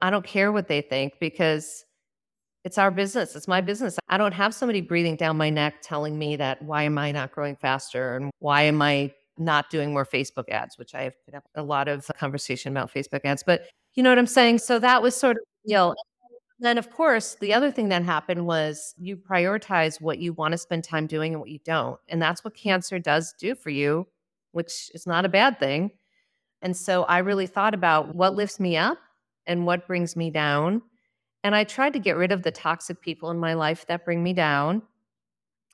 I 0.00 0.10
don't 0.10 0.26
care 0.26 0.52
what 0.52 0.68
they 0.68 0.80
think 0.80 1.14
because 1.20 1.84
it's 2.64 2.78
our 2.78 2.90
business. 2.90 3.34
It's 3.34 3.48
my 3.48 3.60
business. 3.60 3.98
I 4.08 4.18
don't 4.18 4.32
have 4.32 4.54
somebody 4.54 4.80
breathing 4.80 5.16
down 5.16 5.36
my 5.36 5.50
neck 5.50 5.76
telling 5.82 6.18
me 6.18 6.36
that 6.36 6.62
why 6.62 6.84
am 6.84 6.98
I 6.98 7.12
not 7.12 7.32
growing 7.32 7.56
faster 7.56 8.16
and 8.16 8.30
why 8.38 8.62
am 8.62 8.82
I 8.82 9.12
not 9.38 9.70
doing 9.70 9.92
more 9.92 10.04
Facebook 10.04 10.48
ads, 10.48 10.78
which 10.78 10.94
I 10.94 11.12
have 11.32 11.42
a 11.54 11.62
lot 11.62 11.88
of 11.88 12.10
conversation 12.18 12.72
about 12.72 12.92
Facebook 12.92 13.20
ads. 13.24 13.42
But 13.42 13.62
you 13.94 14.02
know 14.02 14.10
what 14.10 14.18
I'm 14.18 14.26
saying? 14.26 14.58
So 14.58 14.78
that 14.78 15.02
was 15.02 15.16
sort 15.16 15.36
of, 15.36 15.42
you 15.64 15.74
know, 15.74 15.94
then 16.60 16.78
of 16.78 16.90
course, 16.90 17.36
the 17.40 17.52
other 17.52 17.70
thing 17.70 17.88
that 17.88 18.04
happened 18.04 18.46
was 18.46 18.94
you 18.96 19.16
prioritize 19.16 20.00
what 20.00 20.18
you 20.18 20.32
want 20.32 20.52
to 20.52 20.58
spend 20.58 20.84
time 20.84 21.06
doing 21.06 21.32
and 21.32 21.40
what 21.40 21.50
you 21.50 21.58
don't. 21.64 21.98
And 22.08 22.22
that's 22.22 22.44
what 22.44 22.54
cancer 22.54 22.98
does 22.98 23.34
do 23.38 23.54
for 23.54 23.70
you, 23.70 24.06
which 24.52 24.90
is 24.94 25.06
not 25.06 25.24
a 25.24 25.28
bad 25.30 25.58
thing. 25.58 25.90
And 26.62 26.76
so 26.76 27.04
I 27.04 27.18
really 27.18 27.46
thought 27.46 27.74
about 27.74 28.14
what 28.14 28.34
lifts 28.34 28.60
me 28.60 28.76
up 28.76 28.98
and 29.46 29.66
what 29.66 29.86
brings 29.86 30.14
me 30.16 30.30
down. 30.30 30.82
And 31.42 31.54
I 31.56 31.64
tried 31.64 31.94
to 31.94 31.98
get 31.98 32.16
rid 32.16 32.30
of 32.30 32.42
the 32.42 32.52
toxic 32.52 33.00
people 33.00 33.30
in 33.30 33.38
my 33.38 33.54
life 33.54 33.86
that 33.86 34.04
bring 34.04 34.22
me 34.22 34.32
down 34.32 34.82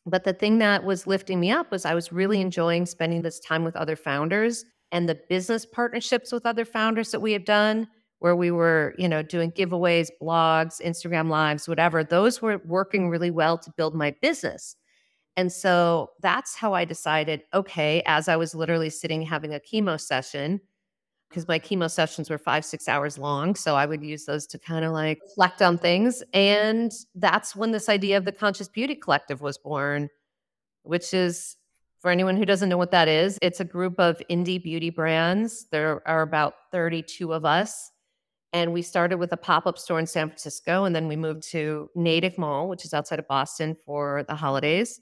but 0.08 0.24
the 0.24 0.32
thing 0.32 0.58
that 0.58 0.84
was 0.84 1.06
lifting 1.06 1.40
me 1.40 1.50
up 1.50 1.70
was 1.70 1.84
I 1.84 1.94
was 1.94 2.12
really 2.12 2.40
enjoying 2.40 2.86
spending 2.86 3.22
this 3.22 3.40
time 3.40 3.64
with 3.64 3.76
other 3.76 3.96
founders 3.96 4.64
and 4.90 5.08
the 5.08 5.18
business 5.28 5.66
partnerships 5.66 6.32
with 6.32 6.46
other 6.46 6.64
founders 6.64 7.10
that 7.10 7.20
we 7.20 7.32
have 7.32 7.44
done 7.44 7.88
where 8.20 8.34
we 8.34 8.50
were, 8.50 8.94
you 8.98 9.08
know, 9.08 9.22
doing 9.22 9.52
giveaways, 9.52 10.08
blogs, 10.20 10.82
Instagram 10.82 11.28
lives, 11.28 11.68
whatever. 11.68 12.02
Those 12.02 12.42
were 12.42 12.60
working 12.64 13.10
really 13.10 13.30
well 13.30 13.58
to 13.58 13.70
build 13.76 13.94
my 13.94 14.10
business. 14.22 14.76
And 15.38 15.52
so 15.52 16.10
that's 16.20 16.56
how 16.56 16.74
I 16.74 16.84
decided, 16.84 17.44
okay, 17.54 18.02
as 18.06 18.28
I 18.28 18.34
was 18.34 18.56
literally 18.56 18.90
sitting 18.90 19.22
having 19.22 19.54
a 19.54 19.60
chemo 19.60 19.98
session, 20.00 20.60
because 21.28 21.46
my 21.46 21.60
chemo 21.60 21.88
sessions 21.88 22.28
were 22.28 22.38
five, 22.38 22.64
six 22.64 22.88
hours 22.88 23.18
long. 23.18 23.54
So 23.54 23.76
I 23.76 23.86
would 23.86 24.02
use 24.02 24.24
those 24.24 24.48
to 24.48 24.58
kind 24.58 24.84
of 24.84 24.90
like 24.90 25.20
reflect 25.22 25.62
on 25.62 25.78
things. 25.78 26.24
And 26.34 26.90
that's 27.14 27.54
when 27.54 27.70
this 27.70 27.88
idea 27.88 28.16
of 28.16 28.24
the 28.24 28.32
Conscious 28.32 28.66
Beauty 28.66 28.96
Collective 28.96 29.40
was 29.40 29.58
born, 29.58 30.08
which 30.82 31.14
is 31.14 31.56
for 32.00 32.10
anyone 32.10 32.36
who 32.36 32.44
doesn't 32.44 32.68
know 32.68 32.76
what 32.76 32.90
that 32.90 33.06
is, 33.06 33.38
it's 33.40 33.60
a 33.60 33.64
group 33.64 34.00
of 34.00 34.20
indie 34.28 34.60
beauty 34.60 34.90
brands. 34.90 35.66
There 35.70 36.02
are 36.08 36.22
about 36.22 36.54
32 36.72 37.32
of 37.32 37.44
us. 37.44 37.92
And 38.52 38.72
we 38.72 38.82
started 38.82 39.18
with 39.18 39.32
a 39.32 39.36
pop 39.36 39.68
up 39.68 39.78
store 39.78 40.00
in 40.00 40.06
San 40.08 40.30
Francisco. 40.30 40.82
And 40.82 40.96
then 40.96 41.06
we 41.06 41.14
moved 41.14 41.44
to 41.52 41.90
Natick 41.94 42.38
Mall, 42.38 42.68
which 42.68 42.84
is 42.84 42.92
outside 42.92 43.20
of 43.20 43.28
Boston 43.28 43.76
for 43.86 44.24
the 44.26 44.34
holidays. 44.34 45.00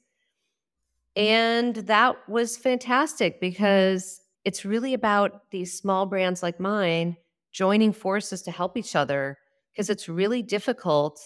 And 1.16 1.74
that 1.74 2.16
was 2.28 2.58
fantastic 2.58 3.40
because 3.40 4.20
it's 4.44 4.64
really 4.64 4.92
about 4.92 5.50
these 5.50 5.76
small 5.76 6.06
brands 6.06 6.42
like 6.42 6.60
mine 6.60 7.16
joining 7.52 7.92
forces 7.92 8.42
to 8.42 8.50
help 8.50 8.76
each 8.76 8.94
other 8.94 9.38
because 9.72 9.88
it's 9.88 10.08
really 10.08 10.42
difficult 10.42 11.18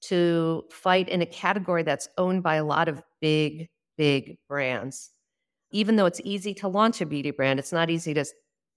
to 0.00 0.62
fight 0.70 1.08
in 1.08 1.22
a 1.22 1.26
category 1.26 1.82
that's 1.82 2.08
owned 2.18 2.42
by 2.42 2.56
a 2.56 2.64
lot 2.64 2.88
of 2.88 3.02
big, 3.20 3.68
big 3.96 4.38
brands. 4.48 5.10
Even 5.72 5.96
though 5.96 6.06
it's 6.06 6.20
easy 6.22 6.54
to 6.54 6.68
launch 6.68 7.00
a 7.00 7.06
beauty 7.06 7.32
brand, 7.32 7.58
it's 7.58 7.72
not 7.72 7.90
easy 7.90 8.14
to 8.14 8.24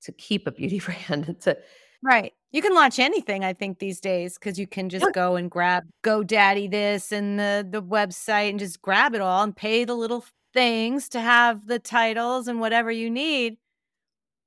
to 0.04 0.12
keep 0.14 0.48
a 0.48 0.52
beauty 0.52 0.80
brand. 1.08 1.40
to, 1.42 1.58
right. 2.02 2.34
You 2.52 2.62
can 2.62 2.74
launch 2.74 2.98
anything, 2.98 3.44
I 3.44 3.54
think, 3.54 3.78
these 3.78 4.00
days 4.00 4.40
because 4.40 4.58
you 4.58 4.66
can 4.66 4.90
just 4.90 5.06
go 5.14 5.36
and 5.36 5.52
grab 5.52 5.84
GoDaddy 6.04 6.72
this 6.72 7.12
and 7.12 7.38
the 7.40 7.68
the 7.70 7.84
website 7.84 8.50
and 8.50 8.60
just 8.60 8.82
grab 8.82 9.14
it 9.14 9.22
all 9.22 9.44
and 9.44 9.56
pay 9.56 9.86
the 9.86 9.96
little 9.96 10.26
things 10.60 11.08
to 11.08 11.22
have 11.22 11.68
the 11.68 11.80
titles 11.80 12.50
and 12.50 12.60
whatever 12.60 12.92
you 12.92 13.10
need. 13.10 13.56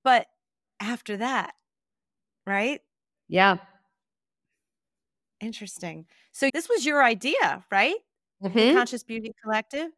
But 0.04 0.26
after 0.78 1.16
that, 1.16 1.54
right? 2.46 2.82
Yeah. 3.28 3.56
Interesting. 5.40 6.04
So 6.32 6.50
this 6.52 6.68
was 6.68 6.84
your 6.84 7.02
idea, 7.02 7.64
right? 7.70 7.96
Mm-hmm. 8.44 8.76
Conscious 8.76 9.02
Beauty 9.04 9.32
Collective. 9.42 9.90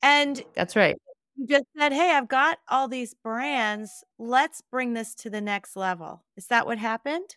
And 0.00 0.44
that's 0.54 0.76
right. 0.76 0.94
You 1.34 1.48
just 1.48 1.64
said, 1.76 1.92
Hey, 1.92 2.12
I've 2.12 2.28
got 2.28 2.58
all 2.68 2.86
these 2.86 3.12
brands. 3.12 4.04
Let's 4.16 4.62
bring 4.70 4.92
this 4.92 5.16
to 5.16 5.30
the 5.30 5.40
next 5.40 5.74
level. 5.74 6.22
Is 6.36 6.46
that 6.46 6.66
what 6.66 6.78
happened? 6.78 7.34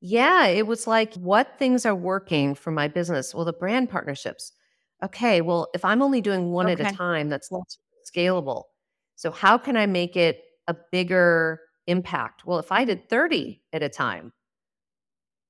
Yeah, 0.00 0.46
it 0.46 0.66
was 0.66 0.86
like, 0.86 1.12
what 1.16 1.58
things 1.58 1.84
are 1.84 1.94
working 1.94 2.54
for 2.54 2.70
my 2.70 2.88
business? 2.88 3.34
Well, 3.34 3.44
the 3.44 3.52
brand 3.52 3.90
partnerships. 3.90 4.52
Okay, 5.04 5.40
well, 5.40 5.68
if 5.74 5.84
I'm 5.84 6.02
only 6.02 6.20
doing 6.20 6.52
one 6.52 6.70
okay. 6.70 6.82
at 6.82 6.92
a 6.92 6.96
time, 6.96 7.28
that's 7.28 7.52
not 7.52 7.66
scalable. 8.10 8.64
So, 9.16 9.30
how 9.30 9.58
can 9.58 9.76
I 9.76 9.86
make 9.86 10.16
it 10.16 10.42
a 10.68 10.76
bigger 10.92 11.60
impact? 11.86 12.46
Well, 12.46 12.58
if 12.58 12.72
I 12.72 12.84
did 12.84 13.08
30 13.08 13.62
at 13.72 13.82
a 13.82 13.88
time, 13.88 14.32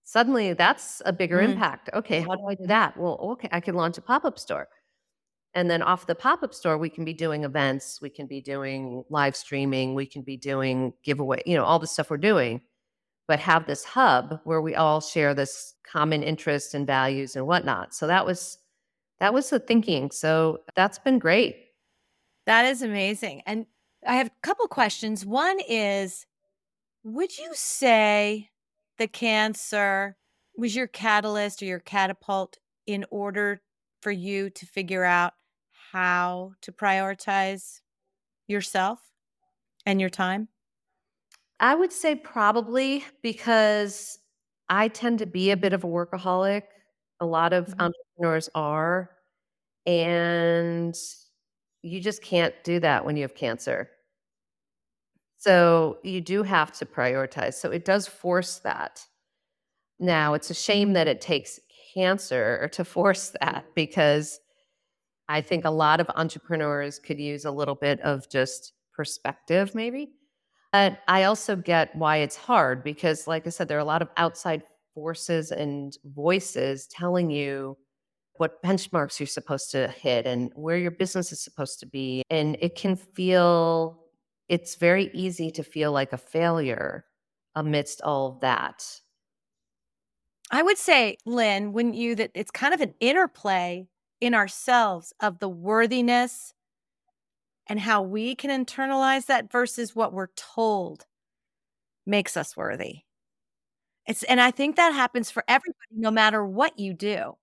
suddenly 0.04 0.52
that's 0.52 1.00
a 1.04 1.12
bigger 1.12 1.38
mm. 1.38 1.50
impact. 1.50 1.90
Okay, 1.94 2.20
how 2.20 2.34
do 2.34 2.46
I 2.48 2.54
do 2.54 2.66
that? 2.66 2.96
Well, 2.96 3.18
okay, 3.32 3.48
I 3.52 3.60
can 3.60 3.74
launch 3.74 3.98
a 3.98 4.02
pop 4.02 4.24
up 4.24 4.38
store. 4.38 4.68
And 5.54 5.70
then 5.70 5.80
off 5.80 6.06
the 6.06 6.14
pop 6.14 6.42
up 6.42 6.52
store, 6.52 6.76
we 6.76 6.90
can 6.90 7.04
be 7.04 7.14
doing 7.14 7.44
events, 7.44 8.00
we 8.02 8.10
can 8.10 8.26
be 8.26 8.42
doing 8.42 9.04
live 9.08 9.34
streaming, 9.34 9.94
we 9.94 10.04
can 10.06 10.22
be 10.22 10.36
doing 10.36 10.92
giveaway, 11.02 11.40
you 11.46 11.56
know, 11.56 11.64
all 11.64 11.78
the 11.78 11.86
stuff 11.86 12.10
we're 12.10 12.18
doing, 12.18 12.60
but 13.26 13.38
have 13.38 13.66
this 13.66 13.82
hub 13.82 14.40
where 14.44 14.60
we 14.60 14.74
all 14.74 15.00
share 15.00 15.34
this 15.34 15.74
common 15.90 16.22
interest 16.22 16.74
and 16.74 16.86
values 16.86 17.36
and 17.36 17.46
whatnot. 17.46 17.94
So 17.94 18.06
that 18.06 18.26
was 18.26 18.58
that 19.20 19.34
was 19.34 19.50
the 19.50 19.58
thinking. 19.58 20.10
So 20.10 20.60
that's 20.74 20.98
been 20.98 21.18
great. 21.18 21.56
That 22.46 22.64
is 22.64 22.82
amazing. 22.82 23.42
And 23.46 23.66
I 24.06 24.16
have 24.16 24.28
a 24.28 24.40
couple 24.42 24.66
questions. 24.68 25.26
One 25.26 25.58
is 25.68 26.26
Would 27.04 27.36
you 27.38 27.50
say 27.52 28.50
the 28.98 29.08
cancer 29.08 30.16
was 30.56 30.74
your 30.74 30.86
catalyst 30.86 31.62
or 31.62 31.66
your 31.66 31.80
catapult 31.80 32.58
in 32.86 33.04
order 33.10 33.60
for 34.00 34.10
you 34.10 34.50
to 34.50 34.66
figure 34.66 35.04
out 35.04 35.34
how 35.92 36.52
to 36.62 36.72
prioritize 36.72 37.80
yourself 38.46 39.00
and 39.84 40.00
your 40.00 40.10
time? 40.10 40.48
I 41.58 41.74
would 41.74 41.92
say 41.92 42.14
probably 42.14 43.04
because 43.22 44.18
I 44.68 44.88
tend 44.88 45.20
to 45.20 45.26
be 45.26 45.50
a 45.50 45.56
bit 45.56 45.72
of 45.72 45.84
a 45.84 45.86
workaholic. 45.86 46.62
A 47.20 47.26
lot 47.26 47.52
of 47.52 47.68
mm-hmm. 47.68 47.80
Entrepreneurs 48.16 48.48
are. 48.54 49.10
And 49.86 50.94
you 51.82 52.00
just 52.00 52.22
can't 52.22 52.54
do 52.64 52.80
that 52.80 53.04
when 53.04 53.16
you 53.16 53.22
have 53.22 53.34
cancer. 53.34 53.90
So 55.38 55.98
you 56.02 56.20
do 56.20 56.42
have 56.42 56.72
to 56.78 56.86
prioritize. 56.86 57.54
So 57.54 57.70
it 57.70 57.84
does 57.84 58.06
force 58.06 58.58
that. 58.60 59.06
Now, 59.98 60.34
it's 60.34 60.50
a 60.50 60.54
shame 60.54 60.92
that 60.94 61.08
it 61.08 61.20
takes 61.20 61.60
cancer 61.94 62.68
to 62.72 62.84
force 62.84 63.32
that 63.40 63.62
mm-hmm. 63.62 63.70
because 63.74 64.40
I 65.28 65.40
think 65.40 65.64
a 65.64 65.70
lot 65.70 66.00
of 66.00 66.10
entrepreneurs 66.14 66.98
could 66.98 67.18
use 67.18 67.44
a 67.44 67.50
little 67.50 67.74
bit 67.74 68.00
of 68.00 68.28
just 68.28 68.72
perspective, 68.92 69.74
maybe. 69.74 70.10
But 70.72 70.98
I 71.08 71.24
also 71.24 71.56
get 71.56 71.94
why 71.96 72.18
it's 72.18 72.36
hard 72.36 72.82
because, 72.82 73.26
like 73.26 73.46
I 73.46 73.50
said, 73.50 73.68
there 73.68 73.78
are 73.78 73.80
a 73.80 73.84
lot 73.84 74.02
of 74.02 74.08
outside 74.16 74.62
forces 74.94 75.50
and 75.50 75.96
voices 76.04 76.86
telling 76.86 77.30
you 77.30 77.76
what 78.38 78.62
benchmarks 78.62 79.18
you're 79.18 79.26
supposed 79.26 79.70
to 79.72 79.88
hit 79.88 80.26
and 80.26 80.52
where 80.54 80.76
your 80.76 80.90
business 80.90 81.32
is 81.32 81.40
supposed 81.40 81.80
to 81.80 81.86
be. 81.86 82.22
And 82.30 82.56
it 82.60 82.74
can 82.74 82.96
feel, 82.96 84.00
it's 84.48 84.76
very 84.76 85.10
easy 85.12 85.50
to 85.52 85.62
feel 85.62 85.92
like 85.92 86.12
a 86.12 86.18
failure 86.18 87.04
amidst 87.54 88.02
all 88.02 88.32
of 88.32 88.40
that. 88.40 89.00
I 90.50 90.62
would 90.62 90.78
say, 90.78 91.16
Lynn, 91.26 91.72
wouldn't 91.72 91.96
you, 91.96 92.14
that 92.16 92.30
it's 92.34 92.50
kind 92.50 92.72
of 92.72 92.80
an 92.80 92.94
interplay 93.00 93.88
in 94.20 94.34
ourselves 94.34 95.12
of 95.20 95.38
the 95.38 95.48
worthiness 95.48 96.52
and 97.66 97.80
how 97.80 98.02
we 98.02 98.34
can 98.34 98.64
internalize 98.64 99.26
that 99.26 99.50
versus 99.50 99.94
what 99.94 100.12
we're 100.12 100.28
told 100.36 101.06
makes 102.06 102.36
us 102.36 102.56
worthy. 102.56 103.00
It's 104.06 104.22
and 104.22 104.40
I 104.40 104.52
think 104.52 104.76
that 104.76 104.94
happens 104.94 105.30
for 105.30 105.42
everybody 105.48 105.74
no 105.96 106.12
matter 106.12 106.46
what 106.46 106.78
you 106.78 106.94
do. 106.94 107.36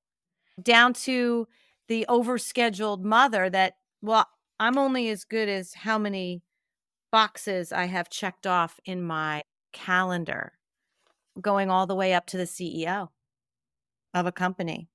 Down 0.61 0.93
to 0.93 1.47
the 1.87 2.05
overscheduled 2.09 3.03
mother 3.03 3.49
that 3.49 3.75
well, 4.01 4.27
I'm 4.59 4.77
only 4.77 5.09
as 5.09 5.23
good 5.23 5.49
as 5.49 5.73
how 5.73 5.97
many 5.97 6.41
boxes 7.11 7.71
I 7.71 7.85
have 7.85 8.09
checked 8.09 8.45
off 8.45 8.79
in 8.85 9.01
my 9.01 9.43
calendar 9.71 10.53
going 11.39 11.69
all 11.69 11.87
the 11.87 11.95
way 11.95 12.13
up 12.13 12.25
to 12.27 12.37
the 12.37 12.43
CEO 12.43 13.09
of 14.13 14.25
a 14.25 14.31
company. 14.31 14.89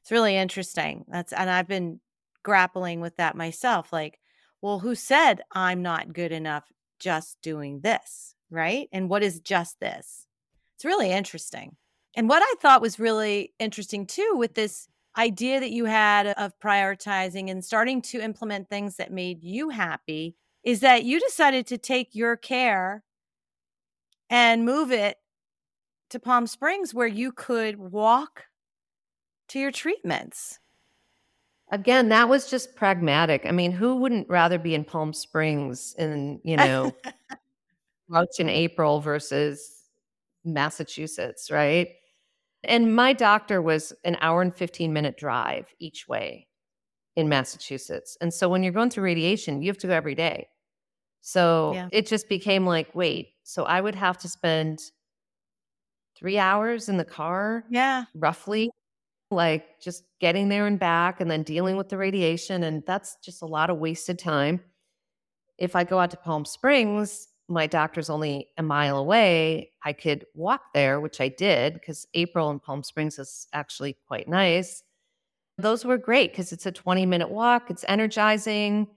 It's 0.00 0.10
really 0.10 0.36
interesting. 0.36 1.04
That's 1.08 1.32
and 1.32 1.50
I've 1.50 1.68
been 1.68 2.00
grappling 2.42 3.00
with 3.00 3.16
that 3.16 3.36
myself 3.36 3.92
like 3.92 4.18
well, 4.60 4.80
who 4.80 4.94
said 4.94 5.42
I'm 5.52 5.82
not 5.82 6.12
good 6.12 6.32
enough 6.32 6.64
just 6.98 7.40
doing 7.42 7.80
this? 7.80 8.34
Right. 8.50 8.88
And 8.92 9.08
what 9.08 9.22
is 9.22 9.40
just 9.40 9.78
this? 9.80 10.26
It's 10.76 10.84
really 10.84 11.10
interesting. 11.10 11.76
And 12.16 12.28
what 12.28 12.42
I 12.42 12.54
thought 12.60 12.82
was 12.82 12.98
really 12.98 13.52
interesting 13.58 14.06
too 14.06 14.34
with 14.36 14.54
this 14.54 14.88
idea 15.16 15.60
that 15.60 15.70
you 15.70 15.84
had 15.84 16.28
of 16.28 16.58
prioritizing 16.60 17.50
and 17.50 17.64
starting 17.64 18.00
to 18.02 18.20
implement 18.20 18.68
things 18.68 18.96
that 18.96 19.12
made 19.12 19.42
you 19.42 19.68
happy 19.68 20.36
is 20.62 20.80
that 20.80 21.04
you 21.04 21.20
decided 21.20 21.66
to 21.66 21.78
take 21.78 22.14
your 22.14 22.36
care 22.36 23.02
and 24.30 24.64
move 24.64 24.92
it 24.92 25.16
to 26.10 26.18
Palm 26.18 26.46
Springs 26.46 26.94
where 26.94 27.06
you 27.06 27.32
could 27.32 27.76
walk 27.76 28.44
to 29.48 29.58
your 29.58 29.70
treatments. 29.70 30.58
Again, 31.70 32.08
that 32.08 32.28
was 32.28 32.48
just 32.48 32.76
pragmatic. 32.76 33.44
I 33.44 33.50
mean, 33.50 33.72
who 33.72 33.96
wouldn't 33.96 34.28
rather 34.28 34.58
be 34.58 34.74
in 34.74 34.84
Palm 34.84 35.12
Springs 35.12 35.94
in, 35.98 36.40
you 36.42 36.56
know, 36.56 36.92
March 38.08 38.38
and 38.38 38.48
April 38.48 39.00
versus 39.00 39.77
Massachusetts, 40.44 41.50
right? 41.50 41.88
And 42.64 42.94
my 42.94 43.12
doctor 43.12 43.62
was 43.62 43.92
an 44.04 44.16
hour 44.20 44.42
and 44.42 44.54
15 44.54 44.92
minute 44.92 45.16
drive 45.16 45.66
each 45.78 46.08
way 46.08 46.48
in 47.16 47.28
Massachusetts. 47.28 48.16
And 48.20 48.32
so 48.32 48.48
when 48.48 48.62
you're 48.62 48.72
going 48.72 48.90
through 48.90 49.04
radiation, 49.04 49.62
you 49.62 49.68
have 49.68 49.78
to 49.78 49.86
go 49.86 49.94
every 49.94 50.14
day. 50.14 50.48
So 51.20 51.72
yeah. 51.74 51.88
it 51.92 52.06
just 52.06 52.28
became 52.28 52.66
like, 52.66 52.94
wait, 52.94 53.30
so 53.42 53.64
I 53.64 53.80
would 53.80 53.94
have 53.94 54.18
to 54.18 54.28
spend 54.28 54.80
three 56.16 56.38
hours 56.38 56.88
in 56.88 56.96
the 56.96 57.04
car? 57.04 57.64
Yeah. 57.70 58.04
Roughly 58.14 58.70
like 59.30 59.80
just 59.80 60.04
getting 60.20 60.48
there 60.48 60.66
and 60.66 60.78
back 60.78 61.20
and 61.20 61.30
then 61.30 61.42
dealing 61.42 61.76
with 61.76 61.88
the 61.88 61.98
radiation. 61.98 62.62
And 62.64 62.82
that's 62.86 63.16
just 63.22 63.42
a 63.42 63.46
lot 63.46 63.70
of 63.70 63.78
wasted 63.78 64.18
time. 64.18 64.60
If 65.58 65.76
I 65.76 65.84
go 65.84 65.98
out 65.98 66.10
to 66.12 66.16
Palm 66.16 66.44
Springs, 66.44 67.27
my 67.48 67.66
doctor's 67.66 68.10
only 68.10 68.48
a 68.58 68.62
mile 68.62 68.98
away. 68.98 69.70
I 69.82 69.92
could 69.92 70.26
walk 70.34 70.72
there, 70.74 71.00
which 71.00 71.20
I 71.20 71.28
did 71.28 71.74
because 71.74 72.06
April 72.14 72.50
in 72.50 72.60
Palm 72.60 72.82
Springs 72.82 73.18
is 73.18 73.48
actually 73.52 73.96
quite 74.06 74.28
nice. 74.28 74.82
Those 75.56 75.84
were 75.84 75.98
great 75.98 76.32
because 76.32 76.52
it's 76.52 76.66
a 76.66 76.72
20 76.72 77.06
minute 77.06 77.30
walk, 77.30 77.70
it's 77.70 77.84
energizing. 77.88 78.88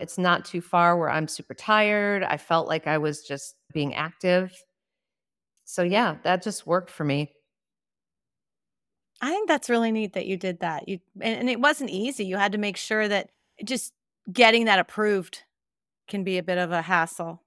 It's 0.00 0.18
not 0.18 0.44
too 0.44 0.60
far 0.60 0.98
where 0.98 1.08
I'm 1.08 1.28
super 1.28 1.54
tired. 1.54 2.24
I 2.24 2.36
felt 2.36 2.68
like 2.68 2.86
I 2.86 2.98
was 2.98 3.22
just 3.22 3.54
being 3.72 3.94
active. 3.94 4.52
So, 5.64 5.82
yeah, 5.82 6.16
that 6.24 6.42
just 6.42 6.66
worked 6.66 6.90
for 6.90 7.04
me. 7.04 7.32
I 9.20 9.30
think 9.30 9.48
that's 9.48 9.70
really 9.70 9.92
neat 9.92 10.12
that 10.14 10.26
you 10.26 10.36
did 10.36 10.60
that. 10.60 10.88
You 10.88 10.98
and, 11.20 11.40
and 11.40 11.50
it 11.50 11.60
wasn't 11.60 11.90
easy. 11.90 12.26
You 12.26 12.36
had 12.36 12.52
to 12.52 12.58
make 12.58 12.76
sure 12.76 13.08
that 13.08 13.30
just 13.64 13.92
getting 14.30 14.66
that 14.66 14.78
approved 14.78 15.44
can 16.08 16.24
be 16.24 16.38
a 16.38 16.42
bit 16.42 16.58
of 16.58 16.72
a 16.72 16.82
hassle. 16.82 17.43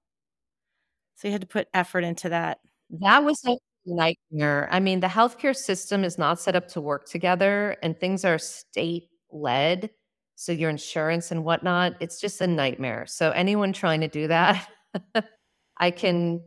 So 1.17 1.27
you 1.27 1.31
had 1.31 1.41
to 1.41 1.47
put 1.47 1.67
effort 1.73 2.03
into 2.03 2.29
that. 2.29 2.59
That 3.01 3.23
was 3.23 3.43
a 3.45 3.57
nightmare. 3.87 4.69
I 4.71 4.79
mean, 4.79 4.99
the 4.99 5.07
healthcare 5.07 5.55
system 5.55 6.03
is 6.03 6.17
not 6.19 6.39
set 6.39 6.55
up 6.55 6.67
to 6.69 6.81
work 6.81 7.09
together 7.09 7.75
and 7.81 7.99
things 7.99 8.23
are 8.23 8.37
state 8.37 9.09
led. 9.31 9.89
So 10.35 10.51
your 10.51 10.69
insurance 10.69 11.31
and 11.31 11.43
whatnot, 11.43 11.95
it's 11.99 12.21
just 12.21 12.39
a 12.41 12.47
nightmare. 12.47 13.05
So 13.07 13.31
anyone 13.31 13.73
trying 13.73 14.01
to 14.01 14.07
do 14.07 14.27
that, 14.27 14.67
I 15.77 15.91
can 15.91 16.41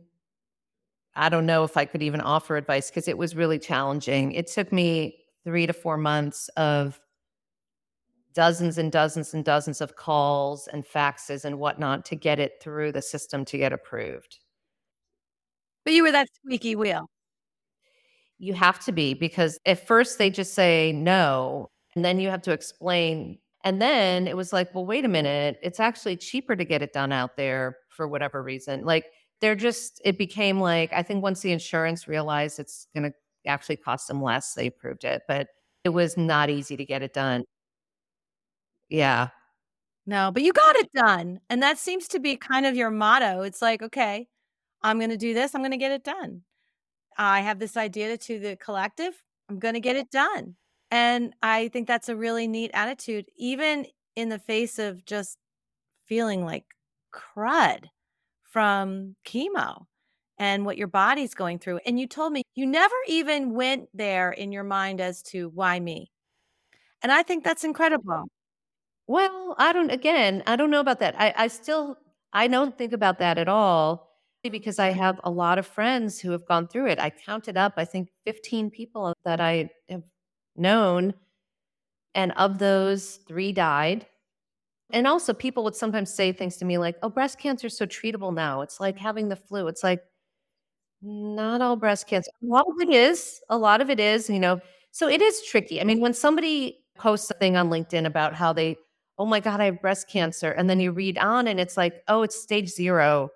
I 1.13 1.27
don't 1.27 1.45
know 1.45 1.65
if 1.65 1.75
I 1.75 1.83
could 1.85 2.01
even 2.01 2.21
offer 2.21 2.55
advice 2.55 2.89
because 2.89 3.09
it 3.09 3.17
was 3.17 3.35
really 3.35 3.59
challenging. 3.59 4.31
It 4.31 4.47
took 4.47 4.71
me 4.71 5.17
three 5.43 5.67
to 5.67 5.73
four 5.73 5.97
months 5.97 6.47
of 6.55 7.01
dozens 8.33 8.77
and 8.77 8.91
dozens 8.91 9.33
and 9.33 9.43
dozens 9.43 9.81
of 9.81 9.95
calls 9.97 10.67
and 10.67 10.85
faxes 10.85 11.43
and 11.43 11.59
whatnot 11.59 12.05
to 12.05 12.15
get 12.15 12.39
it 12.39 12.61
through 12.61 12.93
the 12.93 13.01
system 13.01 13.43
to 13.45 13.57
get 13.57 13.73
approved. 13.73 14.39
But 15.83 15.93
you 15.93 16.03
were 16.03 16.11
that 16.11 16.27
squeaky 16.35 16.75
wheel. 16.75 17.09
You 18.37 18.53
have 18.53 18.79
to 18.85 18.91
be 18.91 19.13
because 19.13 19.59
at 19.65 19.85
first 19.85 20.17
they 20.17 20.29
just 20.29 20.53
say 20.53 20.91
no, 20.91 21.69
and 21.95 22.03
then 22.03 22.19
you 22.19 22.29
have 22.29 22.41
to 22.43 22.51
explain. 22.51 23.37
And 23.63 23.81
then 23.81 24.27
it 24.27 24.35
was 24.35 24.51
like, 24.51 24.73
well, 24.73 24.85
wait 24.85 25.05
a 25.05 25.07
minute, 25.07 25.59
it's 25.61 25.79
actually 25.79 26.17
cheaper 26.17 26.55
to 26.55 26.65
get 26.65 26.81
it 26.81 26.93
done 26.93 27.11
out 27.11 27.37
there 27.37 27.77
for 27.89 28.07
whatever 28.07 28.41
reason. 28.41 28.83
Like, 28.83 29.05
they're 29.39 29.55
just, 29.55 30.01
it 30.03 30.17
became 30.17 30.59
like, 30.59 30.91
I 30.93 31.03
think 31.03 31.21
once 31.21 31.41
the 31.41 31.51
insurance 31.51 32.07
realized 32.07 32.59
it's 32.59 32.87
going 32.95 33.11
to 33.11 33.13
actually 33.47 33.75
cost 33.75 34.07
them 34.07 34.21
less. 34.21 34.53
They 34.53 34.67
approved 34.67 35.03
it, 35.03 35.23
but 35.27 35.47
it 35.83 35.89
was 35.89 36.17
not 36.17 36.49
easy 36.49 36.77
to 36.77 36.85
get 36.85 37.01
it 37.01 37.13
done. 37.13 37.43
Yeah. 38.89 39.29
No, 40.05 40.31
but 40.31 40.43
you 40.43 40.53
got 40.53 40.75
it 40.75 40.91
done. 40.93 41.39
And 41.49 41.61
that 41.61 41.77
seems 41.77 42.07
to 42.09 42.19
be 42.19 42.35
kind 42.35 42.65
of 42.65 42.75
your 42.75 42.89
motto. 42.89 43.41
It's 43.41 43.61
like, 43.61 43.81
okay, 43.83 44.27
I'm 44.83 44.97
going 44.97 45.09
to 45.11 45.17
do 45.17 45.33
this. 45.33 45.53
I'm 45.53 45.61
going 45.61 45.71
to 45.71 45.77
get 45.77 45.91
it 45.91 46.03
done. 46.03 46.41
I 47.17 47.41
have 47.41 47.59
this 47.59 47.77
idea 47.77 48.17
to 48.17 48.39
the 48.39 48.55
collective. 48.55 49.21
I'm 49.49 49.59
going 49.59 49.73
to 49.73 49.79
get 49.79 49.95
it 49.95 50.09
done. 50.11 50.55
And 50.89 51.33
I 51.41 51.69
think 51.69 51.87
that's 51.87 52.09
a 52.09 52.15
really 52.15 52.47
neat 52.47 52.71
attitude, 52.73 53.25
even 53.37 53.85
in 54.15 54.29
the 54.29 54.39
face 54.39 54.79
of 54.79 55.05
just 55.05 55.37
feeling 56.05 56.45
like 56.45 56.65
crud 57.13 57.85
from 58.43 59.15
chemo 59.25 59.85
and 60.37 60.65
what 60.65 60.77
your 60.77 60.87
body's 60.87 61.33
going 61.33 61.59
through. 61.59 61.79
And 61.85 61.99
you 61.99 62.07
told 62.07 62.33
me 62.33 62.43
you 62.55 62.65
never 62.65 62.95
even 63.07 63.53
went 63.53 63.87
there 63.93 64.31
in 64.31 64.51
your 64.51 64.63
mind 64.63 64.99
as 64.99 65.21
to 65.23 65.49
why 65.49 65.79
me. 65.79 66.11
And 67.01 67.11
I 67.11 67.23
think 67.23 67.43
that's 67.43 67.63
incredible. 67.63 68.25
Well, 69.07 69.55
I 69.57 69.73
don't, 69.73 69.91
again, 69.91 70.43
I 70.47 70.55
don't 70.55 70.71
know 70.71 70.79
about 70.79 70.99
that. 70.99 71.15
I, 71.17 71.33
I 71.37 71.47
still, 71.47 71.97
I 72.33 72.47
don't 72.47 72.77
think 72.77 72.93
about 72.93 73.19
that 73.19 73.37
at 73.37 73.47
all 73.47 74.10
because 74.49 74.79
I 74.79 74.89
have 74.89 75.19
a 75.23 75.29
lot 75.29 75.59
of 75.59 75.67
friends 75.67 76.19
who 76.19 76.31
have 76.31 76.45
gone 76.47 76.67
through 76.67 76.87
it. 76.87 76.99
I 76.99 77.11
counted 77.11 77.57
up, 77.57 77.73
I 77.77 77.85
think 77.85 78.09
15 78.25 78.71
people 78.71 79.13
that 79.23 79.39
I 79.39 79.69
have 79.89 80.03
known. 80.55 81.13
And 82.13 82.31
of 82.33 82.57
those, 82.57 83.19
three 83.27 83.51
died. 83.53 84.05
And 84.91 85.07
also, 85.07 85.33
people 85.33 85.63
would 85.63 85.75
sometimes 85.75 86.13
say 86.13 86.33
things 86.33 86.57
to 86.57 86.65
me 86.65 86.77
like, 86.77 86.97
oh, 87.01 87.09
breast 87.09 87.39
cancer 87.39 87.67
is 87.67 87.77
so 87.77 87.85
treatable 87.85 88.33
now. 88.33 88.61
It's 88.61 88.79
like 88.79 88.97
having 88.97 89.29
the 89.29 89.37
flu. 89.37 89.67
It's 89.67 89.83
like, 89.83 90.01
not 91.01 91.61
all 91.61 91.75
breast 91.75 92.07
cancer. 92.07 92.29
A 92.43 92.45
lot 92.45 92.65
of 92.67 92.89
it 92.89 92.93
is. 92.93 93.41
A 93.49 93.57
lot 93.57 93.81
of 93.81 93.89
it 93.89 93.99
is, 93.99 94.29
you 94.29 94.39
know. 94.39 94.59
So 94.91 95.07
it 95.07 95.21
is 95.21 95.41
tricky. 95.43 95.79
I 95.79 95.83
mean, 95.83 96.01
when 96.01 96.13
somebody 96.13 96.79
posts 96.97 97.27
something 97.27 97.55
on 97.55 97.69
LinkedIn 97.69 98.05
about 98.05 98.35
how 98.35 98.53
they, 98.53 98.75
oh 99.17 99.25
my 99.25 99.39
God, 99.39 99.61
I 99.61 99.65
have 99.65 99.81
breast 99.81 100.09
cancer. 100.09 100.51
And 100.51 100.69
then 100.69 100.79
you 100.79 100.91
read 100.91 101.17
on 101.17 101.47
and 101.47 101.59
it's 101.59 101.77
like, 101.77 102.03
oh, 102.07 102.23
it's 102.23 102.41
stage 102.41 102.69
zero. 102.69 103.29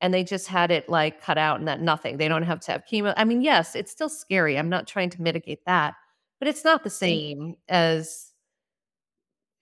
And 0.00 0.14
they 0.14 0.22
just 0.22 0.46
had 0.46 0.70
it 0.70 0.88
like 0.88 1.20
cut 1.20 1.38
out 1.38 1.58
and 1.58 1.66
that 1.66 1.80
nothing. 1.80 2.18
They 2.18 2.28
don't 2.28 2.44
have 2.44 2.60
to 2.60 2.72
have 2.72 2.84
chemo. 2.90 3.12
I 3.16 3.24
mean, 3.24 3.42
yes, 3.42 3.74
it's 3.74 3.90
still 3.90 4.08
scary. 4.08 4.56
I'm 4.56 4.68
not 4.68 4.86
trying 4.86 5.10
to 5.10 5.22
mitigate 5.22 5.64
that, 5.66 5.94
but 6.38 6.48
it's 6.48 6.64
not 6.64 6.84
the 6.84 6.90
same 6.90 7.56
as 7.68 8.32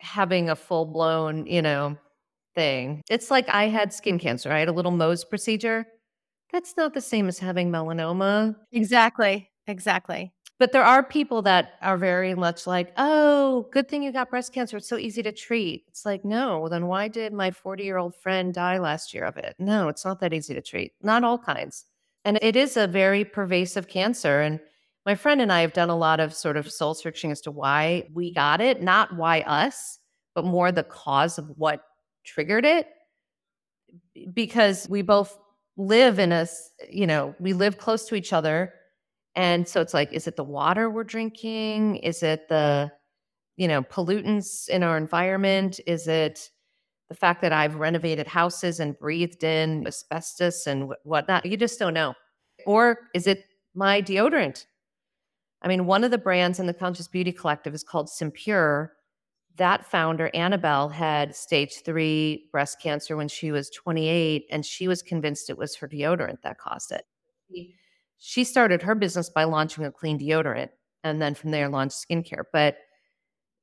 having 0.01 0.51
a 0.51 0.57
full 0.57 0.85
blown, 0.85 1.47
you 1.47 1.63
know, 1.63 1.97
thing. 2.55 3.03
It's 3.09 3.31
like 3.31 3.49
I 3.49 3.69
had 3.69 3.93
skin 3.93 4.19
cancer. 4.19 4.53
I 4.53 4.59
had 4.59 4.69
a 4.69 4.73
little 4.73 4.93
Mohs 4.93 5.29
procedure 5.29 5.87
that's 6.53 6.77
not 6.77 6.95
the 6.95 7.01
same 7.01 7.29
as 7.29 7.39
having 7.39 7.71
melanoma. 7.71 8.57
Exactly. 8.73 9.51
Exactly. 9.67 10.33
But 10.59 10.73
there 10.73 10.85
are 10.85 11.03
people 11.03 11.43
that 11.43 11.75
are 11.83 11.99
very 11.99 12.35
much 12.35 12.67
like, 12.67 12.93
oh, 12.97 13.69
good 13.73 13.89
thing 13.89 14.03
you 14.03 14.11
got 14.11 14.31
breast 14.31 14.55
cancer. 14.55 14.79
It's 14.79 14.89
so 14.89 14.97
easy 14.97 15.23
to 15.23 15.33
treat. 15.33 15.85
It's 15.89 16.07
like, 16.07 16.25
no, 16.25 16.69
then 16.69 16.87
why 16.87 17.09
did 17.09 17.35
my 17.35 17.51
40 17.51 17.85
year 17.85 17.99
old 17.99 18.15
friend 18.17 18.55
die 18.55 18.79
last 18.79 19.13
year 19.13 19.25
of 19.25 19.37
it? 19.37 19.55
No, 19.59 19.89
it's 19.89 20.05
not 20.05 20.21
that 20.21 20.33
easy 20.33 20.55
to 20.55 20.63
treat. 20.63 20.93
Not 21.03 21.25
all 21.25 21.37
kinds. 21.37 21.85
And 22.25 22.39
it 22.41 22.57
is 22.57 22.77
a 22.77 22.87
very 22.87 23.25
pervasive 23.25 23.87
cancer. 23.87 24.41
And 24.41 24.59
my 25.05 25.15
friend 25.15 25.43
and 25.43 25.53
I 25.53 25.61
have 25.61 25.75
done 25.75 25.91
a 25.91 25.97
lot 25.97 26.21
of 26.21 26.35
sort 26.35 26.57
of 26.57 26.73
soul 26.73 26.95
searching 26.95 27.31
as 27.31 27.43
to 27.43 27.51
why 27.51 28.09
we 28.15 28.33
got 28.33 28.63
it, 28.63 28.83
not 28.83 29.15
why 29.15 29.43
us, 29.43 29.99
but 30.35 30.45
more 30.45 30.73
the 30.73 30.83
cause 30.83 31.39
of 31.39 31.51
what 31.57 31.83
triggered 32.25 32.65
it. 32.65 32.89
Because 34.33 34.89
we 34.89 35.03
both 35.03 35.39
live 35.77 36.19
in 36.19 36.33
a, 36.33 36.49
you 36.91 37.07
know, 37.07 37.35
we 37.39 37.53
live 37.53 37.77
close 37.77 38.07
to 38.09 38.15
each 38.15 38.33
other 38.33 38.73
and 39.37 39.69
so 39.69 39.83
it's 39.83 39.93
like, 39.93 40.13
is 40.15 40.27
it 40.27 40.37
the 40.37 40.45
water 40.45 40.89
we're 40.89 41.05
drinking? 41.05 41.97
Is 41.97 42.23
it 42.23 42.49
the, 42.49 42.91
you 43.57 43.69
know, 43.69 43.83
pollutants 43.83 44.67
in 44.69 44.83
our 44.83 44.97
environment? 44.97 45.79
Is 45.87 46.09
it 46.09 46.51
the 47.11 47.15
fact 47.15 47.43
that 47.43 47.53
I've 47.53 47.77
renovated 47.77 48.27
houses 48.27 48.81
and 48.81 48.99
breathed 48.99 49.45
in 49.45 49.87
asbestos 49.87 50.67
and 50.67 50.91
whatnot? 51.05 51.45
You 51.45 51.59
just 51.59 51.79
don't 51.79 51.93
know. 51.93 52.15
Or 52.65 53.11
is 53.15 53.27
it 53.27 53.45
my 53.75 54.01
deodorant? 54.01 54.65
I 55.61 55.69
mean, 55.69 55.85
one 55.85 56.03
of 56.03 56.11
the 56.11 56.19
brands 56.19 56.59
in 56.59 56.67
the 56.67 56.75
Conscious 56.75 57.07
Beauty 57.07 57.31
Collective 57.33 57.75
is 57.75 57.85
called 57.85 58.09
Simpure. 58.09 58.95
That 59.57 59.85
founder, 59.85 60.31
Annabelle, 60.33 60.89
had 60.89 61.37
stage 61.37 61.83
three 61.85 62.49
breast 62.53 62.81
cancer 62.81 63.17
when 63.17 63.29
she 63.29 63.53
was 63.53 63.71
28, 63.71 64.47
and 64.51 64.65
she 64.65 64.89
was 64.89 65.03
convinced 65.03 65.51
it 65.51 65.59
was 65.59 65.77
her 65.77 65.89
deodorant 65.89 66.41
that 66.43 66.59
caused 66.59 66.93
it 66.93 67.05
she 68.19 68.45
started 68.45 68.83
her 68.83 68.95
business 68.95 69.31
by 69.31 69.45
launching 69.45 69.85
a 69.85 69.93
clean 69.93 70.19
deodorant 70.19 70.71
and 71.05 71.21
then 71.21 71.35
from 71.35 71.51
there 71.51 71.69
launched 71.69 71.97
skincare. 71.97 72.45
But 72.53 72.77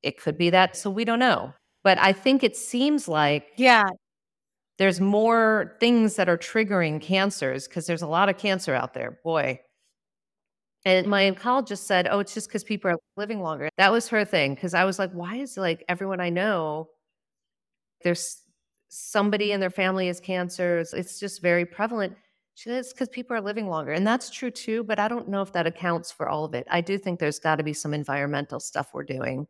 it 0.02 0.20
could 0.20 0.38
be 0.38 0.50
that. 0.50 0.76
So 0.76 0.90
we 0.90 1.04
don't 1.04 1.18
know. 1.18 1.52
But 1.82 1.98
I 1.98 2.12
think 2.12 2.42
it 2.42 2.56
seems 2.56 3.08
like 3.08 3.48
yeah, 3.56 3.84
there's 4.78 5.00
more 5.00 5.76
things 5.80 6.16
that 6.16 6.28
are 6.28 6.38
triggering 6.38 7.00
cancers 7.00 7.68
because 7.68 7.86
there's 7.86 8.02
a 8.02 8.06
lot 8.06 8.28
of 8.28 8.38
cancer 8.38 8.74
out 8.74 8.94
there. 8.94 9.18
Boy. 9.22 9.60
And 10.86 11.06
my 11.06 11.30
oncologist 11.30 11.78
said, 11.78 12.08
Oh, 12.10 12.18
it's 12.18 12.34
just 12.34 12.48
because 12.48 12.64
people 12.64 12.90
are 12.90 12.98
living 13.16 13.40
longer. 13.40 13.70
That 13.78 13.92
was 13.92 14.08
her 14.08 14.24
thing. 14.24 14.56
Cause 14.56 14.74
I 14.74 14.84
was 14.84 14.98
like, 14.98 15.12
why 15.12 15.36
is 15.36 15.56
like 15.56 15.84
everyone 15.88 16.20
I 16.20 16.28
know, 16.30 16.88
there's 18.02 18.42
somebody 18.88 19.52
in 19.52 19.60
their 19.60 19.70
family 19.70 20.08
has 20.08 20.20
cancer. 20.20 20.84
It's 20.92 21.18
just 21.18 21.40
very 21.42 21.64
prevalent. 21.64 22.16
She 22.54 22.70
because 22.70 23.08
people 23.08 23.36
are 23.36 23.40
living 23.40 23.68
longer. 23.68 23.92
And 23.92 24.06
that's 24.06 24.30
true 24.30 24.50
too, 24.50 24.84
but 24.84 24.98
I 24.98 25.08
don't 25.08 25.28
know 25.28 25.42
if 25.42 25.52
that 25.52 25.66
accounts 25.66 26.12
for 26.12 26.28
all 26.28 26.44
of 26.44 26.54
it. 26.54 26.66
I 26.70 26.80
do 26.80 26.98
think 26.98 27.18
there's 27.18 27.40
got 27.40 27.56
to 27.56 27.64
be 27.64 27.72
some 27.72 27.92
environmental 27.92 28.60
stuff 28.60 28.90
we're 28.94 29.02
doing 29.02 29.46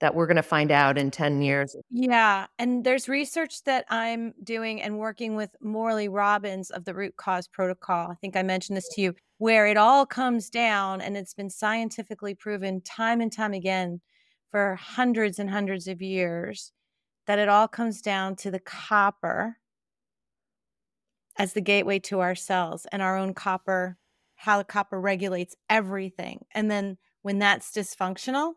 that 0.00 0.14
we're 0.14 0.26
going 0.26 0.36
to 0.36 0.42
find 0.42 0.70
out 0.70 0.96
in 0.96 1.10
10 1.10 1.42
years. 1.42 1.76
Yeah. 1.90 2.46
And 2.58 2.82
there's 2.82 3.08
research 3.08 3.62
that 3.64 3.84
I'm 3.90 4.32
doing 4.42 4.80
and 4.80 4.98
working 4.98 5.36
with 5.36 5.54
Morley 5.60 6.08
Robbins 6.08 6.70
of 6.70 6.86
the 6.86 6.94
Root 6.94 7.16
Cause 7.18 7.46
Protocol. 7.46 8.10
I 8.10 8.14
think 8.14 8.34
I 8.34 8.42
mentioned 8.42 8.78
this 8.78 8.88
to 8.94 9.02
you, 9.02 9.14
where 9.36 9.66
it 9.66 9.76
all 9.76 10.06
comes 10.06 10.48
down 10.48 11.02
and 11.02 11.16
it's 11.16 11.34
been 11.34 11.50
scientifically 11.50 12.34
proven 12.34 12.80
time 12.80 13.20
and 13.20 13.30
time 13.30 13.52
again 13.52 14.00
for 14.50 14.76
hundreds 14.76 15.38
and 15.38 15.50
hundreds 15.50 15.86
of 15.86 16.00
years 16.00 16.72
that 17.26 17.38
it 17.38 17.50
all 17.50 17.68
comes 17.68 18.00
down 18.00 18.34
to 18.36 18.50
the 18.50 18.58
copper 18.58 19.58
as 21.40 21.54
the 21.54 21.60
gateway 21.62 21.98
to 21.98 22.20
our 22.20 22.34
cells 22.34 22.86
and 22.92 23.00
our 23.00 23.16
own 23.16 23.32
copper, 23.32 23.96
how 24.34 24.58
the 24.58 24.64
copper 24.64 25.00
regulates 25.00 25.56
everything. 25.70 26.44
And 26.52 26.70
then 26.70 26.98
when 27.22 27.38
that's 27.38 27.72
dysfunctional, 27.72 28.52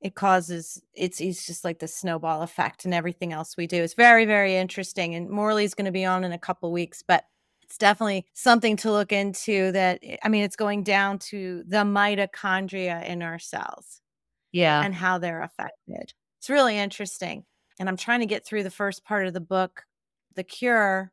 it 0.00 0.14
causes 0.14 0.80
it's, 0.94 1.20
it's 1.20 1.46
just 1.46 1.64
like 1.64 1.78
the 1.78 1.86
snowball 1.86 2.40
effect 2.40 2.86
and 2.86 2.94
everything 2.94 3.34
else 3.34 3.54
we 3.54 3.66
do. 3.66 3.82
It's 3.82 3.92
very, 3.92 4.24
very 4.24 4.56
interesting. 4.56 5.14
And 5.14 5.28
Morley's 5.28 5.74
going 5.74 5.84
to 5.84 5.92
be 5.92 6.06
on 6.06 6.24
in 6.24 6.32
a 6.32 6.38
couple 6.38 6.72
weeks, 6.72 7.02
but 7.06 7.24
it's 7.62 7.76
definitely 7.76 8.24
something 8.32 8.74
to 8.78 8.90
look 8.90 9.12
into 9.12 9.70
that 9.72 9.98
eh, 10.02 10.16
I 10.22 10.30
mean, 10.30 10.44
it's 10.44 10.56
going 10.56 10.84
down 10.84 11.18
to 11.30 11.64
the 11.68 11.84
mitochondria 11.84 13.04
in 13.06 13.20
our 13.20 13.38
cells. 13.38 14.00
Yeah. 14.52 14.82
And 14.82 14.94
how 14.94 15.18
they're 15.18 15.42
affected. 15.42 16.14
It's 16.38 16.48
really 16.48 16.78
interesting. 16.78 17.44
And 17.78 17.90
I'm 17.90 17.98
trying 17.98 18.20
to 18.20 18.26
get 18.26 18.46
through 18.46 18.62
the 18.62 18.70
first 18.70 19.04
part 19.04 19.26
of 19.26 19.34
the 19.34 19.40
book, 19.42 19.82
The 20.34 20.44
Cure, 20.44 21.12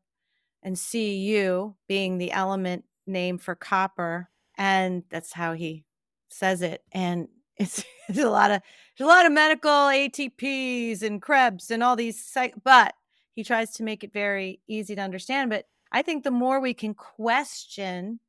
and 0.66 0.78
Cu 0.78 1.76
being 1.88 2.18
the 2.18 2.32
element 2.32 2.86
name 3.06 3.38
for 3.38 3.54
copper. 3.56 4.30
And 4.58 5.04
that's 5.10 5.32
how 5.32 5.54
he 5.54 5.86
says 6.30 6.62
it. 6.64 6.84
And 6.92 7.28
it's, 7.58 7.84
it's 8.10 8.20
a 8.20 8.30
lot 8.30 8.52
of 8.52 8.62
a 9.00 9.06
lot 9.06 9.26
of 9.26 9.32
medical 9.32 9.70
ATPs 9.70 11.02
and 11.02 11.22
Krebs 11.22 11.70
and 11.70 11.84
all 11.84 11.96
these, 11.96 12.22
psych- 12.26 12.56
but 12.64 12.94
he 13.34 13.44
tries 13.44 13.72
to 13.74 13.84
make 13.84 14.04
it 14.04 14.14
very 14.14 14.62
easy 14.68 14.96
to 14.96 15.02
understand. 15.02 15.50
But 15.50 15.66
I 15.92 16.02
think 16.02 16.24
the 16.24 16.32
more 16.32 16.60
we 16.60 16.74
can 16.74 16.94
question 16.94 18.20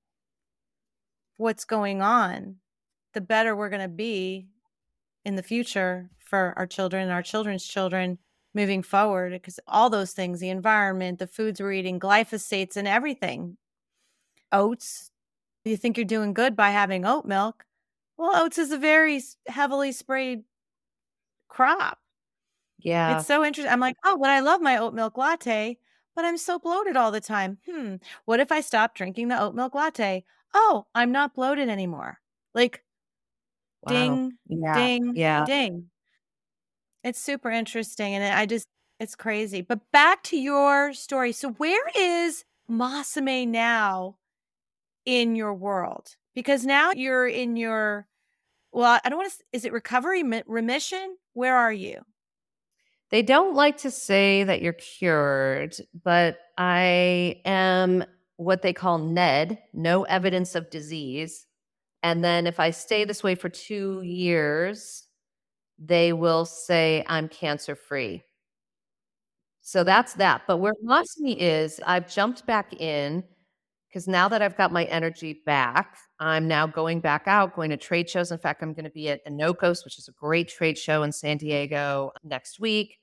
what's 1.37 1.65
going 1.65 2.03
on, 2.03 2.57
the 3.15 3.21
better 3.21 3.55
we're 3.55 3.69
going 3.69 3.83
to 3.83 3.89
be 3.89 4.49
in 5.25 5.37
the 5.37 5.43
future 5.43 6.11
for 6.19 6.53
our 6.57 6.67
children 6.67 7.05
and 7.05 7.13
our 7.13 7.23
children's 7.23 7.65
children 7.65 8.19
moving 8.57 8.83
forward 8.83 9.33
because 9.33 9.61
all 9.69 9.91
those 9.91 10.13
things 10.13 10.41
the 10.41 10.49
environment 10.49 11.19
the 11.19 11.27
foods 11.27 11.61
we're 11.61 11.73
eating 11.73 12.01
glyphosates 12.01 12.77
and 12.77 12.89
everything. 12.89 13.59
Oats 14.51 15.11
you 15.65 15.77
think 15.77 15.97
you're 15.97 16.07
doing 16.07 16.33
good 16.33 16.57
by 16.57 16.71
having 16.71 17.05
oat 17.05 17.27
milk? 17.27 17.65
Well 18.17 18.33
oats 18.35 18.57
is 18.57 18.73
a 18.73 18.79
very 18.79 19.23
heavily 19.47 19.93
sprayed 19.93 20.43
crop. 21.49 21.99
Yeah. 22.79 23.19
it's 23.19 23.27
so 23.27 23.45
interesting 23.45 23.73
i'm 23.73 23.81
like 23.81 23.97
oh 24.05 24.19
but 24.19 24.29
i 24.29 24.41
love 24.41 24.61
my 24.61 24.77
oat 24.77 24.93
milk 24.95 25.17
latte 25.17 25.79
but 26.15 26.25
i'm 26.25 26.37
so 26.37 26.59
bloated 26.59 26.97
all 26.97 27.11
the 27.11 27.21
time. 27.21 27.59
Hmm 27.69 27.97
what 28.25 28.41
if 28.41 28.51
i 28.51 28.61
stop 28.63 28.95
drinking 28.95 29.29
the 29.29 29.41
oat 29.41 29.55
milk 29.55 29.75
latte? 29.75 30.25
Oh 30.55 30.87
i'm 30.95 31.13
not 31.13 31.35
bloated 31.35 31.69
anymore. 31.69 32.21
Like 32.55 32.83
wow. 33.83 33.93
ding 33.93 34.33
yeah. 34.49 34.75
ding 34.75 35.13
yeah. 35.15 35.45
ding 35.45 35.91
it's 37.07 37.21
super 37.21 37.51
interesting. 37.51 38.15
And 38.15 38.25
I 38.25 38.47
just, 38.47 38.67
it's 38.99 39.15
crazy. 39.15 39.63
But 39.63 39.81
back 39.93 40.25
to 40.25 40.37
your 40.37 40.93
story. 40.93 41.33
So, 41.33 41.53
where 41.53 41.89
is 41.97 42.45
Masame 42.69 43.47
now 43.47 44.17
in 45.05 45.37
your 45.37 45.55
world? 45.55 46.17
Because 46.35 46.67
now 46.67 46.91
you're 46.91 47.29
in 47.29 47.57
your, 47.57 48.07
well, 48.73 49.01
I 49.05 49.09
don't 49.09 49.19
want 49.19 49.33
to, 49.33 49.39
is 49.53 49.65
it 49.65 49.73
recovery, 49.73 50.25
remission? 50.47 51.17
Where 51.33 51.57
are 51.57 51.73
you? 51.73 52.03
They 53.11 53.23
don't 53.23 53.55
like 53.55 53.79
to 53.79 53.91
say 53.91 54.43
that 54.43 54.61
you're 54.61 54.73
cured, 54.73 55.77
but 56.03 56.39
I 56.59 57.41
am 57.45 58.05
what 58.37 58.63
they 58.63 58.73
call 58.73 58.99
NED, 58.99 59.59
no 59.73 60.03
evidence 60.03 60.57
of 60.57 60.71
disease. 60.71 61.47
And 62.03 62.25
then 62.25 62.47
if 62.47 62.59
I 62.59 62.71
stay 62.71 63.05
this 63.05 63.23
way 63.23 63.37
for 63.37 63.49
two 63.49 64.03
years, 64.03 65.06
they 65.79 66.13
will 66.13 66.45
say, 66.45 67.05
I'm 67.07 67.29
cancer 67.29 67.75
free. 67.75 68.23
So 69.61 69.85
that's 69.85 70.15
that. 70.15 70.43
But 70.47 70.59
where 70.59 70.75
Masami 70.85 71.37
is, 71.37 71.81
I've 71.85 72.13
jumped 72.13 72.47
back 72.47 72.73
in 72.81 73.25
because 73.89 74.07
now 74.07 74.29
that 74.29 74.43
I've 74.43 74.57
got 74.57 74.73
my 74.73 74.85
energy 74.85 75.43
back, 75.45 75.97
I'm 76.21 76.47
now 76.47 76.67
going 76.67 77.01
back 77.01 77.25
out, 77.27 77.57
going 77.57 77.71
to 77.71 77.77
trade 77.77 78.09
shows. 78.09 78.31
In 78.31 78.39
fact, 78.39 78.63
I'm 78.63 78.75
going 78.75 78.85
to 78.85 78.91
be 78.91 79.09
at 79.09 79.27
Inokos, 79.27 79.85
which 79.85 79.99
is 79.99 80.09
a 80.09 80.13
great 80.13 80.49
trade 80.49 80.79
show 80.79 81.03
in 81.03 81.13
San 81.13 81.39
Diego 81.39 82.13
next 82.23 82.61
week. 82.61 82.99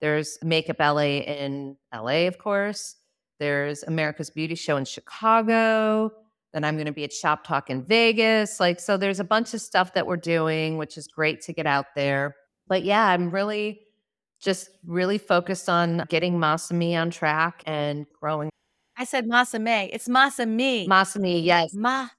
There's 0.00 0.38
Makeup 0.42 0.76
LA 0.78 1.20
in 1.20 1.76
LA, 1.94 2.26
of 2.26 2.38
course. 2.38 2.96
There's 3.38 3.82
America's 3.82 4.30
Beauty 4.30 4.54
Show 4.54 4.76
in 4.76 4.84
Chicago. 4.84 6.12
Then 6.52 6.64
I'm 6.64 6.76
going 6.76 6.86
to 6.86 6.92
be 6.92 7.04
at 7.04 7.12
Shop 7.12 7.44
Talk 7.46 7.70
in 7.70 7.84
Vegas. 7.84 8.60
Like, 8.60 8.80
so 8.80 8.96
there's 8.96 9.20
a 9.20 9.24
bunch 9.24 9.52
of 9.52 9.60
stuff 9.60 9.94
that 9.94 10.06
we're 10.06 10.16
doing, 10.16 10.78
which 10.78 10.96
is 10.96 11.06
great 11.06 11.40
to 11.42 11.52
get 11.52 11.66
out 11.66 11.86
there. 11.94 12.34
But 12.66 12.84
yeah, 12.84 13.06
I'm 13.06 13.30
really 13.30 13.80
just 14.40 14.70
really 14.86 15.18
focused 15.18 15.68
on 15.68 16.04
getting 16.08 16.38
Masami 16.38 17.00
on 17.00 17.10
track 17.10 17.62
and 17.66 18.06
growing. 18.20 18.50
I 18.96 19.04
said 19.04 19.26
Masame. 19.26 19.90
It's 19.92 20.08
Masami. 20.08 20.88
Masami, 20.88 21.44
yes. 21.44 21.74
Masami. 21.74 22.10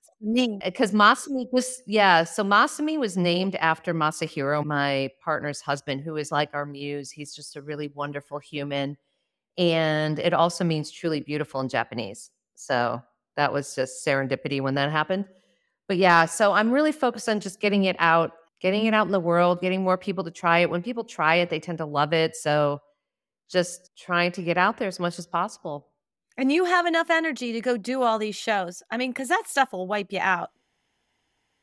Because 0.64 0.92
Masami 0.92 1.46
was, 1.52 1.82
yeah. 1.86 2.24
So 2.24 2.44
Masami 2.44 3.00
was 3.00 3.18
named 3.18 3.56
after 3.56 3.94
Masahiro, 3.94 4.64
my 4.66 5.10
partner's 5.24 5.62
husband, 5.62 6.02
who 6.02 6.18
is 6.18 6.32
like 6.32 6.50
our 6.54 6.66
muse. 6.66 7.12
He's 7.12 7.36
just 7.36 7.56
a 7.56 7.62
really 7.62 7.92
wonderful 7.94 8.40
human. 8.40 8.98
And 9.58 10.20
it 10.20 10.34
also 10.34 10.64
means 10.64 10.92
truly 10.92 11.22
beautiful 11.22 11.62
in 11.62 11.70
Japanese. 11.70 12.30
So 12.56 13.02
that 13.38 13.54
was 13.54 13.74
just 13.74 14.06
serendipity 14.06 14.60
when 14.60 14.76
that 14.76 14.92
happened. 14.92 15.26
But 15.88 15.98
yeah, 15.98 16.26
so 16.26 16.52
I'm 16.52 16.72
really 16.72 16.92
focused 16.92 17.30
on 17.30 17.40
just 17.40 17.62
getting 17.62 17.86
it 17.86 17.96
out, 18.00 18.34
getting 18.60 18.86
it 18.86 18.94
out 18.94 19.06
in 19.06 19.14
the 19.14 19.20
world, 19.20 19.62
getting 19.62 19.84
more 19.84 19.98
people 19.98 20.24
to 20.26 20.32
try 20.32 20.60
it. 20.60 20.70
When 20.70 20.84
people 20.84 21.06
try 21.06 21.36
it, 21.36 21.50
they 21.50 21.60
tend 21.60 21.78
to 21.78 21.86
love 21.86 22.12
it. 22.12 22.36
So 22.36 22.82
just 23.50 23.92
trying 23.98 24.34
to 24.34 24.42
get 24.42 24.58
out 24.58 24.78
there 24.78 24.90
as 24.90 25.00
much 25.00 25.18
as 25.18 25.26
possible. 25.26 25.88
And 26.36 26.52
you 26.52 26.66
have 26.66 26.86
enough 26.86 27.10
energy 27.10 27.54
to 27.54 27.62
go 27.62 27.78
do 27.78 28.02
all 28.02 28.20
these 28.20 28.36
shows. 28.36 28.84
I 28.92 28.98
mean, 28.98 29.12
because 29.12 29.30
that 29.30 29.44
stuff 29.48 29.72
will 29.72 29.88
wipe 29.88 30.12
you 30.12 30.20
out. 30.20 30.50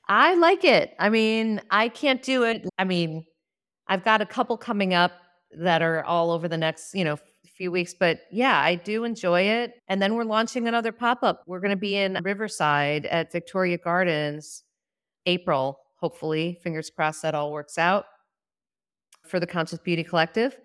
I 0.08 0.34
like 0.34 0.64
it. 0.64 0.94
I 0.98 1.08
mean, 1.10 1.60
I 1.70 1.88
can't 1.88 2.22
do 2.22 2.44
it. 2.44 2.66
I 2.78 2.84
mean, 2.84 3.24
I've 3.86 4.04
got 4.04 4.20
a 4.20 4.26
couple 4.26 4.56
coming 4.56 4.94
up 4.94 5.12
that 5.56 5.82
are 5.82 6.02
all 6.04 6.30
over 6.30 6.48
the 6.48 6.56
next, 6.56 6.94
you 6.94 7.04
know, 7.04 7.18
few 7.54 7.70
weeks, 7.70 7.94
but 7.94 8.20
yeah, 8.30 8.60
I 8.60 8.74
do 8.74 9.04
enjoy 9.04 9.42
it. 9.42 9.74
And 9.88 10.02
then 10.02 10.14
we're 10.14 10.24
launching 10.24 10.68
another 10.68 10.92
pop-up. 10.92 11.42
We're 11.46 11.60
going 11.60 11.70
to 11.70 11.76
be 11.76 11.96
in 11.96 12.18
Riverside 12.22 13.06
at 13.06 13.30
Victoria 13.30 13.78
Gardens 13.78 14.64
April, 15.26 15.78
hopefully. 16.00 16.58
Fingers 16.62 16.90
crossed 16.90 17.22
that 17.22 17.34
all 17.34 17.52
works 17.52 17.78
out 17.78 18.06
for 19.24 19.40
the 19.40 19.46
Conscious 19.46 19.78
Beauty 19.78 20.04
Collective. 20.04 20.58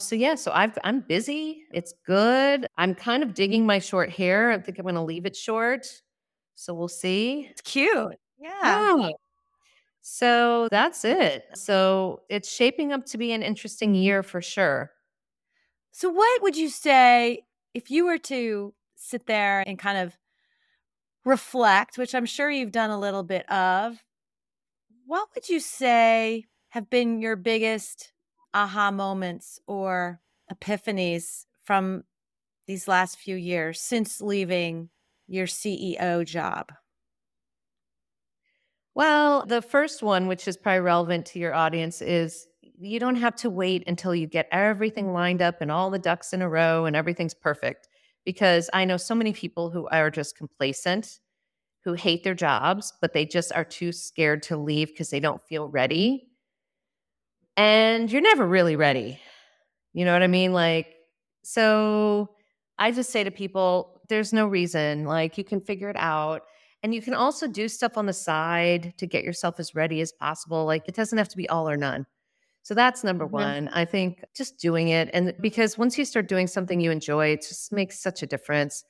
So 0.00 0.16
yeah, 0.16 0.34
so 0.34 0.50
I've 0.52 0.78
I'm 0.82 1.00
busy. 1.00 1.64
It's 1.72 1.92
good. 2.06 2.66
I'm 2.78 2.94
kind 2.94 3.22
of 3.22 3.34
digging 3.34 3.66
my 3.66 3.78
short 3.78 4.08
hair. 4.08 4.50
I 4.50 4.58
think 4.58 4.78
I'm 4.78 4.84
going 4.84 4.94
to 4.94 5.02
leave 5.02 5.26
it 5.26 5.36
short. 5.36 5.86
So 6.54 6.72
we'll 6.72 6.88
see. 6.88 7.48
It's 7.50 7.60
cute. 7.60 8.16
Yeah. 8.38 8.96
Yeah. 8.96 9.10
So 10.00 10.68
that's 10.70 11.04
it. 11.04 11.44
So 11.54 12.22
it's 12.30 12.50
shaping 12.50 12.92
up 12.92 13.04
to 13.06 13.18
be 13.18 13.32
an 13.32 13.42
interesting 13.42 13.94
year 13.94 14.22
for 14.22 14.40
sure. 14.40 14.90
So, 15.92 16.08
what 16.08 16.42
would 16.42 16.56
you 16.56 16.68
say 16.68 17.42
if 17.74 17.90
you 17.90 18.06
were 18.06 18.18
to 18.18 18.74
sit 18.94 19.26
there 19.26 19.62
and 19.66 19.78
kind 19.78 19.98
of 19.98 20.16
reflect, 21.24 21.98
which 21.98 22.14
I'm 22.14 22.26
sure 22.26 22.50
you've 22.50 22.72
done 22.72 22.90
a 22.90 22.98
little 22.98 23.22
bit 23.22 23.50
of? 23.50 24.02
What 25.06 25.28
would 25.34 25.48
you 25.48 25.60
say 25.60 26.44
have 26.70 26.88
been 26.88 27.20
your 27.20 27.36
biggest 27.36 28.12
aha 28.54 28.90
moments 28.90 29.58
or 29.66 30.20
epiphanies 30.52 31.46
from 31.64 32.04
these 32.66 32.86
last 32.86 33.18
few 33.18 33.36
years 33.36 33.80
since 33.80 34.20
leaving 34.20 34.90
your 35.26 35.46
CEO 35.46 36.24
job? 36.24 36.72
Well, 38.94 39.46
the 39.46 39.62
first 39.62 40.02
one, 40.02 40.26
which 40.26 40.46
is 40.46 40.56
probably 40.56 40.80
relevant 40.80 41.26
to 41.26 41.38
your 41.38 41.54
audience, 41.54 42.02
is 42.02 42.46
you 42.80 42.98
don't 42.98 43.16
have 43.16 43.36
to 43.36 43.50
wait 43.50 43.84
until 43.86 44.14
you 44.14 44.26
get 44.26 44.48
everything 44.50 45.12
lined 45.12 45.42
up 45.42 45.60
and 45.60 45.70
all 45.70 45.90
the 45.90 45.98
ducks 45.98 46.32
in 46.32 46.40
a 46.40 46.48
row 46.48 46.86
and 46.86 46.96
everything's 46.96 47.34
perfect. 47.34 47.88
Because 48.24 48.70
I 48.72 48.84
know 48.84 48.96
so 48.96 49.14
many 49.14 49.32
people 49.32 49.70
who 49.70 49.86
are 49.88 50.10
just 50.10 50.36
complacent, 50.36 51.20
who 51.84 51.94
hate 51.94 52.24
their 52.24 52.34
jobs, 52.34 52.92
but 53.00 53.12
they 53.12 53.26
just 53.26 53.52
are 53.52 53.64
too 53.64 53.92
scared 53.92 54.42
to 54.44 54.56
leave 54.56 54.88
because 54.88 55.10
they 55.10 55.20
don't 55.20 55.42
feel 55.42 55.68
ready. 55.68 56.28
And 57.56 58.10
you're 58.10 58.22
never 58.22 58.46
really 58.46 58.76
ready. 58.76 59.20
You 59.92 60.04
know 60.04 60.12
what 60.12 60.22
I 60.22 60.28
mean? 60.28 60.52
Like, 60.52 60.94
so 61.42 62.30
I 62.78 62.92
just 62.92 63.10
say 63.10 63.24
to 63.24 63.30
people, 63.30 64.00
there's 64.08 64.32
no 64.32 64.46
reason. 64.46 65.04
Like, 65.04 65.36
you 65.36 65.44
can 65.44 65.60
figure 65.60 65.90
it 65.90 65.96
out. 65.98 66.42
And 66.82 66.94
you 66.94 67.02
can 67.02 67.14
also 67.14 67.46
do 67.46 67.68
stuff 67.68 67.98
on 67.98 68.06
the 68.06 68.12
side 68.12 68.94
to 68.96 69.06
get 69.06 69.24
yourself 69.24 69.60
as 69.60 69.74
ready 69.74 70.00
as 70.00 70.12
possible. 70.12 70.64
Like, 70.64 70.88
it 70.88 70.94
doesn't 70.94 71.18
have 71.18 71.28
to 71.28 71.36
be 71.36 71.48
all 71.48 71.68
or 71.68 71.76
none. 71.76 72.06
So 72.62 72.74
that's 72.74 73.02
number 73.04 73.26
Mhm. 73.26 73.26
one. 73.26 73.68
I 73.68 73.84
think 73.84 74.24
just 74.34 74.58
doing 74.58 74.88
it. 74.88 75.10
And 75.12 75.34
because 75.40 75.78
once 75.78 75.98
you 75.98 76.04
start 76.04 76.28
doing 76.28 76.46
something 76.46 76.80
you 76.80 76.90
enjoy, 76.90 77.28
it 77.28 77.42
just 77.42 77.72
makes 77.72 77.98
such 77.98 78.22
a 78.22 78.26
difference. 78.26 78.84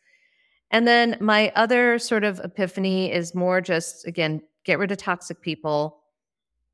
And 0.70 0.88
then 0.88 1.16
my 1.20 1.52
other 1.56 1.98
sort 1.98 2.24
of 2.24 2.40
epiphany 2.40 3.12
is 3.12 3.34
more 3.34 3.60
just, 3.60 4.06
again, 4.06 4.42
get 4.64 4.78
rid 4.78 4.92
of 4.92 4.98
toxic 4.98 5.42
people, 5.42 6.02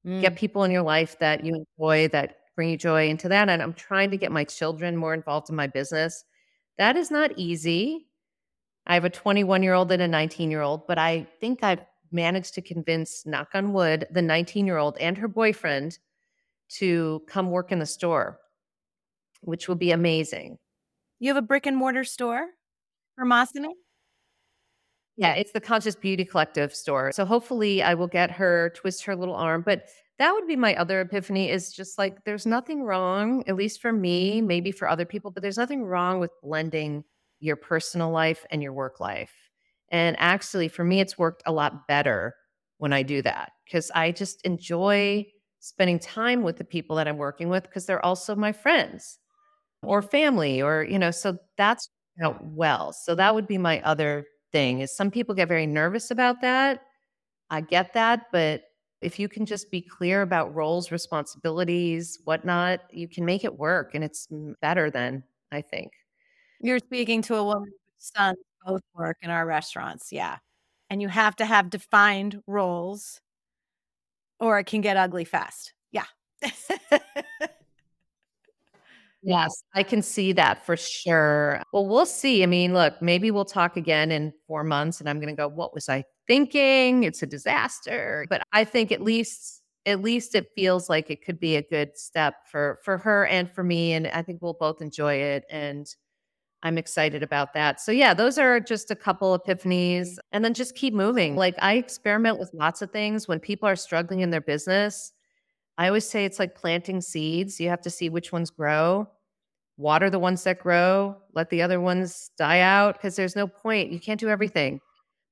Mm. 0.05 0.22
get 0.22 0.36
people 0.36 0.64
in 0.64 0.70
your 0.70 0.82
life 0.82 1.18
that 1.18 1.44
you 1.44 1.55
enjoy, 1.78 2.09
that 2.09 2.38
bring 2.57 2.70
you 2.70 2.76
joy 2.76 3.09
into 3.09 3.28
that. 3.28 3.49
And 3.49 3.62
I'm 3.62 3.74
trying 3.74 4.11
to 4.11 4.16
get 4.16 4.32
my 4.32 4.44
children 4.44 4.97
more 4.97 5.14
involved 5.14 5.51
in 5.51 5.57
my 5.57 5.66
business. 5.66 6.24
That 6.78 6.97
is 6.97 7.11
not 7.11 7.32
easy. 7.38 8.09
I 8.86 8.94
have 8.94 9.05
a 9.05 9.11
21 9.11 9.62
year 9.62 9.74
old 9.74 9.92
and 9.92 10.03
a 10.03 10.09
19 10.09 10.51
year 10.51 10.62
old, 10.62 10.86
but 10.86 10.99
I 10.99 11.26
think 11.40 11.62
I've 11.62 11.84
managed 12.12 12.55
to 12.55 12.62
convince, 12.62 13.26
knock 13.26 13.51
on 13.55 13.72
wood, 13.72 14.07
the 14.11 14.22
19 14.22 14.66
year 14.66 14.78
old 14.78 14.99
and 14.99 15.18
her 15.18 15.28
boyfriend 15.28 15.99
to 16.68 17.22
come 17.26 17.50
work 17.50 17.72
in 17.72 17.78
the 17.78 17.86
store, 17.86 18.38
which 19.42 19.68
will 19.68 19.76
be 19.76 19.90
amazing. 19.90 20.58
You 21.18 21.28
have 21.28 21.36
a 21.36 21.46
brick 21.46 21.66
and 21.66 21.76
mortar 21.76 22.04
store 22.04 22.46
for 23.14 23.24
Masami? 23.24 23.72
Yeah, 25.16 25.32
it's 25.32 25.52
the 25.52 25.60
Conscious 25.60 25.96
Beauty 25.96 26.24
Collective 26.24 26.74
store. 26.74 27.10
So 27.12 27.24
hopefully 27.24 27.82
I 27.82 27.94
will 27.94 28.06
get 28.06 28.30
her 28.32 28.72
twist 28.76 29.04
her 29.04 29.16
little 29.16 29.34
arm, 29.34 29.62
but 29.64 29.86
that 30.18 30.32
would 30.32 30.46
be 30.46 30.56
my 30.56 30.74
other 30.76 31.00
epiphany 31.00 31.50
is 31.50 31.72
just 31.72 31.98
like 31.98 32.24
there's 32.24 32.46
nothing 32.46 32.82
wrong, 32.82 33.42
at 33.46 33.56
least 33.56 33.80
for 33.80 33.92
me, 33.92 34.40
maybe 34.42 34.72
for 34.72 34.88
other 34.88 35.04
people, 35.04 35.30
but 35.30 35.42
there's 35.42 35.58
nothing 35.58 35.84
wrong 35.84 36.20
with 36.20 36.30
blending 36.42 37.04
your 37.40 37.56
personal 37.56 38.10
life 38.10 38.44
and 38.50 38.62
your 38.62 38.72
work 38.72 39.00
life. 39.00 39.34
And 39.90 40.16
actually 40.18 40.68
for 40.68 40.84
me 40.84 41.00
it's 41.00 41.18
worked 41.18 41.42
a 41.46 41.52
lot 41.52 41.86
better 41.86 42.34
when 42.78 42.92
I 42.92 43.02
do 43.02 43.22
that 43.22 43.52
because 43.64 43.90
I 43.94 44.12
just 44.12 44.42
enjoy 44.42 45.26
spending 45.66 45.98
time 45.98 46.42
with 46.42 46.56
the 46.56 46.64
people 46.64 46.96
that 46.96 47.08
I'm 47.08 47.16
working 47.16 47.48
with 47.48 47.64
because 47.64 47.86
they're 47.86 48.04
also 48.04 48.36
my 48.36 48.52
friends 48.52 49.18
or 49.82 50.00
family 50.00 50.62
or 50.62 50.84
you 50.84 50.98
know 50.98 51.10
so 51.10 51.36
that's 51.56 51.88
out 52.22 52.42
well. 52.44 52.92
So 52.92 53.14
that 53.14 53.34
would 53.34 53.46
be 53.46 53.58
my 53.58 53.80
other 53.82 54.26
thing 54.52 54.80
is 54.80 54.96
some 54.96 55.10
people 55.10 55.34
get 55.34 55.48
very 55.48 55.66
nervous 55.66 56.10
about 56.10 56.40
that. 56.40 56.82
I 57.50 57.60
get 57.60 57.92
that, 57.94 58.26
but 58.32 58.62
if 59.02 59.18
you 59.18 59.28
can 59.28 59.44
just 59.44 59.70
be 59.70 59.82
clear 59.82 60.22
about 60.22 60.54
roles, 60.54 60.90
responsibilities, 60.90 62.18
whatnot, 62.24 62.80
you 62.90 63.08
can 63.08 63.24
make 63.24 63.44
it 63.44 63.58
work 63.58 63.94
and 63.94 64.02
it's 64.02 64.28
better 64.62 64.90
than 64.90 65.22
I 65.52 65.60
think. 65.60 65.92
You're 66.60 66.78
speaking 66.78 67.22
to 67.22 67.36
a 67.36 67.44
woman 67.44 67.68
whose 67.68 68.10
sons 68.16 68.38
both 68.64 68.82
work 68.94 69.18
in 69.22 69.30
our 69.30 69.44
restaurants. 69.46 70.10
Yeah. 70.10 70.38
And 70.88 71.02
you 71.02 71.08
have 71.08 71.36
to 71.36 71.44
have 71.44 71.70
defined 71.70 72.40
roles 72.46 73.20
or 74.41 74.59
it 74.59 74.64
can 74.66 74.80
get 74.80 74.97
ugly 74.97 75.24
fast. 75.24 75.72
Yeah. 75.93 76.05
Yes, 79.22 79.62
I 79.74 79.82
can 79.82 80.03
see 80.03 80.32
that 80.34 80.64
for 80.64 80.76
sure. 80.76 81.62
Well, 81.72 81.87
we'll 81.87 82.07
see. 82.07 82.43
I 82.43 82.47
mean, 82.47 82.74
look, 82.74 83.01
maybe 83.03 83.30
we'll 83.30 83.45
talk 83.45 83.76
again 83.76 84.12
in 84.12 84.32
4 84.47 84.62
months 84.62 85.01
and 85.01 85.09
I'm 85.09 85.18
going 85.20 85.34
to 85.34 85.37
go, 85.41 85.49
"What 85.49 85.74
was 85.74 85.89
I 85.89 86.05
thinking? 86.28 87.03
It's 87.03 87.22
a 87.22 87.26
disaster." 87.26 88.26
But 88.30 88.43
I 88.53 88.64
think 88.64 88.93
at 88.93 89.01
least 89.03 89.62
at 89.87 90.01
least 90.03 90.34
it 90.34 90.49
feels 90.55 90.89
like 90.89 91.11
it 91.11 91.24
could 91.24 91.41
be 91.41 91.57
a 91.57 91.62
good 91.62 91.97
step 91.99 92.34
for 92.51 92.78
for 92.84 92.99
her 92.99 93.26
and 93.26 93.51
for 93.51 93.64
me 93.64 93.93
and 93.95 94.07
I 94.09 94.22
think 94.22 94.43
we'll 94.43 94.55
both 94.59 94.80
enjoy 94.82 95.14
it 95.14 95.45
and 95.51 95.87
I'm 96.62 96.78
excited 96.78 97.22
about 97.22 97.54
that. 97.54 97.80
So 97.80 97.92
yeah, 97.92 98.14
those 98.14 98.38
are 98.38 98.59
just 98.61 98.90
a 98.90 98.96
couple 98.96 99.38
epiphanies 99.38 100.00
mm-hmm. 100.02 100.28
and 100.32 100.44
then 100.44 100.54
just 100.54 100.74
keep 100.74 100.94
moving. 100.94 101.36
Like 101.36 101.54
I 101.59 101.74
experiment 101.74 102.38
with 102.38 102.50
lots 102.54 102.82
of 102.82 102.90
things 102.90 103.28
when 103.28 103.40
people 103.40 103.68
are 103.68 103.76
struggling 103.76 104.20
in 104.20 104.30
their 104.30 104.40
business. 104.40 105.12
I 105.78 105.88
always 105.88 106.09
say 106.09 106.24
it's 106.24 106.38
like 106.38 106.54
planting 106.54 107.00
seeds. 107.00 107.61
You 107.61 107.68
have 107.68 107.82
to 107.82 107.90
see 107.90 108.09
which 108.09 108.32
ones 108.32 108.50
grow 108.50 109.09
water 109.76 110.09
the 110.09 110.18
ones 110.18 110.44
that 110.44 110.59
grow, 110.59 111.16
let 111.34 111.50
the 111.50 111.62
other 111.62 111.80
ones 111.80 112.30
die 112.38 112.61
out 112.61 112.94
because 112.94 113.16
there's 113.16 113.36
no 113.36 113.46
point. 113.46 113.92
You 113.92 114.00
can't 114.00 114.20
do 114.20 114.28
everything, 114.28 114.80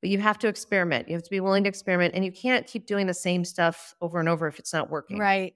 but 0.00 0.10
you 0.10 0.18
have 0.18 0.38
to 0.40 0.48
experiment. 0.48 1.08
You 1.08 1.14
have 1.14 1.22
to 1.22 1.30
be 1.30 1.40
willing 1.40 1.64
to 1.64 1.68
experiment 1.68 2.14
and 2.14 2.24
you 2.24 2.32
can't 2.32 2.66
keep 2.66 2.86
doing 2.86 3.06
the 3.06 3.14
same 3.14 3.44
stuff 3.44 3.94
over 4.00 4.20
and 4.20 4.28
over 4.28 4.46
if 4.46 4.58
it's 4.58 4.72
not 4.72 4.90
working. 4.90 5.18
right. 5.18 5.54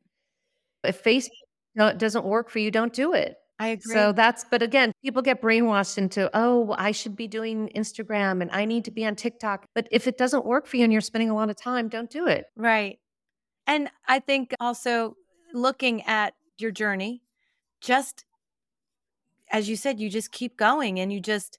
If 0.85 1.03
Facebook 1.03 1.99
doesn't 1.99 2.25
work 2.25 2.51
for 2.51 2.61
you, 2.61 2.71
don't 2.71 2.93
do 2.93 3.13
it. 3.13 3.37
I 3.59 3.69
agree. 3.69 3.93
So 3.93 4.13
that's, 4.13 4.45
but 4.51 4.63
again, 4.63 4.93
people 5.03 5.21
get 5.23 5.43
brainwashed 5.43 5.99
into, 5.99 6.31
oh, 6.33 6.75
I 6.79 6.93
should 6.93 7.17
be 7.17 7.27
doing 7.27 7.71
Instagram 7.75 8.41
and 8.41 8.51
I 8.53 8.65
need 8.65 8.85
to 8.85 8.91
be 8.91 9.05
on 9.05 9.17
TikTok. 9.17 9.67
But 9.75 9.89
if 9.91 10.07
it 10.07 10.17
doesn't 10.17 10.45
work 10.47 10.67
for 10.67 10.77
you 10.77 10.85
and 10.85 10.93
you're 10.93 11.01
spending 11.03 11.31
a 11.31 11.35
lot 11.35 11.51
of 11.51 11.57
time, 11.57 11.89
don't 11.89 12.11
do 12.11 12.27
it. 12.27 12.47
right. 12.57 12.99
And 13.67 13.91
I 14.07 14.21
think 14.21 14.55
also 14.61 15.15
looking 15.53 16.03
at 16.05 16.33
your 16.57 16.71
journey, 16.71 17.23
just 17.83 18.25
as 19.51 19.69
you 19.69 19.77
said, 19.77 20.01
you 20.01 20.09
just 20.09 20.33
keep 20.33 20.57
going 20.57 20.99
and 21.01 21.13
you 21.13 21.21
just 21.21 21.59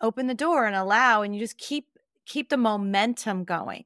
open 0.00 0.26
the 0.26 0.34
door 0.34 0.66
and 0.66 0.76
allow 0.76 1.22
and 1.22 1.34
you 1.34 1.40
just 1.40 1.56
keep 1.56 1.86
keep 2.26 2.48
the 2.50 2.56
momentum 2.56 3.44
going 3.44 3.84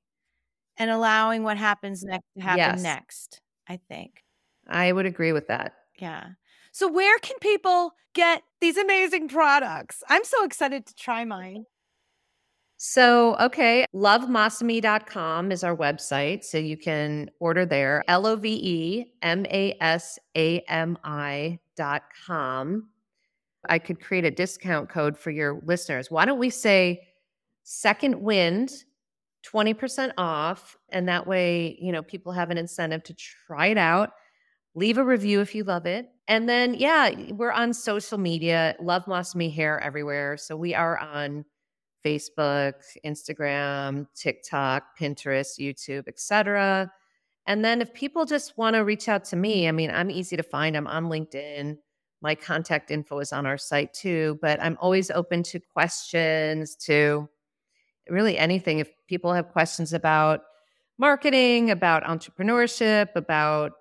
and 0.76 0.90
allowing 0.90 1.42
what 1.42 1.56
happens 1.56 2.02
next 2.02 2.24
to 2.36 2.42
happen 2.42 2.58
Yes. 2.58 2.82
next, 2.82 3.40
I 3.68 3.78
think. 3.88 4.24
I 4.68 4.90
would 4.92 5.06
agree 5.06 5.32
with 5.32 5.46
that. 5.48 5.74
Yeah. 5.98 6.30
So 6.76 6.86
where 6.92 7.18
can 7.20 7.38
people 7.38 7.94
get 8.12 8.42
these 8.60 8.76
amazing 8.76 9.28
products? 9.28 10.02
I'm 10.10 10.24
so 10.24 10.44
excited 10.44 10.84
to 10.84 10.94
try 10.94 11.24
mine. 11.24 11.64
So, 12.76 13.34
okay, 13.36 13.86
lovemasami.com 13.94 15.52
is 15.52 15.64
our 15.64 15.74
website. 15.74 16.44
So 16.44 16.58
you 16.58 16.76
can 16.76 17.30
order 17.40 17.64
there. 17.64 18.04
L 18.08 18.26
O 18.26 18.36
V 18.36 18.60
E 18.62 19.06
M 19.22 19.46
A 19.46 19.74
S 19.80 20.18
A 20.36 20.60
M 20.68 20.98
I 21.02 21.58
dot 21.76 22.02
com. 22.26 22.90
I 23.70 23.78
could 23.78 23.98
create 23.98 24.26
a 24.26 24.30
discount 24.30 24.90
code 24.90 25.16
for 25.16 25.30
your 25.30 25.62
listeners. 25.64 26.10
Why 26.10 26.26
don't 26.26 26.38
we 26.38 26.50
say 26.50 27.08
second 27.62 28.20
wind, 28.20 28.84
20% 29.50 30.12
off? 30.18 30.76
And 30.90 31.08
that 31.08 31.26
way, 31.26 31.78
you 31.80 31.90
know, 31.90 32.02
people 32.02 32.32
have 32.32 32.50
an 32.50 32.58
incentive 32.58 33.02
to 33.04 33.14
try 33.14 33.68
it 33.68 33.78
out. 33.78 34.10
Leave 34.76 34.98
a 34.98 35.04
review 35.04 35.40
if 35.40 35.54
you 35.54 35.64
love 35.64 35.86
it. 35.86 36.10
And 36.28 36.48
then, 36.48 36.74
yeah, 36.74 37.10
we're 37.30 37.50
on 37.50 37.72
social 37.72 38.18
media. 38.18 38.76
Love 38.78 39.06
Masami 39.06 39.52
Hair 39.52 39.80
everywhere. 39.80 40.36
So 40.36 40.54
we 40.54 40.74
are 40.74 40.98
on 40.98 41.46
Facebook, 42.04 42.74
Instagram, 43.04 44.06
TikTok, 44.14 44.98
Pinterest, 45.00 45.58
YouTube, 45.58 46.06
etc. 46.06 46.92
And 47.46 47.64
then 47.64 47.80
if 47.80 47.94
people 47.94 48.26
just 48.26 48.58
want 48.58 48.74
to 48.74 48.80
reach 48.80 49.08
out 49.08 49.24
to 49.24 49.36
me, 49.36 49.66
I 49.66 49.72
mean, 49.72 49.90
I'm 49.90 50.10
easy 50.10 50.36
to 50.36 50.42
find. 50.42 50.76
I'm 50.76 50.86
on 50.86 51.06
LinkedIn. 51.06 51.78
My 52.20 52.34
contact 52.34 52.90
info 52.90 53.20
is 53.20 53.32
on 53.32 53.46
our 53.46 53.56
site 53.56 53.94
too, 53.94 54.38
but 54.42 54.62
I'm 54.62 54.76
always 54.80 55.10
open 55.10 55.42
to 55.44 55.58
questions, 55.60 56.76
to 56.84 57.28
really 58.10 58.36
anything. 58.36 58.78
If 58.78 58.90
people 59.06 59.32
have 59.32 59.48
questions 59.48 59.92
about 59.92 60.42
marketing, 60.98 61.70
about 61.70 62.04
entrepreneurship, 62.04 63.16
about 63.16 63.72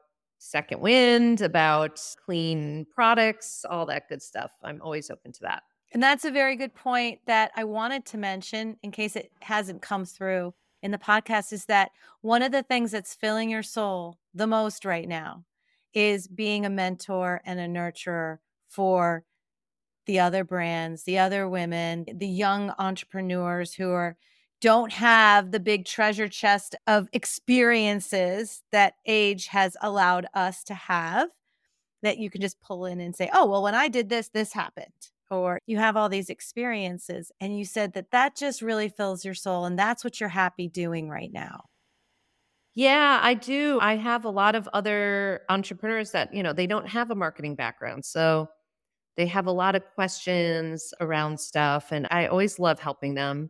second 0.45 0.79
wind, 0.79 1.41
about 1.41 1.99
clean 2.23 2.85
products, 2.93 3.65
all 3.69 3.85
that 3.87 4.07
good 4.07 4.21
stuff, 4.21 4.51
I'm 4.63 4.81
always 4.81 5.09
open 5.09 5.31
to 5.33 5.41
that. 5.41 5.63
And 5.93 6.03
that's 6.03 6.25
a 6.25 6.31
very 6.31 6.55
good 6.55 6.75
point 6.75 7.19
that 7.25 7.51
I 7.55 7.63
wanted 7.63 8.05
to 8.07 8.17
mention 8.17 8.77
in 8.83 8.91
case 8.91 9.15
it 9.15 9.31
hasn't 9.41 9.81
come 9.81 10.05
through 10.05 10.53
in 10.81 10.91
the 10.91 10.97
podcast 10.97 11.51
is 11.51 11.65
that 11.65 11.89
one 12.21 12.43
of 12.43 12.51
the 12.51 12.61
things 12.61 12.91
that's 12.91 13.15
filling 13.15 13.49
your 13.49 13.63
soul 13.63 14.19
the 14.33 14.45
most 14.45 14.85
right 14.85 15.07
now 15.07 15.45
is 15.93 16.27
being 16.27 16.65
a 16.65 16.69
mentor 16.69 17.41
and 17.45 17.59
a 17.59 17.67
nurturer 17.67 18.37
for 18.67 19.23
the 20.05 20.19
other 20.19 20.43
brands, 20.43 21.03
the 21.03 21.17
other 21.17 21.49
women, 21.49 22.05
the 22.13 22.27
young 22.27 22.71
entrepreneurs 22.77 23.73
who 23.73 23.89
are 23.89 24.17
don't 24.61 24.93
have 24.93 25.51
the 25.51 25.59
big 25.59 25.85
treasure 25.85 26.27
chest 26.27 26.75
of 26.87 27.07
experiences 27.13 28.63
that 28.71 28.93
age 29.05 29.47
has 29.47 29.77
allowed 29.81 30.27
us 30.33 30.63
to 30.63 30.73
have 30.73 31.29
that 32.01 32.17
you 32.17 32.29
can 32.29 32.41
just 32.41 32.61
pull 32.61 32.85
in 32.85 32.99
and 32.99 33.15
say, 33.15 33.29
"Oh, 33.33 33.47
well 33.47 33.63
when 33.63 33.75
I 33.75 33.87
did 33.87 34.09
this, 34.09 34.29
this 34.29 34.53
happened." 34.53 35.11
or 35.31 35.59
you 35.65 35.77
have 35.77 35.97
all 35.97 36.09
these 36.09 36.29
experiences 36.29 37.31
and 37.39 37.57
you 37.57 37.65
said 37.65 37.93
that 37.93 38.11
that 38.11 38.35
just 38.35 38.61
really 38.61 38.89
fills 38.89 39.25
your 39.25 39.33
soul 39.33 39.65
and 39.65 39.77
that's 39.77 40.03
what 40.03 40.19
you're 40.19 40.29
happy 40.29 40.67
doing 40.67 41.09
right 41.09 41.31
now 41.31 41.63
yeah 42.75 43.19
i 43.21 43.33
do 43.33 43.79
i 43.81 43.95
have 43.95 44.25
a 44.25 44.29
lot 44.29 44.55
of 44.55 44.67
other 44.73 45.41
entrepreneurs 45.49 46.11
that 46.11 46.33
you 46.33 46.43
know 46.43 46.53
they 46.53 46.67
don't 46.67 46.87
have 46.87 47.11
a 47.11 47.15
marketing 47.15 47.55
background 47.55 48.03
so 48.05 48.47
they 49.17 49.25
have 49.25 49.47
a 49.47 49.51
lot 49.51 49.75
of 49.75 49.83
questions 49.95 50.93
around 51.01 51.39
stuff 51.39 51.91
and 51.91 52.07
i 52.11 52.27
always 52.27 52.59
love 52.59 52.79
helping 52.79 53.15
them 53.15 53.49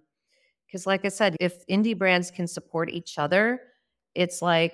because 0.76 0.88
like 0.88 1.06
i 1.06 1.10
said 1.10 1.36
if 1.40 1.66
indie 1.68 1.98
brands 1.98 2.32
can 2.32 2.48
support 2.48 2.90
each 2.90 3.18
other 3.18 3.62
it's 4.14 4.42
like 4.42 4.74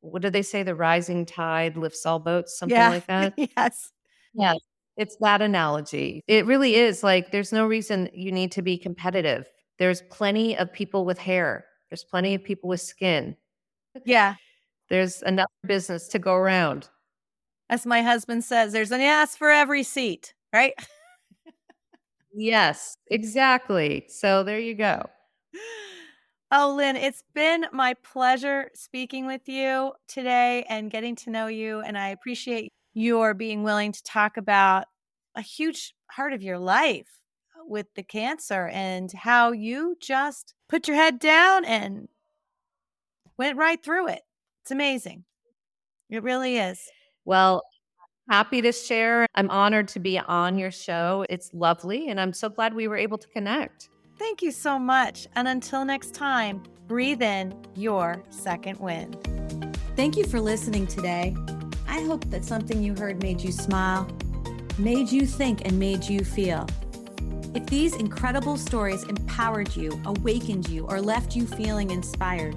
what 0.00 0.22
do 0.22 0.30
they 0.30 0.42
say 0.42 0.62
the 0.62 0.74
rising 0.74 1.24
tide 1.24 1.76
lifts 1.76 2.04
all 2.04 2.18
boats 2.18 2.58
something 2.58 2.76
yeah. 2.76 2.88
like 2.88 3.06
that 3.06 3.34
yes 3.36 3.90
yes 4.34 4.58
it's 4.96 5.16
that 5.16 5.42
analogy. 5.42 6.22
It 6.28 6.46
really 6.46 6.76
is 6.76 7.02
like 7.02 7.32
there's 7.32 7.52
no 7.52 7.66
reason 7.66 8.08
you 8.12 8.30
need 8.30 8.52
to 8.52 8.62
be 8.62 8.78
competitive. 8.78 9.50
There's 9.78 10.02
plenty 10.02 10.56
of 10.56 10.72
people 10.72 11.04
with 11.04 11.18
hair. 11.18 11.66
There's 11.90 12.04
plenty 12.04 12.34
of 12.34 12.44
people 12.44 12.68
with 12.68 12.80
skin. 12.80 13.36
Yeah. 14.04 14.36
There's 14.90 15.22
enough 15.22 15.50
business 15.66 16.08
to 16.08 16.18
go 16.18 16.34
around. 16.34 16.88
As 17.68 17.86
my 17.86 18.02
husband 18.02 18.44
says, 18.44 18.72
there's 18.72 18.92
an 18.92 19.00
ass 19.00 19.36
for 19.36 19.50
every 19.50 19.82
seat, 19.82 20.34
right? 20.52 20.74
yes, 22.34 22.96
exactly. 23.08 24.06
So 24.08 24.42
there 24.44 24.58
you 24.60 24.74
go. 24.74 25.04
Oh, 26.56 26.74
Lynn, 26.76 26.94
it's 26.94 27.24
been 27.34 27.66
my 27.72 27.94
pleasure 27.94 28.70
speaking 28.74 29.26
with 29.26 29.48
you 29.48 29.92
today 30.06 30.64
and 30.68 30.88
getting 30.90 31.16
to 31.16 31.30
know 31.30 31.48
you. 31.48 31.80
And 31.80 31.98
I 31.98 32.10
appreciate 32.10 32.70
you're 32.92 33.34
being 33.34 33.64
willing 33.64 33.90
to 33.90 34.02
talk 34.04 34.36
about 34.36 34.84
a 35.34 35.40
huge 35.40 35.94
part 36.14 36.32
of 36.32 36.42
your 36.42 36.58
life 36.58 37.08
with 37.66 37.86
the 37.96 38.04
cancer 38.04 38.68
and 38.68 39.10
how 39.12 39.50
you 39.50 39.96
just 40.00 40.54
put 40.68 40.86
your 40.86 40.96
head 40.96 41.18
down 41.18 41.64
and 41.64 42.06
went 43.36 43.56
right 43.58 43.82
through 43.82 44.08
it. 44.08 44.22
It's 44.62 44.70
amazing. 44.70 45.24
It 46.08 46.22
really 46.22 46.58
is. 46.58 46.80
Well, 47.24 47.62
happy 48.28 48.62
to 48.62 48.72
share. 48.72 49.26
I'm 49.34 49.50
honored 49.50 49.88
to 49.88 50.00
be 50.00 50.18
on 50.18 50.58
your 50.58 50.70
show. 50.70 51.24
It's 51.28 51.52
lovely, 51.52 52.08
and 52.08 52.20
I'm 52.20 52.32
so 52.32 52.48
glad 52.48 52.74
we 52.74 52.88
were 52.88 52.96
able 52.96 53.18
to 53.18 53.28
connect. 53.28 53.90
Thank 54.18 54.42
you 54.42 54.50
so 54.50 54.78
much. 54.78 55.26
And 55.34 55.48
until 55.48 55.84
next 55.84 56.14
time, 56.14 56.62
breathe 56.86 57.22
in 57.22 57.54
your 57.74 58.22
second 58.30 58.78
wind. 58.78 59.16
Thank 59.96 60.16
you 60.16 60.24
for 60.24 60.40
listening 60.40 60.86
today. 60.86 61.36
I 61.86 62.02
hope 62.02 62.24
that 62.30 62.44
something 62.44 62.82
you 62.82 62.94
heard 62.94 63.22
made 63.22 63.40
you 63.40 63.52
smile, 63.52 64.08
made 64.78 65.10
you 65.10 65.26
think, 65.26 65.64
and 65.64 65.78
made 65.78 66.04
you 66.04 66.20
feel. 66.20 66.66
If 67.54 67.66
these 67.66 67.94
incredible 67.94 68.56
stories 68.56 69.04
empowered 69.04 69.76
you, 69.76 70.00
awakened 70.04 70.68
you, 70.68 70.86
or 70.86 71.00
left 71.00 71.36
you 71.36 71.46
feeling 71.46 71.92
inspired, 71.92 72.56